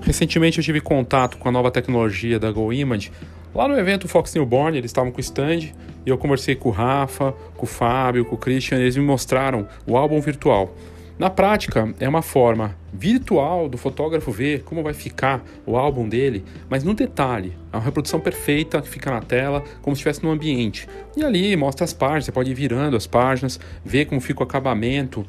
Recentemente 0.01 0.57
eu 0.57 0.63
tive 0.63 0.79
contato 0.79 1.37
com 1.37 1.49
a 1.49 1.51
nova 1.51 1.71
tecnologia 1.71 2.39
da 2.39 2.51
GoImage. 2.51 3.11
Lá 3.55 3.67
no 3.67 3.77
evento 3.77 4.07
Fox 4.07 4.33
Newborn, 4.35 4.77
eles 4.77 4.89
estavam 4.89 5.11
com 5.11 5.17
o 5.17 5.21
stand 5.21 5.59
e 5.59 5.73
eu 6.05 6.17
conversei 6.17 6.55
com 6.55 6.69
o 6.69 6.71
Rafa, 6.71 7.33
com 7.55 7.65
o 7.65 7.67
Fábio, 7.67 8.23
com 8.23 8.35
o 8.35 8.37
Christian, 8.37 8.77
eles 8.77 8.95
me 8.95 9.03
mostraram 9.03 9.67
o 9.85 9.97
álbum 9.97 10.21
virtual. 10.21 10.73
Na 11.19 11.31
prática, 11.31 11.91
é 11.99 12.07
uma 12.07 12.21
forma 12.21 12.75
virtual 12.93 13.67
do 13.67 13.75
fotógrafo 13.75 14.31
ver 14.31 14.61
como 14.61 14.83
vai 14.83 14.93
ficar 14.93 15.43
o 15.65 15.75
álbum 15.75 16.07
dele, 16.07 16.45
mas 16.69 16.83
no 16.83 16.93
detalhe. 16.93 17.53
É 17.73 17.77
uma 17.77 17.83
reprodução 17.83 18.19
perfeita 18.19 18.79
que 18.79 18.87
fica 18.87 19.09
na 19.09 19.19
tela, 19.19 19.63
como 19.81 19.95
se 19.95 20.01
estivesse 20.01 20.23
no 20.23 20.29
ambiente. 20.29 20.87
E 21.15 21.23
ali 21.23 21.55
mostra 21.55 21.85
as 21.85 21.91
páginas, 21.91 22.25
você 22.25 22.31
pode 22.31 22.51
ir 22.51 22.53
virando 22.53 22.95
as 22.95 23.07
páginas, 23.07 23.59
ver 23.83 24.05
como 24.05 24.21
fica 24.21 24.41
o 24.41 24.43
acabamento, 24.43 25.25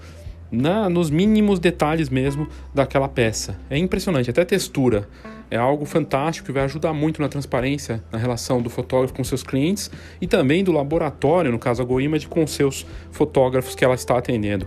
na, 0.52 0.90
nos 0.90 1.08
mínimos 1.08 1.58
detalhes 1.58 2.10
mesmo 2.10 2.48
daquela 2.74 3.08
peça. 3.08 3.58
É 3.70 3.78
impressionante, 3.78 4.28
até 4.28 4.44
textura. 4.44 5.08
É 5.50 5.56
algo 5.56 5.86
fantástico 5.86 6.46
que 6.46 6.52
vai 6.52 6.64
ajudar 6.64 6.92
muito 6.92 7.22
na 7.22 7.28
transparência 7.30 8.04
na 8.12 8.18
relação 8.18 8.60
do 8.60 8.68
fotógrafo 8.68 9.14
com 9.14 9.24
seus 9.24 9.42
clientes 9.42 9.90
e 10.20 10.26
também 10.26 10.62
do 10.62 10.70
laboratório, 10.70 11.50
no 11.50 11.58
caso 11.58 11.80
a 11.80 11.84
GoImage, 11.86 12.28
com 12.28 12.46
seus 12.46 12.84
fotógrafos 13.10 13.74
que 13.74 13.82
ela 13.82 13.94
está 13.94 14.18
atendendo. 14.18 14.66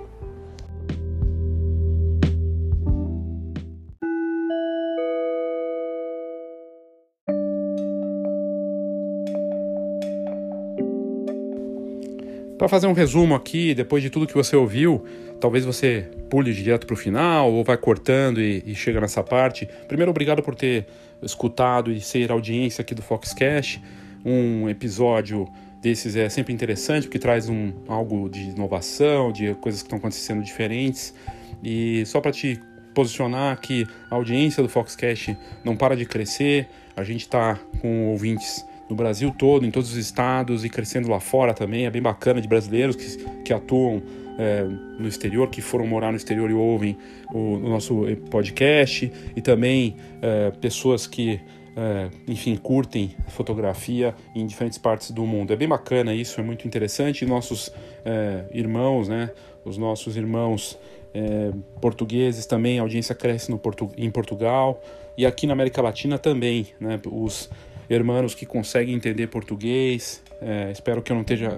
Para 12.61 12.69
fazer 12.69 12.85
um 12.85 12.93
resumo 12.93 13.33
aqui, 13.33 13.73
depois 13.73 14.03
de 14.03 14.11
tudo 14.11 14.27
que 14.27 14.35
você 14.35 14.55
ouviu, 14.55 15.03
talvez 15.39 15.65
você 15.65 16.07
pule 16.29 16.53
direto 16.53 16.85
para 16.85 16.93
o 16.93 16.95
final 16.95 17.51
ou 17.51 17.63
vai 17.63 17.75
cortando 17.75 18.39
e, 18.39 18.61
e, 18.67 18.75
chega 18.75 19.01
nessa 19.01 19.23
parte. 19.23 19.67
Primeiro, 19.87 20.11
obrigado 20.11 20.43
por 20.43 20.53
ter 20.53 20.85
escutado 21.23 21.91
e 21.91 21.99
ser 21.99 22.31
audiência 22.31 22.83
aqui 22.83 22.93
do 22.93 23.01
Foxcast. 23.01 23.81
Um 24.23 24.69
episódio 24.69 25.47
desses 25.81 26.15
é 26.15 26.29
sempre 26.29 26.53
interessante 26.53 27.07
porque 27.07 27.17
traz 27.17 27.49
um, 27.49 27.73
algo 27.87 28.29
de 28.29 28.51
inovação, 28.51 29.31
de 29.31 29.55
coisas 29.55 29.81
que 29.81 29.87
estão 29.87 29.97
acontecendo 29.97 30.43
diferentes. 30.43 31.15
E 31.63 32.05
só 32.05 32.21
para 32.21 32.31
te 32.31 32.61
posicionar 32.93 33.59
que 33.59 33.87
a 34.07 34.13
audiência 34.13 34.61
do 34.61 34.69
Foxcast 34.69 35.35
não 35.65 35.75
para 35.75 35.95
de 35.95 36.05
crescer, 36.05 36.67
a 36.95 37.03
gente 37.03 37.21
está 37.21 37.57
com 37.81 38.09
ouvintes 38.09 38.63
no 38.91 38.95
Brasil 38.95 39.33
todo, 39.37 39.65
em 39.65 39.71
todos 39.71 39.89
os 39.91 39.95
estados 39.95 40.65
e 40.65 40.69
crescendo 40.69 41.09
lá 41.09 41.21
fora 41.21 41.53
também. 41.53 41.85
É 41.85 41.89
bem 41.89 42.01
bacana 42.01 42.41
de 42.41 42.47
brasileiros 42.47 42.93
que, 42.97 43.23
que 43.41 43.53
atuam 43.53 44.03
é, 44.37 44.65
no 44.99 45.07
exterior, 45.07 45.49
que 45.49 45.61
foram 45.61 45.87
morar 45.87 46.11
no 46.11 46.17
exterior 46.17 46.51
e 46.51 46.53
ouvem 46.53 46.97
o, 47.33 47.53
o 47.55 47.69
nosso 47.69 48.03
podcast, 48.29 49.09
e 49.33 49.41
também 49.41 49.95
é, 50.21 50.51
pessoas 50.59 51.07
que, 51.07 51.39
é, 51.77 52.09
enfim, 52.27 52.57
curtem 52.57 53.15
fotografia 53.29 54.13
em 54.35 54.45
diferentes 54.45 54.77
partes 54.77 55.11
do 55.11 55.25
mundo. 55.25 55.53
É 55.53 55.55
bem 55.55 55.69
bacana 55.69 56.13
isso, 56.13 56.41
é 56.41 56.43
muito 56.43 56.67
interessante. 56.67 57.23
E 57.23 57.25
nossos 57.25 57.71
é, 58.03 58.43
irmãos, 58.51 59.07
né, 59.07 59.31
os 59.63 59.77
nossos 59.77 60.17
irmãos 60.17 60.77
é, 61.13 61.51
portugueses 61.79 62.45
também, 62.45 62.77
a 62.77 62.81
audiência 62.81 63.15
cresce 63.15 63.49
no 63.49 63.57
Portu 63.57 63.89
em 63.97 64.11
Portugal 64.11 64.81
e 65.17 65.25
aqui 65.25 65.47
na 65.47 65.53
América 65.53 65.81
Latina 65.81 66.19
também, 66.19 66.67
né, 66.77 66.99
os 67.09 67.49
hermanos 67.93 68.33
que 68.33 68.45
conseguem 68.45 68.95
entender 68.95 69.27
português. 69.27 70.21
É, 70.41 70.71
espero 70.71 71.01
que 71.01 71.11
eu 71.11 71.15
não, 71.15 71.21
esteja, 71.21 71.57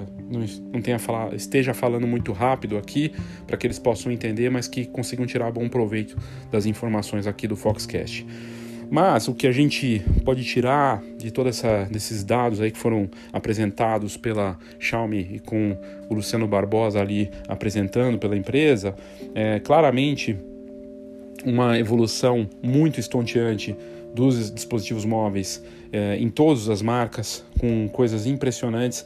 não, 0.71 0.81
tenha 0.81 0.97
esteja 1.33 1.73
falando 1.73 2.07
muito 2.07 2.31
rápido 2.33 2.77
aqui, 2.77 3.13
para 3.47 3.55
que 3.55 3.67
eles 3.67 3.79
possam 3.79 4.11
entender, 4.11 4.49
mas 4.49 4.67
que 4.67 4.85
consigam 4.85 5.25
tirar 5.25 5.51
bom 5.51 5.69
proveito 5.69 6.17
das 6.51 6.65
informações 6.65 7.27
aqui 7.27 7.47
do 7.47 7.55
Foxcast. 7.55 8.25
Mas 8.89 9.27
o 9.27 9.33
que 9.33 9.47
a 9.47 9.51
gente 9.51 10.03
pode 10.23 10.43
tirar 10.43 11.01
de 11.17 11.31
todos 11.31 11.63
esses 11.95 12.23
dados 12.23 12.61
aí 12.61 12.69
que 12.69 12.77
foram 12.77 13.09
apresentados 13.31 14.17
pela 14.17 14.57
Xiaomi 14.77 15.35
e 15.35 15.39
com 15.39 15.77
o 16.09 16.13
Luciano 16.13 16.47
Barbosa 16.47 16.99
ali 16.99 17.31
apresentando 17.47 18.19
pela 18.19 18.37
empresa, 18.37 18.93
é 19.33 19.59
claramente 19.59 20.37
uma 21.45 21.79
evolução 21.79 22.47
muito 22.61 22.99
estonteante 22.99 23.75
dos 24.13 24.51
dispositivos 24.51 25.05
móveis 25.05 25.63
eh, 25.93 26.17
em 26.19 26.29
todas 26.29 26.67
as 26.67 26.81
marcas, 26.81 27.45
com 27.59 27.87
coisas 27.87 28.25
impressionantes. 28.25 29.05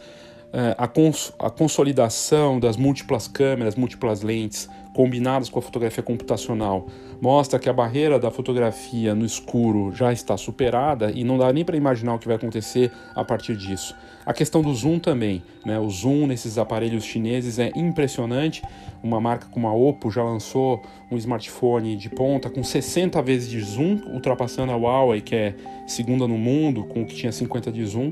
Eh, 0.53 0.75
a, 0.77 0.87
cons 0.87 1.33
a 1.37 1.49
consolidação 1.49 2.59
das 2.59 2.77
múltiplas 2.77 3.27
câmeras, 3.27 3.75
múltiplas 3.75 4.21
lentes, 4.21 4.69
combinadas 4.95 5.49
com 5.49 5.59
a 5.59 5.61
fotografia 5.61 6.01
computacional, 6.01 6.87
mostra 7.21 7.59
que 7.59 7.69
a 7.69 7.73
barreira 7.73 8.19
da 8.19 8.29
fotografia 8.31 9.13
no 9.15 9.25
escuro 9.25 9.91
já 9.93 10.13
está 10.13 10.37
superada 10.37 11.11
e 11.11 11.23
não 11.23 11.37
dá 11.37 11.51
nem 11.51 11.65
para 11.65 11.77
imaginar 11.77 12.15
o 12.15 12.19
que 12.19 12.27
vai 12.27 12.35
acontecer 12.35 12.91
a 13.15 13.23
partir 13.23 13.55
disso. 13.55 13.95
A 14.25 14.33
questão 14.33 14.61
do 14.61 14.73
zoom 14.73 14.99
também, 14.99 15.41
né? 15.65 15.79
O 15.79 15.89
zoom 15.89 16.27
nesses 16.27 16.57
aparelhos 16.57 17.05
chineses 17.05 17.59
é 17.59 17.71
impressionante. 17.75 18.61
Uma 19.01 19.21
marca 19.21 19.47
como 19.47 19.67
a 19.67 19.73
Oppo 19.73 20.11
já 20.11 20.21
lançou 20.23 20.81
um 21.09 21.15
smartphone 21.15 21.95
de 21.95 22.09
ponta 22.09 22.49
com 22.49 22.61
60 22.63 23.21
vezes 23.21 23.49
de 23.49 23.61
zoom, 23.61 24.01
ultrapassando 24.13 24.71
a 24.71 24.75
Huawei, 24.75 25.21
que 25.21 25.33
é 25.33 25.55
segunda 25.87 26.27
no 26.27 26.37
mundo, 26.37 26.83
com 26.83 27.03
o 27.03 27.05
que 27.05 27.15
tinha 27.15 27.31
50 27.31 27.71
de 27.71 27.85
zoom. 27.85 28.11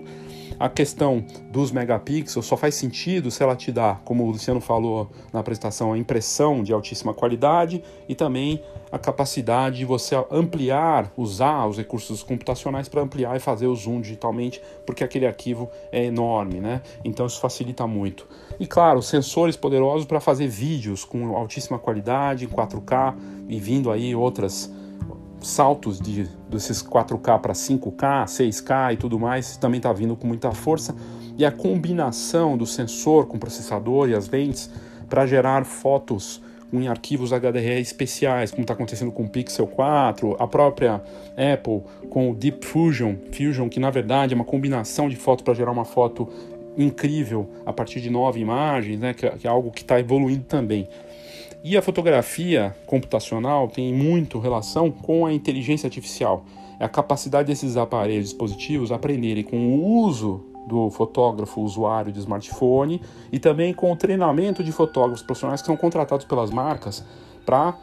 A 0.59 0.69
questão 0.69 1.23
dos 1.51 1.71
megapixels 1.71 2.45
só 2.45 2.55
faz 2.55 2.75
sentido 2.75 3.29
se 3.29 3.43
ela 3.43 3.55
te 3.55 3.71
dá, 3.71 3.99
como 4.05 4.23
o 4.23 4.31
Luciano 4.31 4.61
falou 4.61 5.09
na 5.33 5.39
apresentação, 5.41 5.91
a 5.91 5.97
impressão 5.97 6.63
de 6.63 6.71
altíssima 6.71 7.13
qualidade 7.13 7.83
e 8.07 8.15
também 8.15 8.61
a 8.91 8.97
capacidade 8.97 9.77
de 9.77 9.85
você 9.85 10.15
ampliar, 10.31 11.11
usar 11.17 11.65
os 11.65 11.77
recursos 11.77 12.23
computacionais 12.23 12.87
para 12.87 13.01
ampliar 13.01 13.35
e 13.35 13.39
fazer 13.39 13.67
o 13.67 13.75
zoom 13.75 13.99
digitalmente, 13.99 14.61
porque 14.85 15.03
aquele 15.03 15.27
arquivo 15.27 15.69
é 15.91 16.05
enorme, 16.05 16.61
né? 16.61 16.81
Então 17.03 17.25
isso 17.25 17.41
facilita 17.41 17.85
muito. 17.85 18.25
E 18.57 18.65
claro, 18.65 19.01
sensores 19.01 19.57
poderosos 19.57 20.05
para 20.05 20.21
fazer 20.21 20.47
vídeos 20.47 21.03
com 21.03 21.35
altíssima 21.35 21.77
qualidade, 21.77 22.45
em 22.45 22.47
4K 22.47 23.15
e 23.49 23.59
vindo 23.59 23.91
aí 23.91 24.15
outras 24.15 24.71
saltos 25.41 25.99
de, 25.99 26.27
desses 26.55 26.81
4K 26.81 27.39
para 27.39 27.53
5K, 27.53 28.25
6K 28.25 28.93
e 28.93 28.97
tudo 28.97 29.19
mais 29.19 29.57
também 29.57 29.77
está 29.77 29.93
vindo 29.93 30.15
com 30.15 30.27
muita 30.27 30.51
força. 30.51 30.95
E 31.37 31.45
a 31.45 31.51
combinação 31.51 32.57
do 32.57 32.65
sensor 32.65 33.27
com 33.27 33.37
o 33.37 33.39
processador 33.39 34.09
e 34.09 34.15
as 34.15 34.29
lentes 34.29 34.69
para 35.09 35.25
gerar 35.25 35.65
fotos 35.65 36.41
em 36.73 36.87
arquivos 36.87 37.31
HDR 37.31 37.79
especiais, 37.79 38.51
como 38.51 38.63
está 38.63 38.73
acontecendo 38.73 39.11
com 39.11 39.23
o 39.23 39.29
Pixel 39.29 39.67
4, 39.67 40.35
a 40.39 40.47
própria 40.47 41.01
Apple 41.53 41.83
com 42.09 42.31
o 42.31 42.35
Deep 42.35 42.65
Fusion, 42.65 43.15
Fusion 43.31 43.69
que 43.69 43.79
na 43.79 43.89
verdade 43.89 44.33
é 44.33 44.35
uma 44.35 44.45
combinação 44.45 45.07
de 45.07 45.15
fotos 45.15 45.43
para 45.43 45.53
gerar 45.53 45.71
uma 45.71 45.85
foto 45.85 46.27
incrível 46.77 47.49
a 47.65 47.71
partir 47.71 48.01
de 48.01 48.09
nove 48.09 48.39
imagens, 48.39 48.99
né, 48.99 49.13
que, 49.13 49.29
que 49.29 49.47
é 49.47 49.49
algo 49.49 49.71
que 49.71 49.81
está 49.81 49.99
evoluindo 49.99 50.43
também. 50.43 50.87
E 51.68 51.76
a 51.76 51.82
fotografia 51.82 52.76
computacional 52.86 53.68
tem 53.68 53.91
muito 53.91 54.38
relação 54.38 54.91
com 54.91 55.26
a 55.26 55.34
inteligência 55.34 55.88
artificial. 55.88 56.45
É 56.80 56.86
a 56.86 56.88
capacidade 56.88 57.47
desses 57.47 57.76
aparelhos 57.76 58.26
dispositivos 58.26 58.91
aprenderem 58.91 59.43
com 59.43 59.57
o 59.57 60.03
uso 60.03 60.45
do 60.68 60.91
fotógrafo 60.91 61.61
usuário 61.61 62.11
de 62.11 62.20
smartphone 62.20 63.01
e 63.32 63.39
também 63.39 63.74
com 63.74 63.91
o 63.91 63.95
treinamento 63.95 64.63
de 64.63 64.72
fotógrafos 64.72 65.24
profissionais 65.24 65.59
que 65.59 65.66
são 65.66 65.76
contratados 65.76 66.28
pelas 66.28 66.51
marcas 66.51 67.03
para 67.43 67.76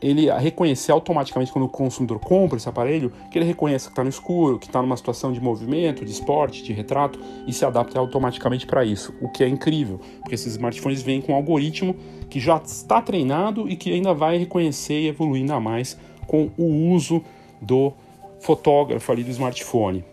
ele 0.00 0.30
reconhecer 0.30 0.92
automaticamente 0.92 1.52
quando 1.52 1.64
o 1.64 1.68
consumidor 1.68 2.18
compra 2.18 2.58
esse 2.58 2.68
aparelho, 2.68 3.12
que 3.30 3.38
ele 3.38 3.46
reconheça 3.46 3.86
que 3.86 3.92
está 3.92 4.02
no 4.04 4.10
escuro, 4.10 4.58
que 4.58 4.66
está 4.66 4.82
numa 4.82 4.96
situação 4.96 5.32
de 5.32 5.40
movimento, 5.40 6.04
de 6.04 6.10
esporte, 6.10 6.62
de 6.62 6.72
retrato 6.72 7.18
e 7.46 7.52
se 7.52 7.64
adapte 7.64 7.96
automaticamente 7.96 8.66
para 8.66 8.84
isso, 8.84 9.14
o 9.20 9.28
que 9.28 9.42
é 9.42 9.48
incrível, 9.48 10.00
porque 10.20 10.34
esses 10.34 10.52
smartphones 10.52 11.02
vêm 11.02 11.20
com 11.20 11.32
um 11.32 11.36
algoritmo 11.36 11.96
que 12.28 12.38
já 12.38 12.56
está 12.56 13.00
treinado 13.00 13.68
e 13.68 13.76
que 13.76 13.92
ainda 13.92 14.12
vai 14.12 14.36
reconhecer 14.36 15.00
e 15.00 15.08
evoluir 15.08 15.42
ainda 15.42 15.58
mais 15.60 15.98
com 16.26 16.50
o 16.58 16.90
uso 16.92 17.22
do 17.60 17.92
fotógrafo 18.40 19.10
ali 19.10 19.24
do 19.24 19.30
smartphone. 19.30 20.04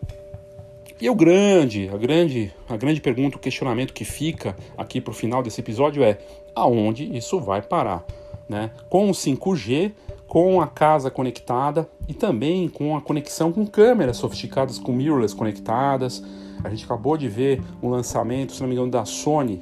E 1.02 1.10
o 1.10 1.16
grande, 1.16 1.90
a 1.94 1.98
grande, 1.98 2.54
a 2.70 2.78
grande 2.78 3.02
pergunta, 3.02 3.36
o 3.36 3.40
questionamento 3.40 3.94
que 3.94 4.06
fica 4.06 4.56
aqui 4.78 5.02
para 5.02 5.12
o 5.12 5.14
final 5.14 5.44
desse 5.44 5.60
episódio 5.60 6.02
é: 6.02 6.18
aonde 6.56 7.16
isso 7.16 7.42
vai 7.42 7.62
parar? 7.62 8.06
Né? 8.54 8.70
com 8.88 9.10
o 9.10 9.12
5G, 9.12 9.92
com 10.28 10.62
a 10.62 10.68
casa 10.68 11.10
conectada 11.10 11.90
e 12.08 12.14
também 12.14 12.70
com 12.70 12.96
a 12.96 13.02
conexão 13.02 13.52
com 13.52 13.66
câmeras 13.66 14.18
sofisticadas, 14.18 14.78
com 14.78 14.94
mirrorless 14.94 15.36
conectadas. 15.36 16.24
A 16.64 16.70
gente 16.70 16.86
acabou 16.86 17.18
de 17.18 17.28
ver 17.28 17.62
um 17.82 17.90
lançamento, 17.90 18.54
se 18.54 18.62
não 18.62 18.68
me 18.68 18.76
engano, 18.76 18.92
da 18.92 19.06
Sony, 19.06 19.62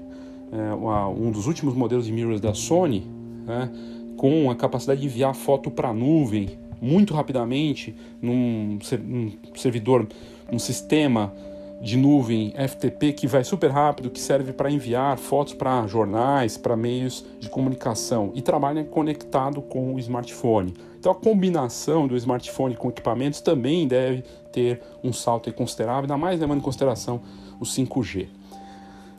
é, 0.51 0.73
um 1.17 1.31
dos 1.31 1.47
últimos 1.47 1.73
modelos 1.73 2.05
de 2.05 2.11
mirrorless 2.11 2.41
da 2.41 2.53
Sony, 2.53 3.09
né? 3.45 3.71
com 4.17 4.51
a 4.51 4.55
capacidade 4.55 4.99
de 4.99 5.07
enviar 5.07 5.33
foto 5.33 5.71
para 5.71 5.89
a 5.89 5.93
nuvem 5.93 6.59
muito 6.81 7.13
rapidamente 7.13 7.95
num, 8.21 8.77
num 9.03 9.31
servidor, 9.55 10.07
um 10.51 10.59
sistema 10.59 11.33
de 11.81 11.97
nuvem 11.97 12.53
FTP 12.55 13.11
que 13.13 13.25
vai 13.25 13.43
super 13.43 13.71
rápido, 13.71 14.11
que 14.11 14.19
serve 14.19 14.53
para 14.53 14.69
enviar 14.69 15.17
fotos 15.17 15.55
para 15.55 15.87
jornais, 15.87 16.55
para 16.55 16.77
meios 16.77 17.25
de 17.39 17.49
comunicação 17.49 18.31
e 18.35 18.41
trabalha 18.41 18.83
conectado 18.83 19.61
com 19.63 19.95
o 19.95 19.99
smartphone. 19.99 20.75
Então 20.99 21.11
a 21.11 21.15
combinação 21.15 22.07
do 22.07 22.15
smartphone 22.15 22.75
com 22.75 22.89
equipamentos 22.89 23.41
também 23.41 23.87
deve 23.87 24.23
ter 24.53 24.79
um 25.03 25.11
salto 25.11 25.51
considerável, 25.51 26.03
ainda 26.03 26.17
mais 26.17 26.39
levando 26.39 26.59
em 26.59 26.63
consideração 26.63 27.19
o 27.59 27.65
5G. 27.65 28.27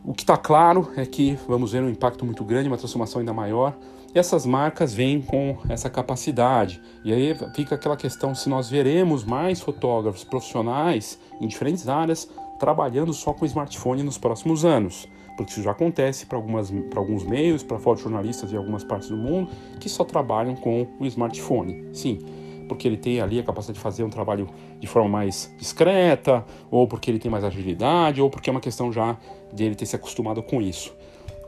O 0.05 0.13
que 0.13 0.23
está 0.23 0.37
claro 0.37 0.89
é 0.97 1.05
que 1.05 1.37
vamos 1.49 1.73
ver 1.73 1.83
um 1.83 1.89
impacto 1.89 2.25
muito 2.25 2.45
grande, 2.45 2.69
uma 2.69 2.77
transformação 2.77 3.19
ainda 3.19 3.33
maior. 3.33 3.77
E 4.15 4.19
essas 4.19 4.45
marcas 4.45 4.93
vêm 4.93 5.23
com 5.23 5.57
essa 5.69 5.89
capacidade. 5.89 6.83
E 7.05 7.13
aí 7.13 7.35
fica 7.55 7.77
aquela 7.77 7.97
questão: 7.97 8.35
se 8.35 8.49
nós 8.49 8.69
veremos 8.69 9.25
mais 9.25 9.61
fotógrafos 9.61 10.23
profissionais 10.23 11.19
em 11.41 11.47
diferentes 11.47 11.89
áreas 11.89 12.29
trabalhando 12.63 13.13
só 13.13 13.33
com 13.33 13.45
smartphone 13.45 14.05
nos 14.05 14.17
próximos 14.17 14.65
anos, 14.65 15.09
porque 15.37 15.51
isso 15.51 15.65
já 15.65 15.73
acontece 15.73 16.27
para 16.27 16.39
alguns 16.39 17.25
meios, 17.25 17.65
para 17.65 17.77
fotojornalistas 17.77 18.51
de 18.51 18.57
algumas 18.57 18.85
partes 18.85 19.09
do 19.09 19.17
mundo 19.17 19.51
que 19.81 19.89
só 19.89 20.05
trabalham 20.05 20.55
com 20.55 20.87
o 21.01 21.05
smartphone. 21.07 21.89
Sim, 21.93 22.21
porque 22.69 22.87
ele 22.87 22.97
tem 22.97 23.21
ali 23.21 23.41
a 23.41 23.43
capacidade 23.43 23.79
de 23.79 23.83
fazer 23.83 24.05
um 24.05 24.11
trabalho 24.11 24.49
de 24.79 24.87
forma 24.87 25.09
mais 25.09 25.53
discreta, 25.59 26.45
ou 26.71 26.87
porque 26.87 27.11
ele 27.11 27.19
tem 27.19 27.29
mais 27.29 27.43
agilidade, 27.43 28.23
ou 28.23 28.31
porque 28.31 28.49
é 28.49 28.53
uma 28.53 28.61
questão 28.61 28.93
já 28.93 29.17
dele 29.53 29.75
ter 29.75 29.87
se 29.87 29.97
acostumado 29.97 30.41
com 30.41 30.63
isso. 30.63 30.95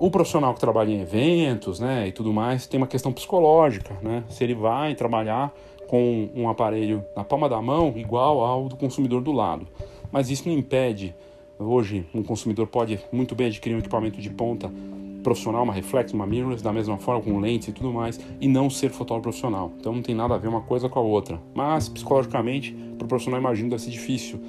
O 0.00 0.10
profissional 0.10 0.52
que 0.52 0.58
trabalha 0.58 0.90
em 0.90 1.00
eventos, 1.00 1.78
né, 1.78 2.08
e 2.08 2.12
tudo 2.12 2.32
mais, 2.32 2.66
tem 2.66 2.76
uma 2.76 2.88
questão 2.88 3.12
psicológica, 3.12 3.96
né? 4.02 4.24
Se 4.28 4.42
ele 4.42 4.56
vai 4.56 4.96
trabalhar 4.96 5.54
com 5.86 6.28
um 6.34 6.48
aparelho 6.48 7.04
na 7.14 7.22
palma 7.22 7.48
da 7.48 7.62
mão 7.62 7.92
igual 7.94 8.40
ao 8.40 8.68
do 8.68 8.76
consumidor 8.76 9.22
do 9.22 9.30
lado. 9.30 9.68
Mas 10.14 10.30
isso 10.30 10.48
não 10.48 10.56
impede. 10.56 11.12
Hoje, 11.58 12.06
um 12.14 12.22
consumidor 12.22 12.68
pode 12.68 13.00
muito 13.10 13.34
bem 13.34 13.48
adquirir 13.48 13.74
um 13.74 13.80
equipamento 13.80 14.20
de 14.20 14.30
ponta 14.30 14.70
profissional, 15.24 15.64
uma 15.64 15.72
reflex, 15.72 16.12
uma 16.12 16.24
mirrorless, 16.24 16.62
da 16.62 16.72
mesma 16.72 16.98
forma, 16.98 17.20
com 17.20 17.40
lentes 17.40 17.66
e 17.66 17.72
tudo 17.72 17.92
mais, 17.92 18.20
e 18.40 18.46
não 18.46 18.70
ser 18.70 18.90
fotógrafo 18.90 19.24
profissional. 19.24 19.72
Então 19.80 19.92
não 19.92 20.02
tem 20.02 20.14
nada 20.14 20.36
a 20.36 20.38
ver 20.38 20.46
uma 20.46 20.60
coisa 20.60 20.88
com 20.88 21.00
a 21.00 21.02
outra. 21.02 21.40
Mas, 21.52 21.88
psicologicamente, 21.88 22.72
para 22.96 23.06
o 23.06 23.08
profissional, 23.08 23.40
imagino 23.40 23.70
deve 23.70 23.82
ser 23.82 23.90
difícil 23.90 24.40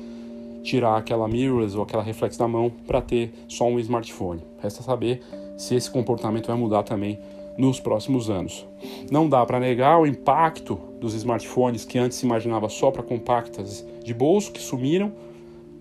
tirar 0.61 0.97
aquela 0.97 1.27
mirrorless 1.27 1.75
ou 1.75 1.81
aquela 1.81 2.03
reflex 2.03 2.37
da 2.37 2.47
mão 2.47 2.71
para 2.85 3.01
ter 3.01 3.33
só 3.47 3.65
um 3.65 3.79
smartphone. 3.79 4.43
Resta 4.61 4.83
saber 4.83 5.23
se 5.57 5.73
esse 5.73 5.89
comportamento 5.89 6.45
vai 6.45 6.55
mudar 6.55 6.83
também 6.83 7.17
nos 7.57 7.79
próximos 7.79 8.29
anos. 8.29 8.67
Não 9.09 9.27
dá 9.27 9.43
para 9.47 9.59
negar 9.59 9.99
o 9.99 10.05
impacto 10.05 10.79
dos 10.99 11.15
smartphones 11.15 11.85
que 11.85 11.97
antes 11.97 12.19
se 12.19 12.25
imaginava 12.25 12.69
só 12.69 12.91
para 12.91 13.01
compactas 13.01 13.83
de 14.03 14.13
bolso, 14.13 14.51
que 14.51 14.61
sumiram, 14.61 15.11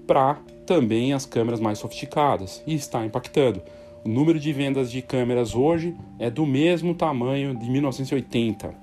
para 0.07 0.38
também 0.66 1.12
as 1.12 1.26
câmeras 1.26 1.61
mais 1.61 1.78
sofisticadas, 1.78 2.62
e 2.66 2.74
está 2.74 3.05
impactando. 3.05 3.62
O 4.05 4.09
número 4.09 4.38
de 4.38 4.52
vendas 4.52 4.90
de 4.90 5.00
câmeras 5.00 5.55
hoje 5.55 5.96
é 6.18 6.30
do 6.30 6.44
mesmo 6.44 6.94
tamanho 6.94 7.55
de 7.55 7.70
1980. 7.70 8.74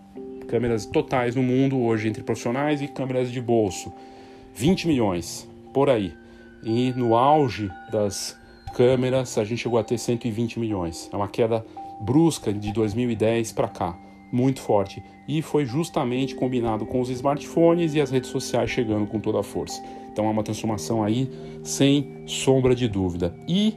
Câmeras 0.48 0.86
totais 0.86 1.36
no 1.36 1.44
mundo 1.44 1.80
hoje 1.80 2.08
entre 2.08 2.24
profissionais 2.24 2.82
e 2.82 2.88
câmeras 2.88 3.32
de 3.32 3.40
bolso. 3.40 3.94
20 4.56 4.88
milhões, 4.88 5.48
por 5.74 5.90
aí. 5.90 6.14
E 6.64 6.92
no 6.94 7.16
auge 7.16 7.72
das 7.92 8.38
câmeras 8.74 9.38
a 9.38 9.44
gente 9.44 9.62
chegou 9.62 9.80
a 9.80 9.84
ter 9.84 9.98
120 9.98 10.60
milhões. 10.60 11.10
É 11.14 11.16
uma 11.16 11.28
queda 11.28 11.66
brusca 12.02 12.52
de 12.52 12.74
2010 12.74 13.52
para 13.52 13.68
cá, 13.68 13.98
muito 14.32 14.60
forte. 14.60 15.04
E 15.28 15.42
foi 15.42 15.66
justamente 15.66 16.36
combinado 16.36 16.86
com 16.86 17.00
os 17.00 17.10
smartphones 17.10 17.94
e 17.94 18.02
as 18.02 18.10
redes 18.10 18.30
sociais 18.30 18.70
chegando 18.70 19.06
com 19.06 19.20
toda 19.20 19.40
a 19.40 19.44
força. 19.44 19.82
Então 20.12 20.26
é 20.26 20.30
uma 20.30 20.44
transformação 20.44 21.04
aí 21.04 21.30
sem 21.64 22.24
sombra 22.26 22.76
de 22.76 22.88
dúvida. 22.88 23.34
E 23.48 23.76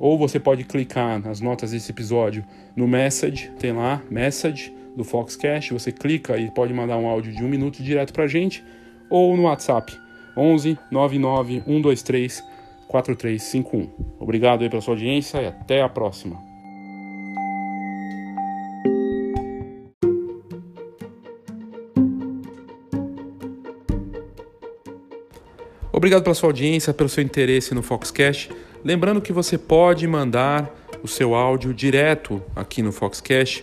ou 0.00 0.16
você 0.16 0.40
pode 0.40 0.64
clicar 0.64 1.20
nas 1.20 1.42
notas 1.42 1.72
desse 1.72 1.90
episódio 1.92 2.42
no 2.74 2.88
message, 2.88 3.50
tem 3.58 3.72
lá 3.72 4.02
message 4.10 4.74
do 4.96 5.04
Foxcast, 5.04 5.74
você 5.74 5.92
clica 5.92 6.38
e 6.38 6.50
pode 6.50 6.72
mandar 6.72 6.96
um 6.96 7.06
áudio 7.06 7.32
de 7.32 7.44
um 7.44 7.48
minuto 7.48 7.82
direto 7.82 8.12
pra 8.12 8.26
gente 8.26 8.64
ou 9.10 9.36
no 9.36 9.42
WhatsApp 9.42 9.96
11 10.34 10.78
99 10.90 11.62
123 11.66 12.42
4351. 12.88 13.88
Obrigado 14.18 14.62
aí 14.62 14.70
pela 14.70 14.80
sua 14.80 14.94
audiência 14.94 15.40
e 15.42 15.46
até 15.46 15.82
a 15.82 15.88
próxima. 15.88 16.50
Obrigado 25.92 26.22
pela 26.22 26.34
sua 26.34 26.48
audiência, 26.48 26.94
pelo 26.94 27.10
seu 27.10 27.22
interesse 27.22 27.74
no 27.74 27.82
Foxcast. 27.82 28.50
Lembrando 28.82 29.20
que 29.20 29.32
você 29.32 29.58
pode 29.58 30.06
mandar 30.06 30.74
o 31.02 31.08
seu 31.08 31.34
áudio 31.34 31.74
direto 31.74 32.42
aqui 32.56 32.80
no 32.80 32.92
Foxcast 32.92 33.62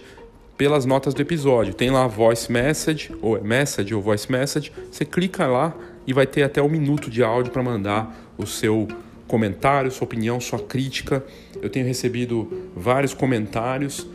pelas 0.55 0.85
notas 0.85 1.13
do 1.15 1.21
episódio. 1.21 1.73
Tem 1.73 1.89
lá 1.89 2.05
voice 2.05 2.51
message, 2.51 3.11
ou 3.19 3.35
é 3.35 3.41
message 3.41 3.95
ou 3.95 4.01
voice 4.01 4.31
message. 4.31 4.71
Você 4.91 5.05
clica 5.05 5.47
lá 5.47 5.75
e 6.05 6.13
vai 6.13 6.27
ter 6.27 6.43
até 6.43 6.61
um 6.61 6.69
minuto 6.69 7.09
de 7.09 7.23
áudio 7.23 7.51
para 7.51 7.63
mandar 7.63 8.15
o 8.37 8.45
seu 8.45 8.87
comentário, 9.27 9.89
sua 9.89 10.05
opinião, 10.05 10.39
sua 10.39 10.59
crítica. 10.59 11.25
Eu 11.59 11.69
tenho 11.69 11.87
recebido 11.87 12.69
vários 12.75 13.15
comentários 13.15 14.07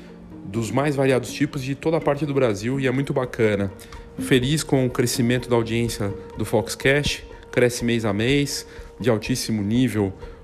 dos 0.45 0.71
mais 0.71 0.95
variados 0.95 1.33
tipos 1.33 1.65
de 1.65 1.75
toda 1.75 1.97
a 1.97 2.01
parte 2.01 2.25
do 2.25 2.33
Brasil 2.33 2.79
e 2.79 2.87
é 2.87 2.91
muito 2.93 3.13
bacana. 3.13 3.73
Feliz 4.21 4.63
com 4.63 4.87
o 4.87 4.91
crescimento 4.91 5.49
da 5.49 5.57
audiência 5.57 6.15
do 6.39 6.45
Foxcast 6.45 7.25
cresce 7.53 7.85
mês 7.85 8.05
a 8.05 8.13
mês, 8.13 8.67
de 8.99 9.11
altíssimo 9.11 9.63
nível 9.63 10.13